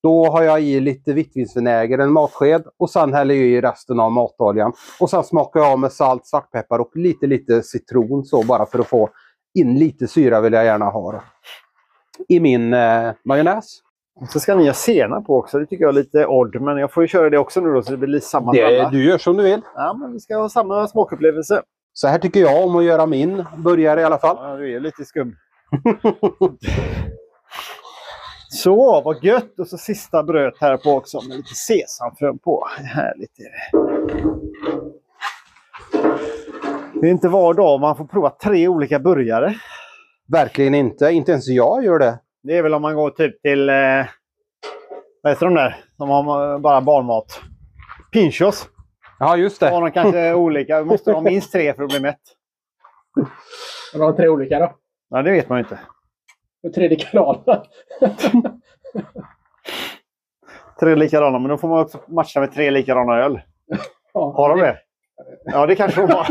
[0.04, 2.64] Då har jag i lite vitvinsvinäger, en matsked.
[2.78, 4.74] Och sen häller jag i resten av matoljan.
[5.00, 8.80] Och sen smakar jag av med salt, svartpeppar och lite, lite citron så bara för
[8.80, 9.10] att få
[9.56, 11.12] in lite syra vill jag gärna ha.
[11.12, 11.24] Då.
[12.28, 13.82] I min eh, majonnäs.
[14.30, 15.60] Så ska ni ha senap på också.
[15.60, 17.82] Det tycker jag är lite odd, men jag får ju köra det också nu då
[17.82, 19.62] så det blir samma Det, du gör som du vill.
[19.76, 21.62] Ja, men vi ska ha samma smakupplevelse.
[21.94, 24.38] Så här tycker jag om att göra min burgare i alla fall.
[24.40, 25.36] Ja, du är lite skum.
[28.50, 29.60] Så, vad gött!
[29.60, 32.68] Och så sista bröd här på också med lite sesamfrön på.
[32.78, 33.86] Härligt är det.
[37.02, 39.56] Det är inte var dag man får prova tre olika burgare.
[40.28, 41.06] Verkligen inte.
[41.12, 42.20] Inte ens jag gör det.
[42.44, 43.70] Det är väl om man går typ till...
[43.70, 44.06] Eh,
[45.22, 45.76] vad heter de där?
[45.98, 47.42] De har bara barnmat.
[48.12, 48.70] Pinchos.
[49.20, 49.88] Ja, just Har det.
[49.88, 50.80] de kanske olika.
[50.80, 52.22] Du måste ha minst tre för att bli mätt.
[53.94, 54.76] Men de tre olika då?
[55.10, 55.80] Ja, det vet man ju inte.
[56.64, 57.64] Och tre likadana.
[60.80, 63.42] Tre likadana, men då får man också matcha med tre likadana öl.
[64.14, 64.78] Har de det?
[65.46, 66.28] Ja, det kanske de har.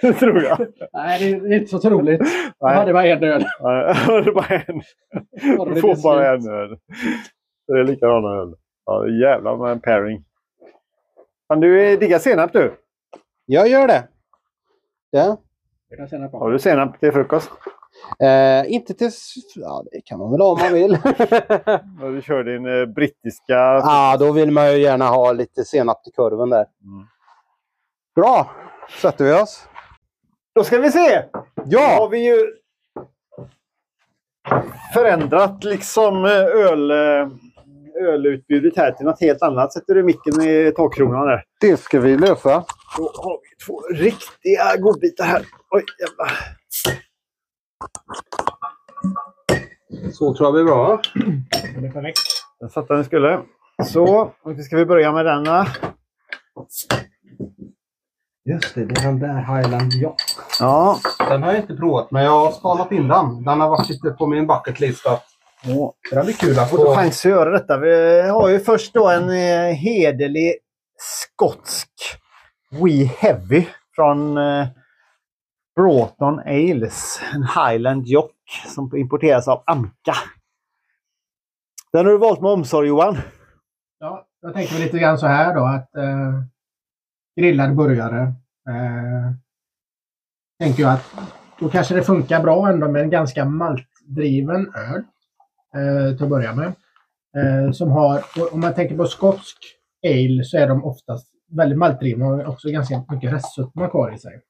[0.00, 0.58] det tror jag.
[0.92, 2.20] Nej, det är inte så troligt.
[2.58, 2.76] Jag Nej.
[2.76, 3.40] hade bara en öl.
[3.42, 4.82] Det är bara en.
[5.58, 6.78] Var det Du får det bara en öl.
[7.70, 8.54] Tre likadana öl.
[8.86, 10.24] Ja, jävlar med en pairing.
[11.48, 12.72] Fan, du diggar senap du.
[13.46, 14.08] Jag gör det.
[15.10, 15.36] Ja.
[15.88, 16.38] Jag kan känna på.
[16.38, 17.50] Har du senap till frukost?
[18.20, 19.10] Eh, inte till...
[19.54, 20.98] Ja, det kan man väl ha om man vill.
[22.00, 23.54] Ja, Du kör din eh, brittiska...
[23.54, 26.66] Ja, då vill man ju gärna ha lite senap till kurven där.
[26.84, 27.06] Mm.
[28.14, 28.50] Bra!
[29.02, 29.66] Sätter vi oss.
[30.54, 31.22] Då ska vi se!
[31.32, 32.08] Då har Ja!
[32.10, 32.46] vi ju
[34.94, 37.28] förändrat liksom eh, öl, eh,
[38.08, 39.72] ölutbudet här till något helt annat.
[39.72, 41.44] Sätter du micken i takkronan där.
[41.60, 42.64] Det ska vi lösa.
[42.96, 45.42] Då har vi två riktiga godbitar här.
[45.70, 46.32] Oj, jävlar.
[50.12, 51.00] Så tror jag blir bra.
[51.80, 52.18] Det är perfekt.
[52.60, 53.40] Den satt där den skulle.
[53.86, 55.66] Så, och då ska vi börja med denna.
[58.44, 60.38] Just det, det är den där Highland Yacht.
[60.60, 60.98] Ja.
[61.18, 63.44] Den har jag inte provat, men jag har skalat in den.
[63.44, 65.06] Den har varit lite på min bucket list.
[65.06, 65.24] Att
[65.76, 66.94] Och det blir kul att och då få...
[66.94, 67.76] chans att göra detta.
[67.78, 70.54] Vi har ju först då en eh, hederlig
[70.98, 71.88] skotsk
[72.70, 74.66] We Heavy från eh,
[75.80, 77.20] Broughton Ales.
[77.34, 78.36] En Highland Jock
[78.74, 80.14] som importeras av Amca.
[81.92, 83.16] Den har du valt med omsorg Johan.
[83.98, 86.42] Ja, jag tänker lite grann så här då att eh,
[87.40, 88.22] grillad burgare.
[88.68, 89.32] Eh,
[90.58, 91.14] tänker jag att
[91.58, 95.02] då kanske det funkar bra ändå med en ganska maltdriven öl
[95.74, 96.72] eh, till att börja med.
[97.36, 99.56] Eh, som har, om man tänker på skotsk
[100.06, 104.40] ale så är de oftast väldigt maltdrivna och också ganska mycket restsötma kvar i sig.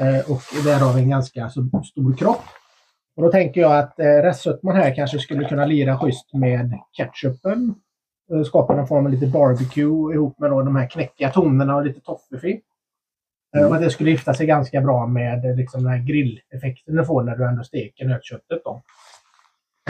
[0.00, 2.42] Eh, och där har vi en ganska så stor kropp.
[3.16, 7.74] Och då tänker jag att eh, restsötman här kanske skulle kunna lira schysst med ketchupen
[8.32, 11.84] eh, skapa någon form av lite barbecue ihop med då de här knäckiga tonerna och
[11.84, 12.60] lite toffefi.
[13.56, 17.04] Eh, Och att det skulle gifta sig ganska bra med liksom den här grilleffekten du
[17.04, 18.62] får när du ändå steker nötköttet.
[18.64, 18.82] Då.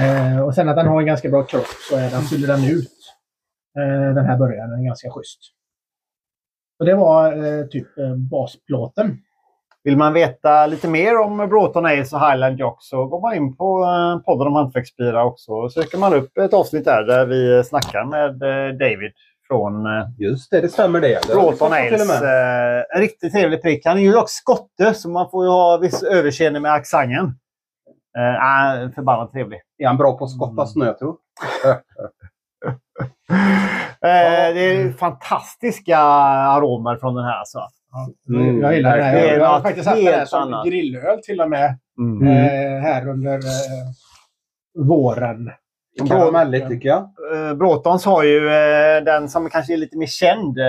[0.01, 2.65] Eh, och sen att den har en ganska bra kropp så är den, fyller den
[2.65, 2.93] ut
[4.15, 5.39] den här burgaren den är ganska schysst.
[6.79, 7.87] Och det var typ
[8.31, 9.23] basplåten.
[9.89, 13.57] Vill man veta lite mer om Broughton Ales och Highland Jock så går man in
[13.57, 15.69] på eh, podden om hantverksbilar också.
[15.69, 19.13] Söker man upp ett avsnitt där, där vi snackar med eh, David
[19.49, 21.19] från eh, Just det, det stämmer det.
[21.27, 21.33] det.
[21.35, 22.23] Broughton Ales.
[22.95, 23.87] en riktigt trevlig prick.
[23.87, 27.35] Han är ju dock skotte så man får ju ha viss överseende med accenten.
[28.19, 29.61] Äh, förbannat trevlig.
[29.79, 31.17] Är han bra på att skotta snö, tror
[34.03, 37.39] Eh, det är fantastiska aromer från den här.
[37.39, 37.59] Alltså.
[38.29, 39.27] Mm, jag gillar det här.
[39.27, 40.67] Jag, jag har faktiskt haft det här som annat.
[40.67, 42.27] grillöl till och med Mm.
[42.29, 45.51] eh, här under eh, våren.
[46.09, 46.99] Karamelligt tycker jag.
[47.35, 50.65] Eh, Bråtons har ju eh, den som kanske är lite mer känd, eh,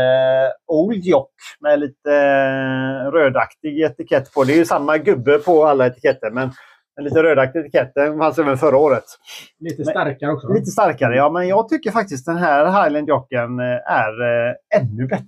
[0.67, 4.43] Old Jock, med lite eh, rödaktig etikett på.
[4.43, 6.51] Det är ju samma gubbe på alla etiketter, men
[6.97, 7.91] en lite rödaktig etikett.
[7.95, 9.03] Den fanns även förra året.
[9.59, 10.53] Lite Men- starkare också.
[10.53, 11.29] Lite starkare, ja.
[11.29, 15.25] Men jag tycker faktiskt den här Highland Jocken är eh, ännu bättre.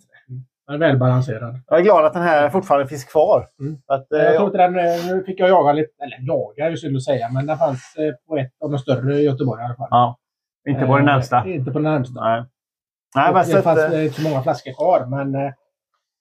[0.71, 1.59] Den är välbalanserad.
[1.67, 3.47] Jag är glad att den här fortfarande finns kvar.
[3.59, 3.77] Mm.
[3.87, 6.69] Att, eh, Jag tror inte den, eh, nu fick jag jaga lite, eller jaga är
[6.69, 9.61] ju synd att säga, men den fanns eh, på ett av de större i Göteborg
[9.61, 9.87] i alla fall.
[9.91, 10.17] ja,
[10.69, 11.47] inte på den närmsta.
[11.47, 12.21] Inte på den närmsta.
[12.21, 12.43] Nej.
[13.15, 15.31] Nej, men det fanns inte så många flaskor kvar, men,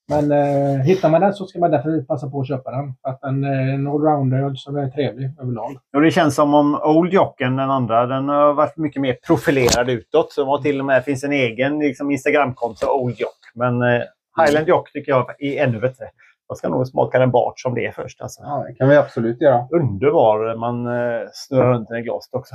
[0.08, 2.94] men eh, hittar man den så ska man därför passa på att köpa den.
[3.02, 5.76] Att den är en allround-öl som är trevlig överlag.
[5.94, 9.88] Och det känns som om Old Jocken, den andra, den har varit mycket mer profilerad
[9.90, 10.32] utåt.
[10.32, 13.38] Så det till och med finns en egen liksom, Instagramkonto, Old Jock.
[13.54, 14.02] Men eh,
[14.36, 16.04] Highland Jock tycker jag är ännu bättre.
[16.48, 18.20] Jag ska nog smaka en Bart som det är först.
[18.20, 18.42] Alltså.
[18.42, 19.68] Ja, det kan vi absolut göra.
[19.70, 20.56] Underbar.
[20.56, 22.54] Man eh, snurrar runt den i glaset också.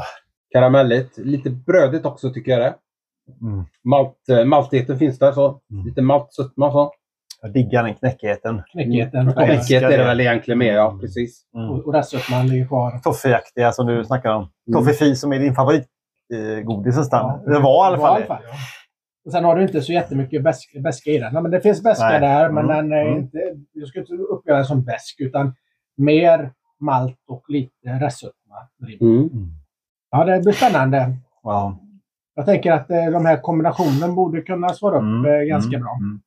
[0.52, 1.18] Karamelligt.
[1.18, 2.76] Lite brödigt också tycker jag det.
[3.42, 3.66] Mm.
[3.84, 5.60] Malt, eh, maltigheten finns där så.
[5.72, 5.86] Mm.
[5.86, 6.92] Lite maltsötma så.
[7.42, 8.62] Jag diggar den knäckigheten.
[8.72, 9.22] Knäckigheten.
[9.22, 9.38] Mm.
[9.38, 9.48] Mm.
[9.48, 10.98] Knäcket är det väl egentligen med, ja.
[11.02, 11.42] Precis.
[11.56, 11.70] Mm.
[11.70, 13.00] Och, och restsötman ligger kvar.
[13.04, 14.42] Toffeaktiga som du snackar om.
[14.42, 14.50] Mm.
[14.74, 17.42] Toffefi som är din favoritgodis nästan.
[17.46, 18.40] Ja, det var i alla fall det.
[19.26, 21.34] Och sen har du inte så jättemycket bäsk- beska i den.
[21.34, 22.20] Nej, men det finns beska Nej.
[22.20, 22.76] där, men Mm.
[22.90, 23.18] den är Mm.
[23.20, 23.38] inte,
[23.74, 25.56] jag skulle inte uppleva den som besk, utan
[25.98, 28.56] mer malt och lite restsötma.
[29.02, 29.30] Mm.
[30.12, 31.18] Ja, det blir spännande.
[31.44, 31.80] Ja.
[32.36, 35.26] Jag tänker att eh, de här kombinationen borde kunna svara upp Mm.
[35.26, 35.82] eh, ganska Mm.
[35.82, 35.94] bra.
[36.02, 36.22] Mm.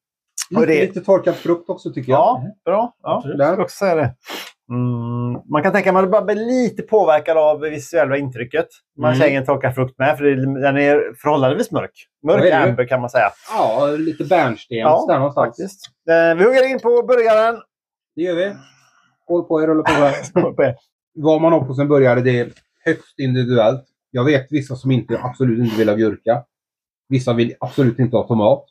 [0.51, 2.19] Lite, Och det- lite torkad frukt också tycker jag.
[2.19, 2.95] Ja, bra.
[3.03, 4.15] Ja, jag skulle också säga det.
[4.71, 8.67] Mm, man kan tänka att man bara blir lite påverkad av det visuella intrycket.
[8.99, 9.21] Man Mm.
[9.29, 11.91] känner torkad frukt med, för det- den är förhållandevis mörk.
[12.27, 12.53] Mörk det?
[12.59, 13.31] amber kan man säga.
[13.57, 15.47] Ja, lite bärnstens Ja, där någonstans.
[15.47, 15.81] Faktiskt.
[16.11, 17.61] Eh, vi hugger in på burgaren.
[18.17, 18.55] Det gör vi.
[19.27, 19.83] Håll på er, håller
[20.53, 20.75] på er.
[21.15, 22.49] Vad man har på sin burgare, det är
[22.85, 23.85] högst individuellt.
[24.11, 26.45] Jag vet vissa som inte, absolut inte vill ha gurka.
[27.09, 28.65] Vissa vill absolut inte ha tomat.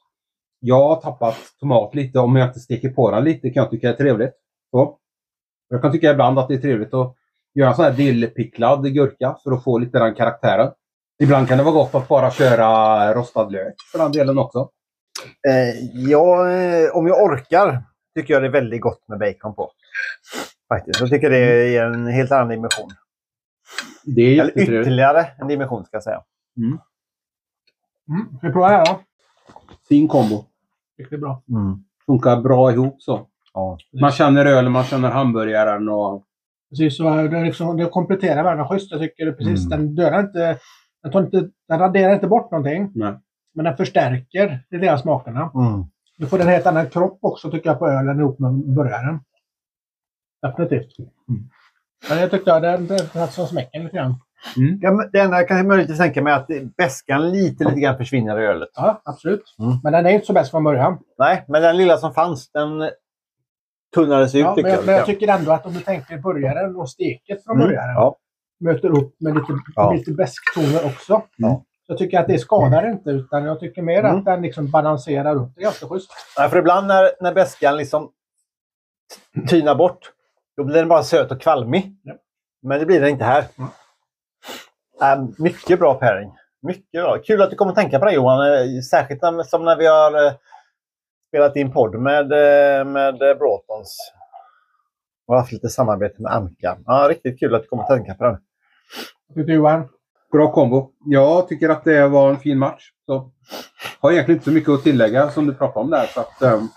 [0.59, 2.19] Jag har tappat tomat lite.
[2.19, 4.33] Om jag inte steker på den lite kan jag tycka är trevligt.
[4.71, 4.97] Så.
[5.69, 7.15] Jag kan tycka ibland att det är trevligt att
[7.53, 10.71] göra en sån här dillpicklad gurka för att få lite den karaktären.
[11.23, 14.69] Ibland kan det vara gott att bara köra rostad lök för den delen också.
[15.47, 17.83] Eh, ja, eh, om jag orkar
[18.15, 19.71] tycker jag det är väldigt gott med bacon på.
[20.69, 20.99] Faktiskt.
[20.99, 22.89] Jag tycker det ger en helt annan dimension.
[24.05, 26.23] Det är Eller ytterligare en dimension ska jag säga.
[26.57, 26.79] Mm.
[28.37, 28.99] Ska vi prova det här då?
[29.89, 30.45] Fin kombo.
[30.97, 31.41] Riktigt bra.
[32.05, 33.27] Funkar bra ihop så.
[33.57, 33.77] Ja.
[34.01, 36.23] Man känner ölen, man känner hamburgaren och...
[36.69, 38.91] Precis, så det, liksom, det kompletterar varandra schysst.
[38.91, 39.65] Jag tycker precis.
[39.65, 39.79] Mm.
[39.79, 40.57] Den dödar inte...
[41.03, 42.91] Den, tar inte, den raderar inte bort någonting.
[42.95, 43.13] Nej.
[43.55, 45.51] Men den förstärker de delar smakerna.
[45.55, 45.85] Mm.
[46.17, 49.19] Du får en helt annan kropp också tycker jag på ölen ihop med burgaren.
[50.41, 50.97] Definitivt.
[50.99, 51.49] Mm.
[52.09, 54.15] Men jag tyckte att den, den satt som smäcken lite grann.
[54.81, 57.97] Ja, men det enda jag kan möjligtvis tänka mig är att bäskan lite, lite grann
[57.97, 58.69] försvinner i ölet.
[58.75, 59.55] Ja, absolut.
[59.59, 59.77] Mm.
[59.83, 60.99] Men den är inte så bäst från början.
[61.17, 62.89] Nej, men den lilla som fanns, den
[63.95, 66.89] tunnades ut Ja, men, jag, men jag tycker ändå att om du tänker burgaren och
[66.89, 67.67] steket från Mm.
[67.67, 68.15] burgaren Ja.
[68.59, 69.91] möter upp med lite, Ja.
[69.93, 71.21] lite bäsktoner också.
[71.37, 71.63] Ja.
[71.87, 74.15] Jag tycker att det skadar inte, utan jag tycker mer Mm.
[74.15, 75.49] att den liksom balanserar upp.
[75.55, 76.11] Det är ganska schysst.
[76.37, 78.11] Nej, för ibland när, när bäskan liksom
[79.49, 80.11] tynar bort,
[80.57, 81.95] då blir den bara söt och kvalmig.
[82.03, 82.13] Ja.
[82.61, 83.45] Men det blir den inte här.
[83.57, 83.69] Mm.
[85.01, 86.31] Äh, mycket bra pairing.
[86.61, 87.17] Mycket bra.
[87.17, 88.53] Kul att du kommer att tänka på det Johan.
[88.53, 90.31] Eh, Särskilt som när vi har eh,
[91.37, 93.93] spelat in podd med, eh, med Broughton's.
[95.27, 96.77] Och haft lite samarbete med Anka.
[96.85, 98.39] Ja, riktigt kul att du kommer att tänka på det.
[99.27, 99.89] Tycker du Johan?
[100.31, 100.91] Bra kombo.
[101.05, 102.91] Jag tycker att det var en fin match.
[103.05, 103.31] Så
[103.99, 106.05] har egentligen inte så mycket att tillägga som du pratade om där.
[106.05, 106.69] Så att, um,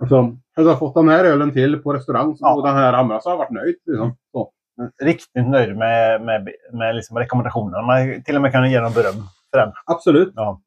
[0.00, 2.54] alltså, hade jag fått den här ölen till på restaurang så Ja.
[2.54, 3.76] och den här andra så har jag varit nöjd.
[3.86, 4.16] Liksom.
[4.32, 4.50] Så.
[5.02, 7.82] Riktigt nöjd med, med, med liksom rekommendationerna.
[7.82, 9.72] Man till och med kan ge dem beröm för den.
[9.86, 10.32] Absolut.
[10.36, 10.60] Ja.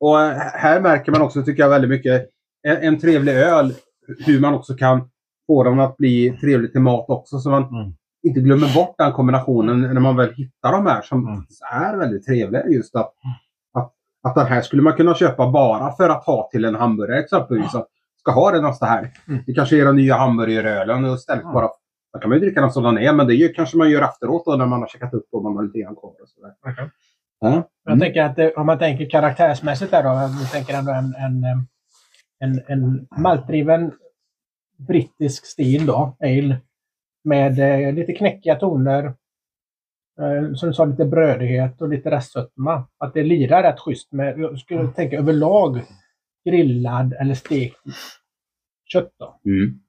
[0.00, 2.31] Och eh, här märker man också, tycker jag, väldigt mycket
[2.62, 3.74] en, en trevlig öl.
[4.26, 5.08] Hur man också kan
[5.46, 7.38] få den att bli trevlig till mat också.
[7.38, 7.92] Så man Mm.
[8.22, 11.42] inte glömmer bort den kombinationen när man väl hittar de här som Mm.
[11.72, 12.66] är väldigt trevliga.
[12.66, 13.12] Just att,
[13.74, 13.92] att,
[14.28, 17.74] att den här skulle man kunna köpa bara för att ha till en hamburgare exempelvis.
[17.74, 17.88] Att
[18.20, 19.10] ska ha den nästa här.
[19.28, 19.42] Mm.
[19.46, 21.54] Det kanske är den nya hamburgerölen och istället Mm.
[21.54, 21.68] bara
[22.12, 23.90] då kan man ju dricka den som den är, men det är ju, kanske man
[23.90, 26.10] gör efteråt då när man har checkat upp och man har lite grann kvar.
[26.10, 26.52] Och sådär.
[26.66, 26.90] Okej.
[27.40, 27.68] Ja.
[27.84, 30.30] Jag tänker att om man tänker karaktärsmässigt där då.
[30.40, 31.44] Vi tänker ändå en, en,
[32.42, 33.92] en, en maltdriven
[34.76, 36.56] brittisk stil då, ale.
[37.24, 39.04] Med eh, lite knäckiga toner.
[40.20, 42.84] Eh, som du sa, lite brödighet och lite restsötma.
[42.98, 45.82] Att det lirar rätt schysst med, jag skulle tänka överlag,
[46.44, 47.76] grillad eller stekt
[48.92, 49.40] kött då.
[49.44, 49.80] Mm.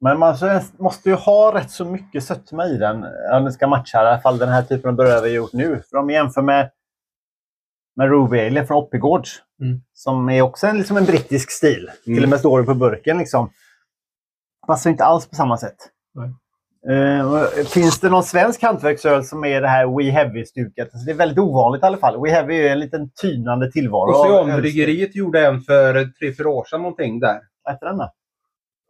[0.00, 0.36] Men man
[0.78, 4.20] måste ju ha rätt så mycket sötma i den om det ska matcha i alla
[4.20, 5.82] fall den här typen av burgare vi gjort nu.
[5.90, 6.70] För om vi jämför med,
[7.98, 9.80] med Ruby Ale från Oppigårds, Mm.
[9.94, 11.90] som är också en, liksom en brittisk stil.
[12.06, 12.16] Mm.
[12.16, 13.18] Till och med står det på burken.
[13.18, 13.50] Liksom.
[14.66, 15.76] Passar inte alls på samma sätt.
[17.24, 20.82] Och finns det någon svensk hantverksöl som är det här We Heavy-stuket?
[20.92, 22.22] Alltså det är väldigt ovanligt i alla fall.
[22.22, 24.10] We Heavy är en liten tynande tillvaro.
[24.10, 27.40] Oceanbryggeriet gjorde en för tre, fyra år sedan någonting där.
[27.64, 28.12] Vad heter den då?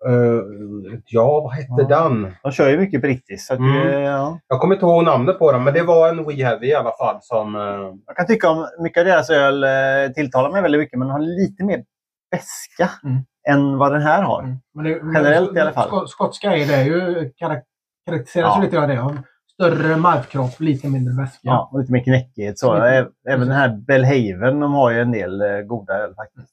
[0.07, 2.03] Eh, ja, vad hette Ja.
[2.09, 2.33] den?
[2.43, 3.47] De kör ju mycket brittiskt.
[3.47, 3.75] Så Mm.
[3.87, 4.39] det- ja.
[4.49, 6.93] Jag kommer inte ihåg namnet på den, men det var en We Heavy i alla
[6.99, 7.55] fall som...
[7.57, 7.61] eh,
[8.07, 11.19] Jag kan tycka om mycket av deras öl eh, tilltalar mig väldigt mycket, men har
[11.19, 11.85] lite mer
[12.31, 13.19] beska Mm.
[13.49, 14.57] än vad den här har.
[14.75, 15.89] Men det, Generellt i alla fall.
[15.89, 17.65] Skot, skotska är det ju karak,
[18.07, 18.62] karaktäriseras Ja.
[18.62, 19.23] lite av det.
[19.53, 21.39] Större maltkropp, lite mindre väska.
[21.43, 22.59] Ja, och lite mer knäckighet.
[22.59, 22.75] Så.
[22.75, 23.09] Även
[23.41, 26.53] den här Belhaven, de har ju en del goda öl faktiskt.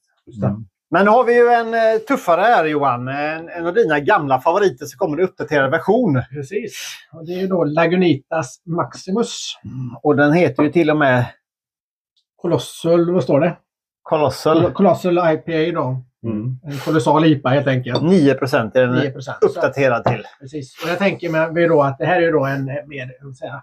[0.96, 1.04] Mm.
[1.04, 3.08] Men nu har vi ju en eh, tuffare här Johan.
[3.08, 6.22] En, en av dina gamla favoriter så kommer det uppdaterad version.
[6.30, 6.98] Precis.
[7.12, 9.58] Och det är då Lagunitas Maximus.
[10.02, 11.24] Och den heter ju till och med
[12.36, 13.56] Colossal, vad står det?
[14.02, 14.72] Colossal.
[14.72, 16.02] Colossal IPA då.
[16.24, 16.58] Mm.
[16.64, 18.02] En kolossal IPA helt enkelt.
[18.02, 19.38] 9 procent är den 9 procent.
[19.40, 20.24] uppdaterad till.
[20.40, 20.82] Precis.
[20.82, 23.62] Och jag tänker mig då att det här är då en eh, mer, säga,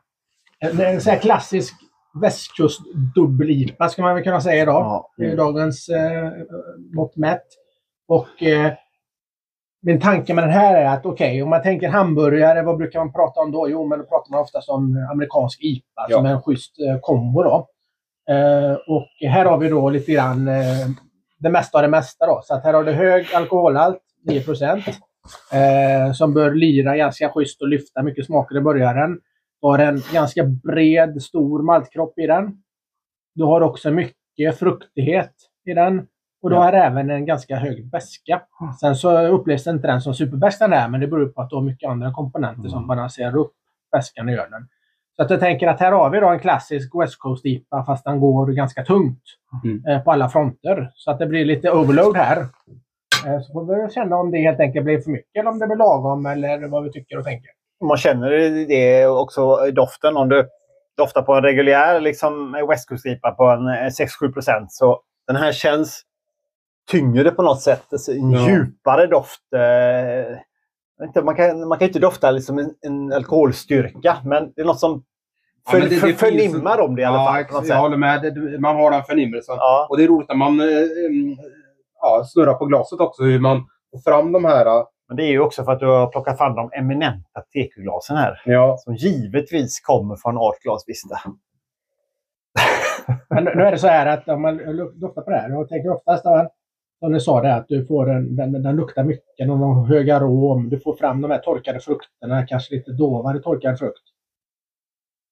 [0.60, 1.74] en, en sån här klassisk
[2.22, 2.81] västkust
[3.15, 4.84] dubbel-IPA ska man väl kunna säga idag.
[4.84, 5.11] Ja.
[5.18, 6.31] Det är dagens eh,
[6.95, 7.45] mått mätt.
[8.07, 8.73] Och eh,
[9.81, 13.14] min tanke med den här är att okej, om man tänker hamburgare, vad brukar man
[13.14, 13.69] prata om då?
[13.69, 16.18] Jo, men då pratar man oftast om amerikansk IPA Ja.
[16.18, 17.68] som är en schysst eh, kombo då.
[18.30, 20.88] Eh, och här har vi då lite grann eh,
[21.40, 22.41] det mesta av det mesta då.
[22.44, 24.44] Så att här har du hög alkoholhalt, 9
[25.53, 29.19] Eh, som bör lira ganska schysst och lyfta mycket smaker i början.
[29.64, 32.57] Du har en ganska bred, stor maltkropp i den.
[33.35, 35.34] Du har också mycket fruktighet
[35.65, 36.07] i den.
[36.41, 36.61] Och du Ja.
[36.64, 38.41] har även en ganska hög beska.
[38.80, 41.56] Sen så upplevs inte den som superbäst den är, men det beror på att du
[41.56, 42.88] har mycket andra komponenter som Mm.
[42.88, 43.52] balanserar upp
[43.91, 44.68] beskan i ölen.
[45.15, 48.19] Så att jag tänker att här har vi då en klassisk West Coast-IPA fast den
[48.19, 49.23] går ganska tungt
[49.64, 49.85] Mm.
[49.85, 50.91] eh, på alla fronter.
[50.95, 52.38] Så att det blir lite overload här.
[53.27, 55.68] Eh, så får vi känna om det helt enkelt blir för mycket eller om det
[55.68, 57.52] blir lagom eller vad vi tycker och tänker.
[57.88, 58.30] Man känner
[58.68, 60.18] det också i doften.
[60.18, 60.48] Om du
[60.98, 63.72] doftar på en reguljär liksom, West Coast-IPA på en eh,
[64.22, 66.02] 6-7 procent så den här känns
[66.92, 67.84] tyngre på något sätt.
[67.92, 68.48] Alltså, en Ja.
[68.50, 69.42] djupare doft.
[69.56, 70.38] Eh,
[71.08, 74.80] inte, man, kan, man kan inte dofta liksom en, en alkoholstyrka, men det är något
[74.80, 75.04] som
[75.70, 77.34] för, men det- det för, finns- förnimmar om det i alla Ja, fall.
[77.34, 78.22] På ex- något jag håller med.
[78.22, 79.56] Det- Man har den förnimmelsen.
[79.58, 79.88] Ja.
[79.90, 80.68] Och det är roligt när man eh,
[82.02, 83.24] ja, snurrar på glaset också.
[83.24, 84.66] Hur man får fram de här.
[85.14, 88.41] Men det är ju också för att du har plockat fram de eminenta tekoglasen här.
[88.45, 91.15] Ja, Som givetvis kommer från Art Glas Vista.
[93.30, 95.69] Men nu är det så här att om man luk- doftar på det här, jag
[95.69, 96.23] tänker oftast
[96.99, 100.10] som du sa det, att du får en, den, den luktar mycket, den har hög
[100.10, 104.03] arom, du får fram de här torkade frukterna, kanske lite dovare torkad frukt.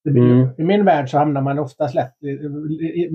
[0.04, 0.50] Det blir, ju- Mm.
[0.58, 3.10] I min värld så hamnar man oftast lätt, i-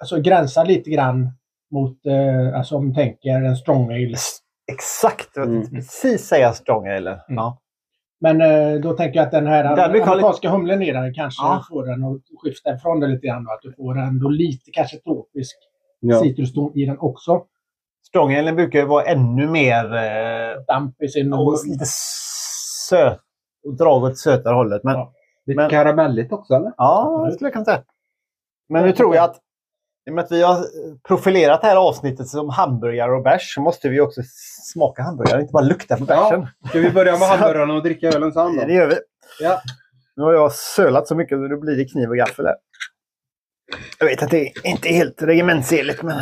[0.00, 1.30] alltså gränsar lite grann
[1.70, 4.16] mot, eh, alltså om tänker en strong ale.
[4.72, 5.36] Exakt!
[5.36, 5.70] Mm.
[5.70, 7.10] precis säga strong ale.
[7.10, 7.22] Mm.
[7.28, 7.58] Ja.
[8.20, 11.64] Men eh, då tänker jag att den här amerikanska humlen i den kanske Ja.
[11.68, 13.44] får den att skifta ifrån det lite grann.
[13.44, 15.56] då, Att du får ändå lite kanske tropisk
[16.00, 16.20] ja.
[16.20, 17.44] citruston i den också.
[18.08, 21.32] Strong ale brukar ju vara ännu mer eh, Damp i sin...
[21.32, 21.84] och lite
[22.88, 23.20] söt.
[23.64, 24.84] Och dra åt sötare hållet.
[24.84, 25.12] Men, Ja.
[25.46, 26.72] Lite Men- karamelligt också eller?
[26.76, 27.82] Ja, det skulle jag kunna säga.
[28.68, 29.36] Men nu tror jag att
[30.08, 30.64] i och med att vi har
[31.08, 34.20] profilerat det här avsnittet som hamburgare och bärs så måste vi också
[34.72, 36.30] smaka hamburgare, inte bara lukta på Ja.
[36.30, 36.46] bärsen.
[36.68, 38.72] Ska vi börja med hamburgarna och dricka ölen sen Det då?
[38.72, 38.96] gör vi.
[39.40, 39.60] Ja.
[40.16, 42.56] Nu har jag sölat så mycket så nu blir det kniv och gaffel här.
[43.98, 46.20] Jag vet att det inte är helt regementsenligt men...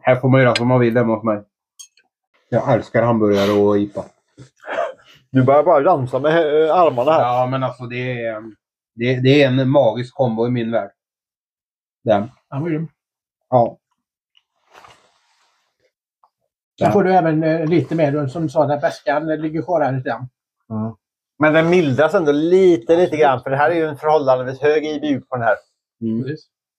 [0.00, 1.42] Här får man göra som man vill hemma hos mig.
[2.48, 4.04] Jag älskar hamburgare och IPA.
[5.30, 7.20] Du börjar bara dansa med eh, armarna här.
[7.20, 8.42] Ja, men alltså det är,
[8.94, 10.90] det, det är en magisk kombo i min värld.
[12.04, 12.30] Den.
[12.54, 12.88] Han var grym.
[13.50, 13.78] Ja.
[16.80, 19.92] Sen får du även eh, lite mer, som du sa, där bäskan ligger kvar här
[19.92, 20.28] lite grann.
[21.38, 24.86] Men den mildras ändå lite, lite grann för det här är ju en förhållandevis hög
[24.86, 25.56] IBU på den här.
[26.02, 26.20] Mm.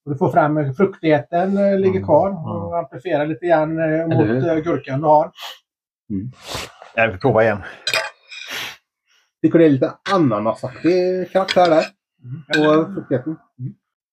[0.06, 2.04] Och du får fram eh, fruktigheten eh, ligger Mm.
[2.06, 2.42] kvar Mm.
[2.46, 5.32] och amplifierar lite grann eh, mot eh, gurkan du har.
[6.96, 7.64] Jag vill prova igen.
[9.42, 11.86] Tycker det är lite ananasaktig karaktär där.
[12.54, 13.38] På fruktigheten.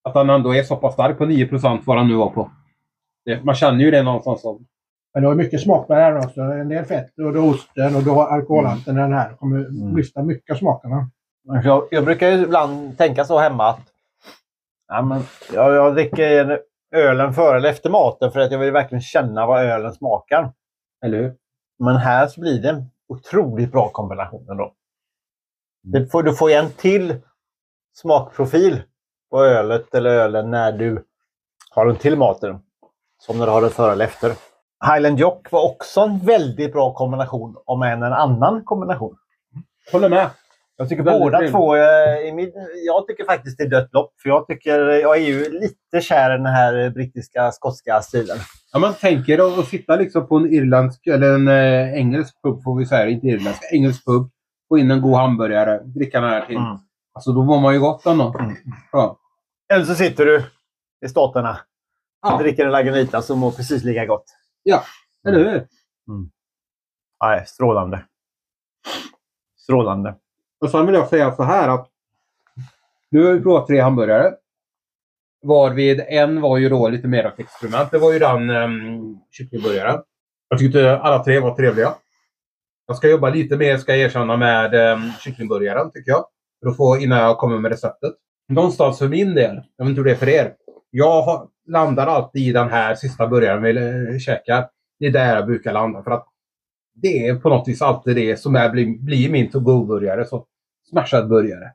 [0.03, 2.51] Att han ändå är så pass stark på 9% vad han nu var på.
[3.25, 4.45] Det, man känner ju det någonstans.
[4.45, 4.61] Av.
[5.15, 6.41] Men du har mycket smak med den här också.
[6.41, 9.35] En del fett och du har osten och du har alkoholhalten i den här.
[9.37, 9.97] kommer Mm.
[9.97, 11.11] lyfta mycket av smakerna.
[11.65, 13.81] Jag, jag brukar ju ibland tänka så hemma att
[14.89, 15.23] ja, men
[15.53, 16.61] jag, jag dricker
[16.95, 20.53] ölen före eller efter maten för att jag vill verkligen känna vad ölen smakar.
[21.05, 21.35] Eller hur?
[21.79, 24.73] Men här så blir det en otroligt bra kombination ändå.
[25.83, 27.17] Det får, du får ju en till
[27.95, 28.83] smakprofil
[29.33, 31.05] på ölet eller ölen när du
[31.71, 32.59] har den till maten.
[33.19, 34.33] Som när du har den före eller efter.
[34.93, 39.17] Highland Jock var också en väldigt bra kombination, om än en annan kombination.
[39.93, 40.31] Håller med.
[40.77, 41.53] Jag tycker Väldigt båda trevligt.
[41.53, 42.53] två, eh, i min,
[42.87, 44.13] jag tycker faktiskt det är dött lopp.
[44.23, 48.37] För jag, tycker, jag är ju lite kär i den här brittiska, skotska stilen.
[48.73, 52.63] Ja, man tänker att att sitta liksom på en irländsk eller en eh, engelsk pub
[52.63, 53.09] får vi säga.
[53.09, 53.73] Inte irländsk.
[53.73, 54.31] Engelsk pub.
[54.69, 55.79] Få in en god hamburgare.
[55.85, 56.57] Dricka den här till.
[56.57, 56.79] Mm.
[57.15, 58.35] Alltså då mår man ju gott ändå.
[58.39, 58.57] Mm.
[58.93, 59.19] Ja.
[59.73, 60.45] Eller så sitter du
[61.07, 61.51] i Staterna
[62.27, 62.39] och Ja.
[62.39, 64.25] dricker en Lagunitas som mår precis lika gott.
[65.29, 65.67] Eller hur?
[67.25, 68.05] Nej, strålande.
[69.57, 70.15] Strålande.
[70.61, 71.89] Och sen vill jag säga så här att
[73.11, 74.35] nu har vi provat tre hamburgare.
[75.43, 77.91] Varvid en var ju då lite mer ett experiment.
[77.91, 80.03] Det var ju den um, kycklingburgaren.
[80.49, 81.95] Jag tyckte alla tre var trevliga.
[82.87, 86.25] Jag ska jobba lite mer, ska jag erkänna, med um, kycklingburgaren tycker jag.
[86.63, 88.15] För att få innan jag kommer med receptet.
[88.55, 90.55] Någonstans för min del, jag vet inte hur det är för er.
[90.91, 93.77] Jag har, landar alltid i den här sista burgaren vi
[94.13, 94.69] eh, käkar.
[94.99, 96.03] Det är där jag brukar landa.
[96.03, 96.27] För att
[96.95, 100.25] det är på något vis alltid det som är, blir, blir min to-go-burgare.
[100.25, 100.47] Så
[100.91, 101.73] smashad burgare.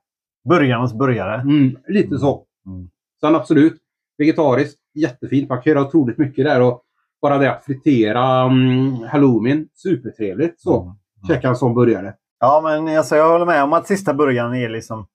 [0.50, 1.42] Burgarnas burgare.
[1.42, 2.44] Mm, lite så.
[2.66, 2.90] Mm.
[3.22, 3.78] Sen absolut,
[4.18, 5.50] vegetariskt, jättefint.
[5.50, 6.62] Man kan göra otroligt mycket där.
[6.62, 6.82] Och
[7.22, 10.60] bara det att fritera um, halloumin, supertrevligt.
[10.60, 10.96] Så, Mm.
[11.28, 12.14] käka en sån burgare.
[12.40, 15.08] Ja, men alltså, jag håller med om att sista burgaren är liksom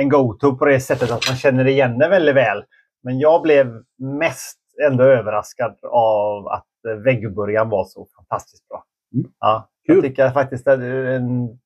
[0.00, 2.64] en go-to på det sättet att man känner igen det väldigt väl.
[3.02, 4.58] Men jag blev mest
[4.90, 8.84] ändå överraskad av att eh, veggburgaren var så fantastiskt bra.
[9.14, 9.30] Mm.
[9.40, 10.02] Ja, Jag Kul.
[10.04, 11.58] tycker faktiskt att är en...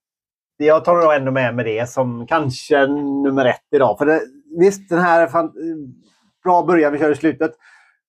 [0.56, 3.98] Jag tar nog ändå med mig det som kanske nummer ett idag.
[3.98, 4.20] För det,
[4.58, 5.52] visst, den här är fan,
[6.44, 7.52] bra början vi kör i slutet.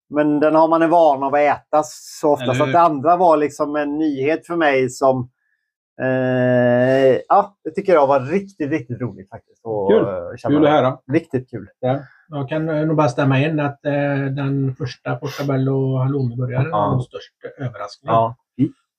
[0.09, 2.53] Men den har man en vana av att äta så ofta.
[2.53, 5.29] Så att det andra var liksom en nyhet för mig som...
[6.01, 9.61] Eh, ja, det tycker jag var riktigt, riktigt roligt faktiskt.
[9.65, 10.03] Och, Kul.
[10.03, 10.97] eh, känna Kul att höra.
[11.11, 11.69] Riktigt kul.
[12.29, 13.93] Jag kan eh, nog bara stämma in att eh,
[14.35, 16.77] den första Portabello halloumiburgaren Ja.
[16.77, 18.13] var den största överraskningen.
[18.15, 18.35] Ja.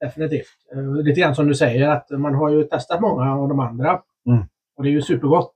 [0.01, 0.47] Definitivt.
[0.75, 4.01] Eh, lite grann som du säger att man har ju testat många av de andra.
[4.29, 4.45] Mm.
[4.77, 5.55] Och det är ju supergott.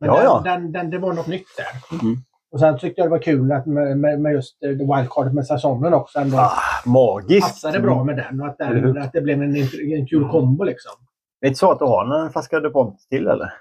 [0.00, 0.40] Men Ja, den, ja.
[0.44, 1.98] Den, den, det var något nytt där.
[2.02, 2.16] Mm.
[2.54, 5.46] Och sen tyckte jag det var kul att med, med, med just eh, wildcardet med
[5.46, 6.52] säsongen också ändå Ah,
[6.86, 7.46] magiskt.
[7.48, 8.40] passade bra med den.
[8.40, 8.98] Och att, den, hur?
[8.98, 9.56] att det blev en,
[9.96, 10.92] en kul kombo liksom.
[11.40, 13.52] Det är inte så att du har en flaska DuPont till eller?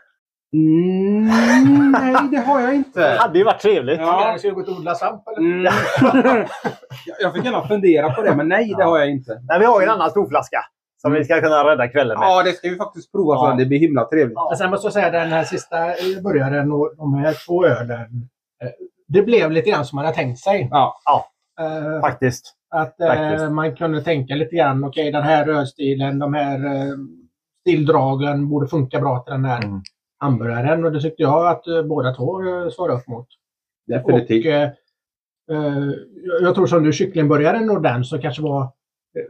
[0.53, 3.15] Mm, nej, det har jag Det inte.
[3.19, 3.99] hade ju varit trevligt.
[3.99, 4.31] Ja.
[4.31, 4.37] Ja.
[4.37, 5.47] Ska du gå ut och odla svamp eller?
[5.49, 5.63] Mm.
[5.63, 6.47] Jag-
[7.21, 9.39] jag fick gärna fundera på det, men nej, det har jag inte.
[9.47, 10.57] Nej, vi har ju en annan stor flaska
[11.01, 11.19] som Mm.
[11.19, 12.27] vi ska kunna rädda kvällen med.
[12.27, 13.49] Ja, det ska vi faktiskt prova Ja.
[13.49, 13.57] sen.
[13.57, 14.37] Det blir himla trevligt.
[14.49, 18.29] Men sen måste jag säga den här sista eh, burgaren och de här två ölen.
[19.07, 20.67] Det blev lite grann som man hade tänkt sig.
[20.71, 20.95] Ja.
[21.59, 22.53] Eh, Faktiskt.
[22.69, 23.51] Att eh, Faktiskt.
[23.51, 26.93] man kunde tänka lite grann, okej den här rörstilen, de här eh,
[27.61, 29.81] stildragen borde funka bra till den här Mm.
[30.19, 30.85] hamburgaren.
[30.85, 32.39] Och det tyckte jag att båda två
[32.71, 33.27] svarade upp mot.
[33.87, 34.45] Definitivt.
[34.45, 34.51] Och,
[36.41, 38.71] jag- tror som du, kycklingburgaren och den som kanske var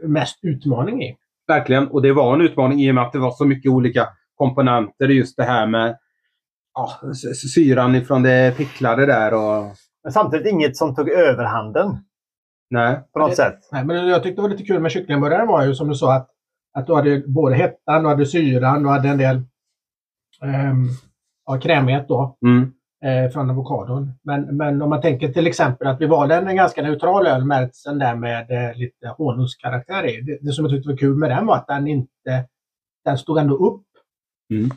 [0.02, 1.16] mest utmaning i.
[1.48, 1.88] Verkligen.
[1.88, 5.08] Och det var en utmaning i och med att det var så mycket olika komponenter.
[5.08, 5.96] Just det här med
[6.74, 9.34] ja, syran ifrån det picklade där.
[9.34, 9.64] Och,
[10.02, 11.96] Men samtidigt inget som tog överhanden
[12.70, 13.00] nej.
[13.12, 13.58] på något Det- sätt.
[13.72, 16.14] Nej, men jag tyckte det var lite kul med kycklingburgaren var ju som du sa
[16.14, 16.30] att,
[16.78, 19.36] att du hade både hettan, du hade syran, du hade en del
[20.42, 20.88] ehm,
[21.46, 22.36] ja, krämighet då.
[22.46, 22.72] Mm.
[23.04, 24.12] eh, från avokadon.
[24.22, 27.98] Men, men om man tänker till exempel att vi valde en ganska neutral öl, märtsen
[27.98, 30.20] där med eh, lite honungskaraktär i.
[30.20, 32.44] Det, det som jag tyckte var kul med den var att den inte,
[33.04, 33.82] den stod ändå upp.
[34.50, 34.70] Mm.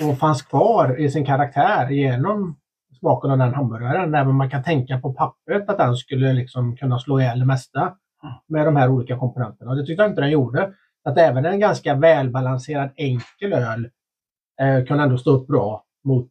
[0.00, 2.56] Och fanns kvar i sin karaktär genom
[2.98, 4.14] smaken av den hamburgaren.
[4.14, 7.96] Även man kan tänka på pappret att den skulle liksom kunna slå ihjäl det mesta
[8.48, 9.70] med de här olika komponenterna.
[9.70, 10.72] Och det tyckte jag inte den gjorde.
[11.04, 13.90] Att även en ganska välbalanserad enkel öl
[14.60, 16.28] eh, kunde ändå stå upp bra mot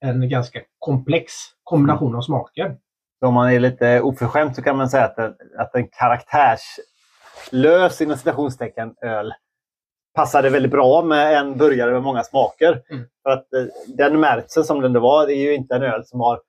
[0.00, 1.32] en ganska komplex
[1.62, 2.76] kombination av smaker.
[3.20, 8.00] Så om man är lite oförskämd så kan man säga att en, att en karaktärslös
[8.00, 9.34] inom citationstecken öl
[10.14, 12.82] passade väldigt bra med en burgare med många smaker.
[12.90, 13.04] Mm.
[13.22, 16.06] För att eh, den märtsen som den det var, det är ju inte en öl
[16.06, 16.40] som har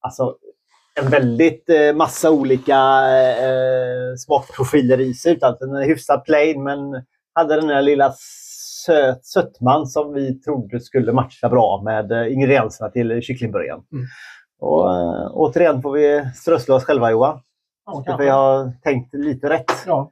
[0.00, 0.36] alltså,
[1.00, 2.76] en väldigt eh, massa olika
[3.18, 5.32] eh, smakprofiler i sig.
[5.32, 6.78] Utan den är hyfsat plain men
[7.32, 8.14] hade den där lilla
[8.86, 13.80] söt, sötman som vi trodde skulle matcha bra med eh, ingredienserna till kycklingburgaren.
[13.92, 14.06] Mm.
[14.60, 17.40] Och, äh, återigen får vi strössla oss själva Johan.
[17.86, 19.72] Ja, vi har tänkt lite rätt.
[19.86, 20.10] Ja.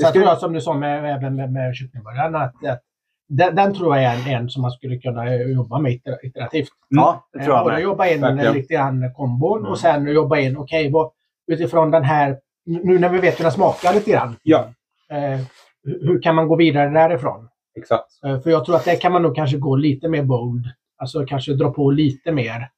[0.00, 2.80] Sen tror jag som du sa med, även med, med kycklingburgaren att, att
[3.28, 6.68] den, den tror jag är en, en som man skulle kunna jobba med iter- iterativt.
[6.88, 8.54] Ja, det tror jag Både jobba in Verkligen.
[8.54, 9.70] lite grann kombon Mm.
[9.70, 11.10] och sen jobba in, okej, vad
[11.46, 14.68] utifrån den här, nu när vi vet hur den smakar lite grann, Ja,
[15.10, 15.40] eh,
[15.84, 17.48] hur hur kan man gå vidare därifrån?
[17.78, 18.24] exakt.
[18.24, 20.64] Eh, För jag tror att där kan man nog kanske gå lite mer bold.
[20.98, 22.68] Alltså kanske dra på lite mer.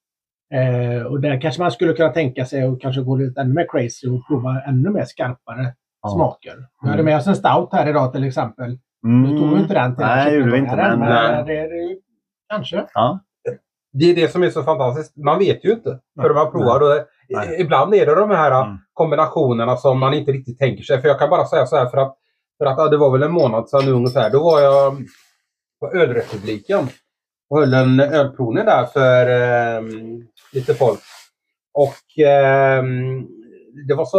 [0.54, 3.66] Eh, och där kanske man skulle kunna tänka sig att kanske gå lite ännu mer
[3.70, 6.08] crazy och prova ännu mer skarpare Ja.
[6.08, 6.56] smaker.
[6.82, 8.78] Vi hade med oss en stout här idag till exempel.
[9.02, 10.16] Nu tog vi inte den till Mm.
[10.16, 10.76] Nej, gjorde vi inte.
[10.76, 11.44] Men, men nej.
[11.46, 11.68] det,
[12.48, 12.86] kanske.
[12.94, 13.20] ja.
[13.92, 15.16] Det är det som är så fantastiskt.
[15.16, 16.80] Man vet ju inte förrän man provar.
[16.80, 17.04] Och
[17.58, 18.78] ibland är det de här Mm.
[18.92, 21.00] kombinationerna som man inte riktigt tänker sig.
[21.00, 22.16] För jag kan bara säga så här för att,
[22.58, 24.30] för att det var väl en månad sedan nu ungefär.
[24.30, 24.96] Då var jag
[25.80, 26.88] på Ölrepubliken
[27.50, 29.82] och höll en ölprovning där för eh,
[30.52, 31.00] lite folk.
[31.74, 32.82] Och eh,
[33.88, 34.18] det var så...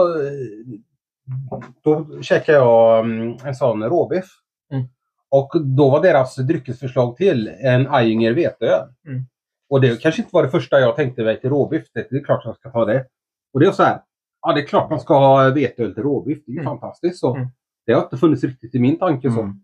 [1.84, 4.26] Då käkade jag mm, en sån råbiff.
[4.74, 4.86] Mm.
[5.30, 8.88] Och då var deras dryckesförslag till en Ayinger veteöl.
[9.08, 9.24] Mm.
[9.70, 11.84] Och det kanske inte var det första jag tänkte mig till råbiff.
[11.94, 13.06] Det är klart jag ska ta det.
[13.54, 14.02] Och det är så här.
[14.42, 16.40] Ja, det är klart man ska ha veteöl till råbiff.
[16.46, 16.66] Det är Mm.
[16.66, 17.20] fantastiskt.
[17.20, 17.36] Så.
[17.36, 17.48] Mm.
[17.86, 19.32] Det har inte funnits riktigt i min tanke.
[19.32, 19.42] Så.
[19.42, 19.56] Mm.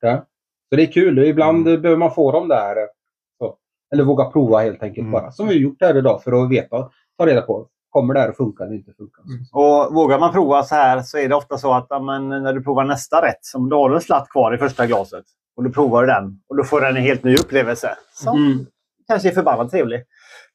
[0.00, 0.24] Ja.
[0.68, 1.18] så det är kul.
[1.18, 1.82] Ibland Mm.
[1.82, 2.76] behöver man få dem där.
[3.38, 3.56] Så.
[3.94, 5.12] Eller våga prova helt enkelt Mm.
[5.12, 5.32] bara.
[5.32, 6.90] Som vi gjort här idag för att veta.
[7.18, 7.68] Ta reda på.
[7.92, 9.22] Kommer det här att funka eller inte funka?
[9.26, 9.40] Mm.
[9.52, 12.52] Och vågar man prova så här så är det ofta så att ja, men, när
[12.52, 15.24] du provar nästa rätt, som du har en slatt kvar i första glaset,
[15.56, 17.90] och du provar den och då får den en helt ny upplevelse.
[18.14, 18.66] Som Mm.
[19.08, 20.02] kanske är förbannat trevlig.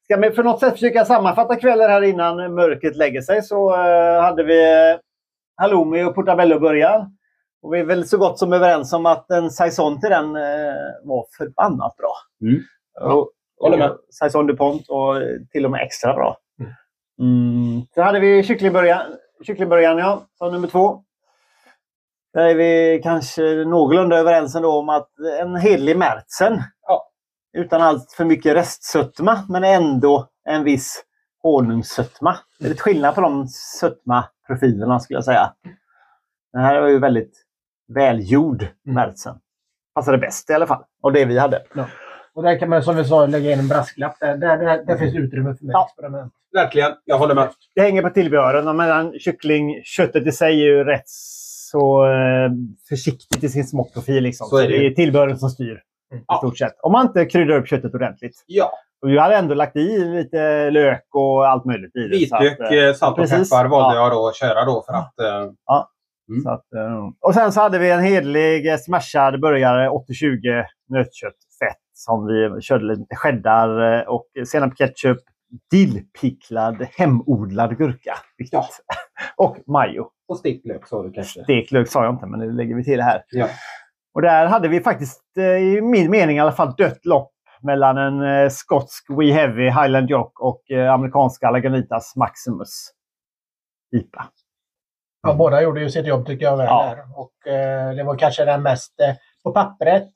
[0.04, 4.22] Ska vi för något sätt försöka sammanfatta kvällen här innan mörkret lägger sig så eh,
[4.22, 4.98] hade vi eh,
[5.56, 7.06] halloumi och portabello-burgare.
[7.62, 10.74] Och vi är väl så gott som överens om att en saison till den eh,
[11.04, 12.12] var förbannat bra.
[12.42, 12.62] Mm.
[13.00, 13.90] Och, Håller med.
[13.90, 15.14] och Saison DuPont och
[15.52, 16.36] till och med extra bra.
[17.18, 17.82] Mm.
[17.94, 19.16] Sen hade vi kycklingburgaren,
[19.46, 21.04] kycklingburgaren ja, som nummer två.
[22.34, 25.08] Där är vi kanske någorlunda överens ändå om att
[25.40, 26.62] en hederlig Märtsen.
[26.86, 27.10] Ja.
[27.52, 31.04] Utan allt för mycket restsötma, men ändå en viss
[31.42, 32.36] honungssötma.
[32.58, 35.52] Det är lite skillnad på de sötma-profilerna skulle jag säga.
[36.52, 37.44] Den här var ju väldigt
[37.88, 39.34] välgjord Märtsen.
[39.94, 40.84] Passade bäst i alla fall.
[41.02, 41.62] Och det vi hade.
[42.38, 44.16] Och där kan man som vi sa lägga in en brasklapp.
[44.20, 45.86] Där, där, där, där finns utrymme för mer Ja.
[45.88, 46.32] experiment.
[46.52, 47.48] Verkligen, jag håller med.
[47.74, 48.76] Det hänger på tillbehören.
[48.76, 51.08] Men kycklingköttet i sig är ju rätt
[51.70, 52.50] så eh,
[52.88, 54.22] försiktigt i sin smakprofil.
[54.22, 54.44] Liksom.
[54.46, 54.90] Så Så, är det det ju.
[54.90, 55.80] är tillbehören som styr.
[56.12, 56.24] Mm.
[56.34, 56.72] I stort sett.
[56.82, 58.44] Om man inte kryddar upp köttet ordentligt.
[58.46, 58.70] Ja,
[59.02, 62.28] Och vi hade ändå lagt i lite lök och allt möjligt i det.
[62.28, 63.50] så att, vitlök, eh, eh, salt och precis.
[63.50, 64.02] peppar valde Ja.
[64.02, 65.20] jag då att köra då för att...
[65.20, 65.50] eh,
[66.30, 66.42] Mm.
[66.42, 66.64] Så att,
[67.20, 71.47] och sen så hade vi en hederlig eh, smashad burgare 80-20 nötköttfett
[71.98, 75.18] som vi körde lite cheddar eh, och senap ketchup,
[75.70, 78.14] dillpicklad hemodlad gurka.
[78.36, 78.68] Ja.
[79.36, 80.10] och majo.
[80.28, 81.42] Och stekt lök sa du kanske?
[81.44, 83.22] Stekt lök sa jag inte, men det lägger vi till här.
[83.30, 83.48] Ja.
[84.14, 87.98] Och där hade vi faktiskt, eh, i min mening i alla fall, dött lopp mellan
[87.98, 92.90] en eh, skotsk We Heavy Highland Jock och amerikanska Lagunitas Maximus
[93.96, 94.24] IPA.
[95.22, 96.94] Ja, båda gjorde ju sitt jobb tycker jag väl Ja.
[96.94, 97.18] där.
[97.18, 99.14] Och eh, det var kanske den mest eh,
[99.44, 100.10] på pappret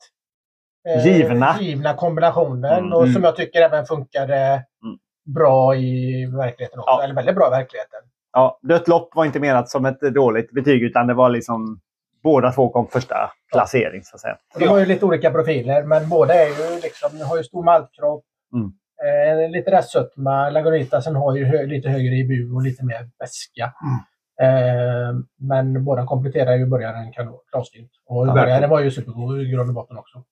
[1.05, 1.55] Givna.
[1.59, 2.73] givna kombinationen.
[2.79, 2.93] Mm.
[2.93, 4.35] Och som jag tycker även funkade
[4.83, 4.97] Mm.
[5.25, 6.91] bra i verkligheten också.
[6.91, 7.03] Ja.
[7.03, 7.99] Eller väldigt bra i verkligheten.
[8.33, 11.79] Ja, dött lopp var inte menat som ett dåligt betyg utan det var liksom
[12.23, 13.15] båda två kom första
[13.51, 14.37] placering så att säga.
[14.59, 18.23] De har ju lite olika profiler, men båda är ju liksom, har ju stor maltkropp.
[18.53, 18.71] Mm.
[19.43, 20.49] Eh, lite restsötma.
[20.49, 23.73] Lagunitasen har ju hö- lite högre IBU och lite mer väska.
[23.83, 23.99] Mm.
[24.41, 27.91] Eh, men båda kompletterar ju burgaren kanon- klarsynt.
[28.05, 30.23] Och Ja, burgaren var ju supergod i grund och botten också.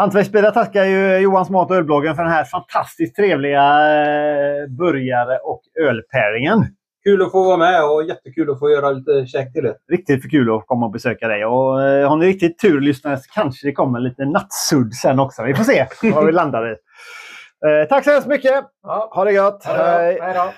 [0.00, 5.62] Hantverksbilar tackar ju Johans Mat och Ölbloggen för den här fantastiskt trevliga eh, burgare och
[5.80, 6.66] ölpairingen.
[7.04, 9.76] Kul att få vara med och jättekul att få göra lite käk till det.
[9.92, 11.44] Riktigt för kul att komma och besöka dig.
[11.44, 15.42] Och, eh, har ni riktigt tur lyssnare så kanske det kommer lite nattsudd sen också.
[15.42, 16.76] Vi får se vad vi landar i.
[17.66, 18.64] Eh, tack så hemskt mycket!
[18.82, 19.08] Ja.
[19.12, 19.64] Ha det gott!
[19.64, 20.26] Ha det bra.
[20.26, 20.52] Hej då!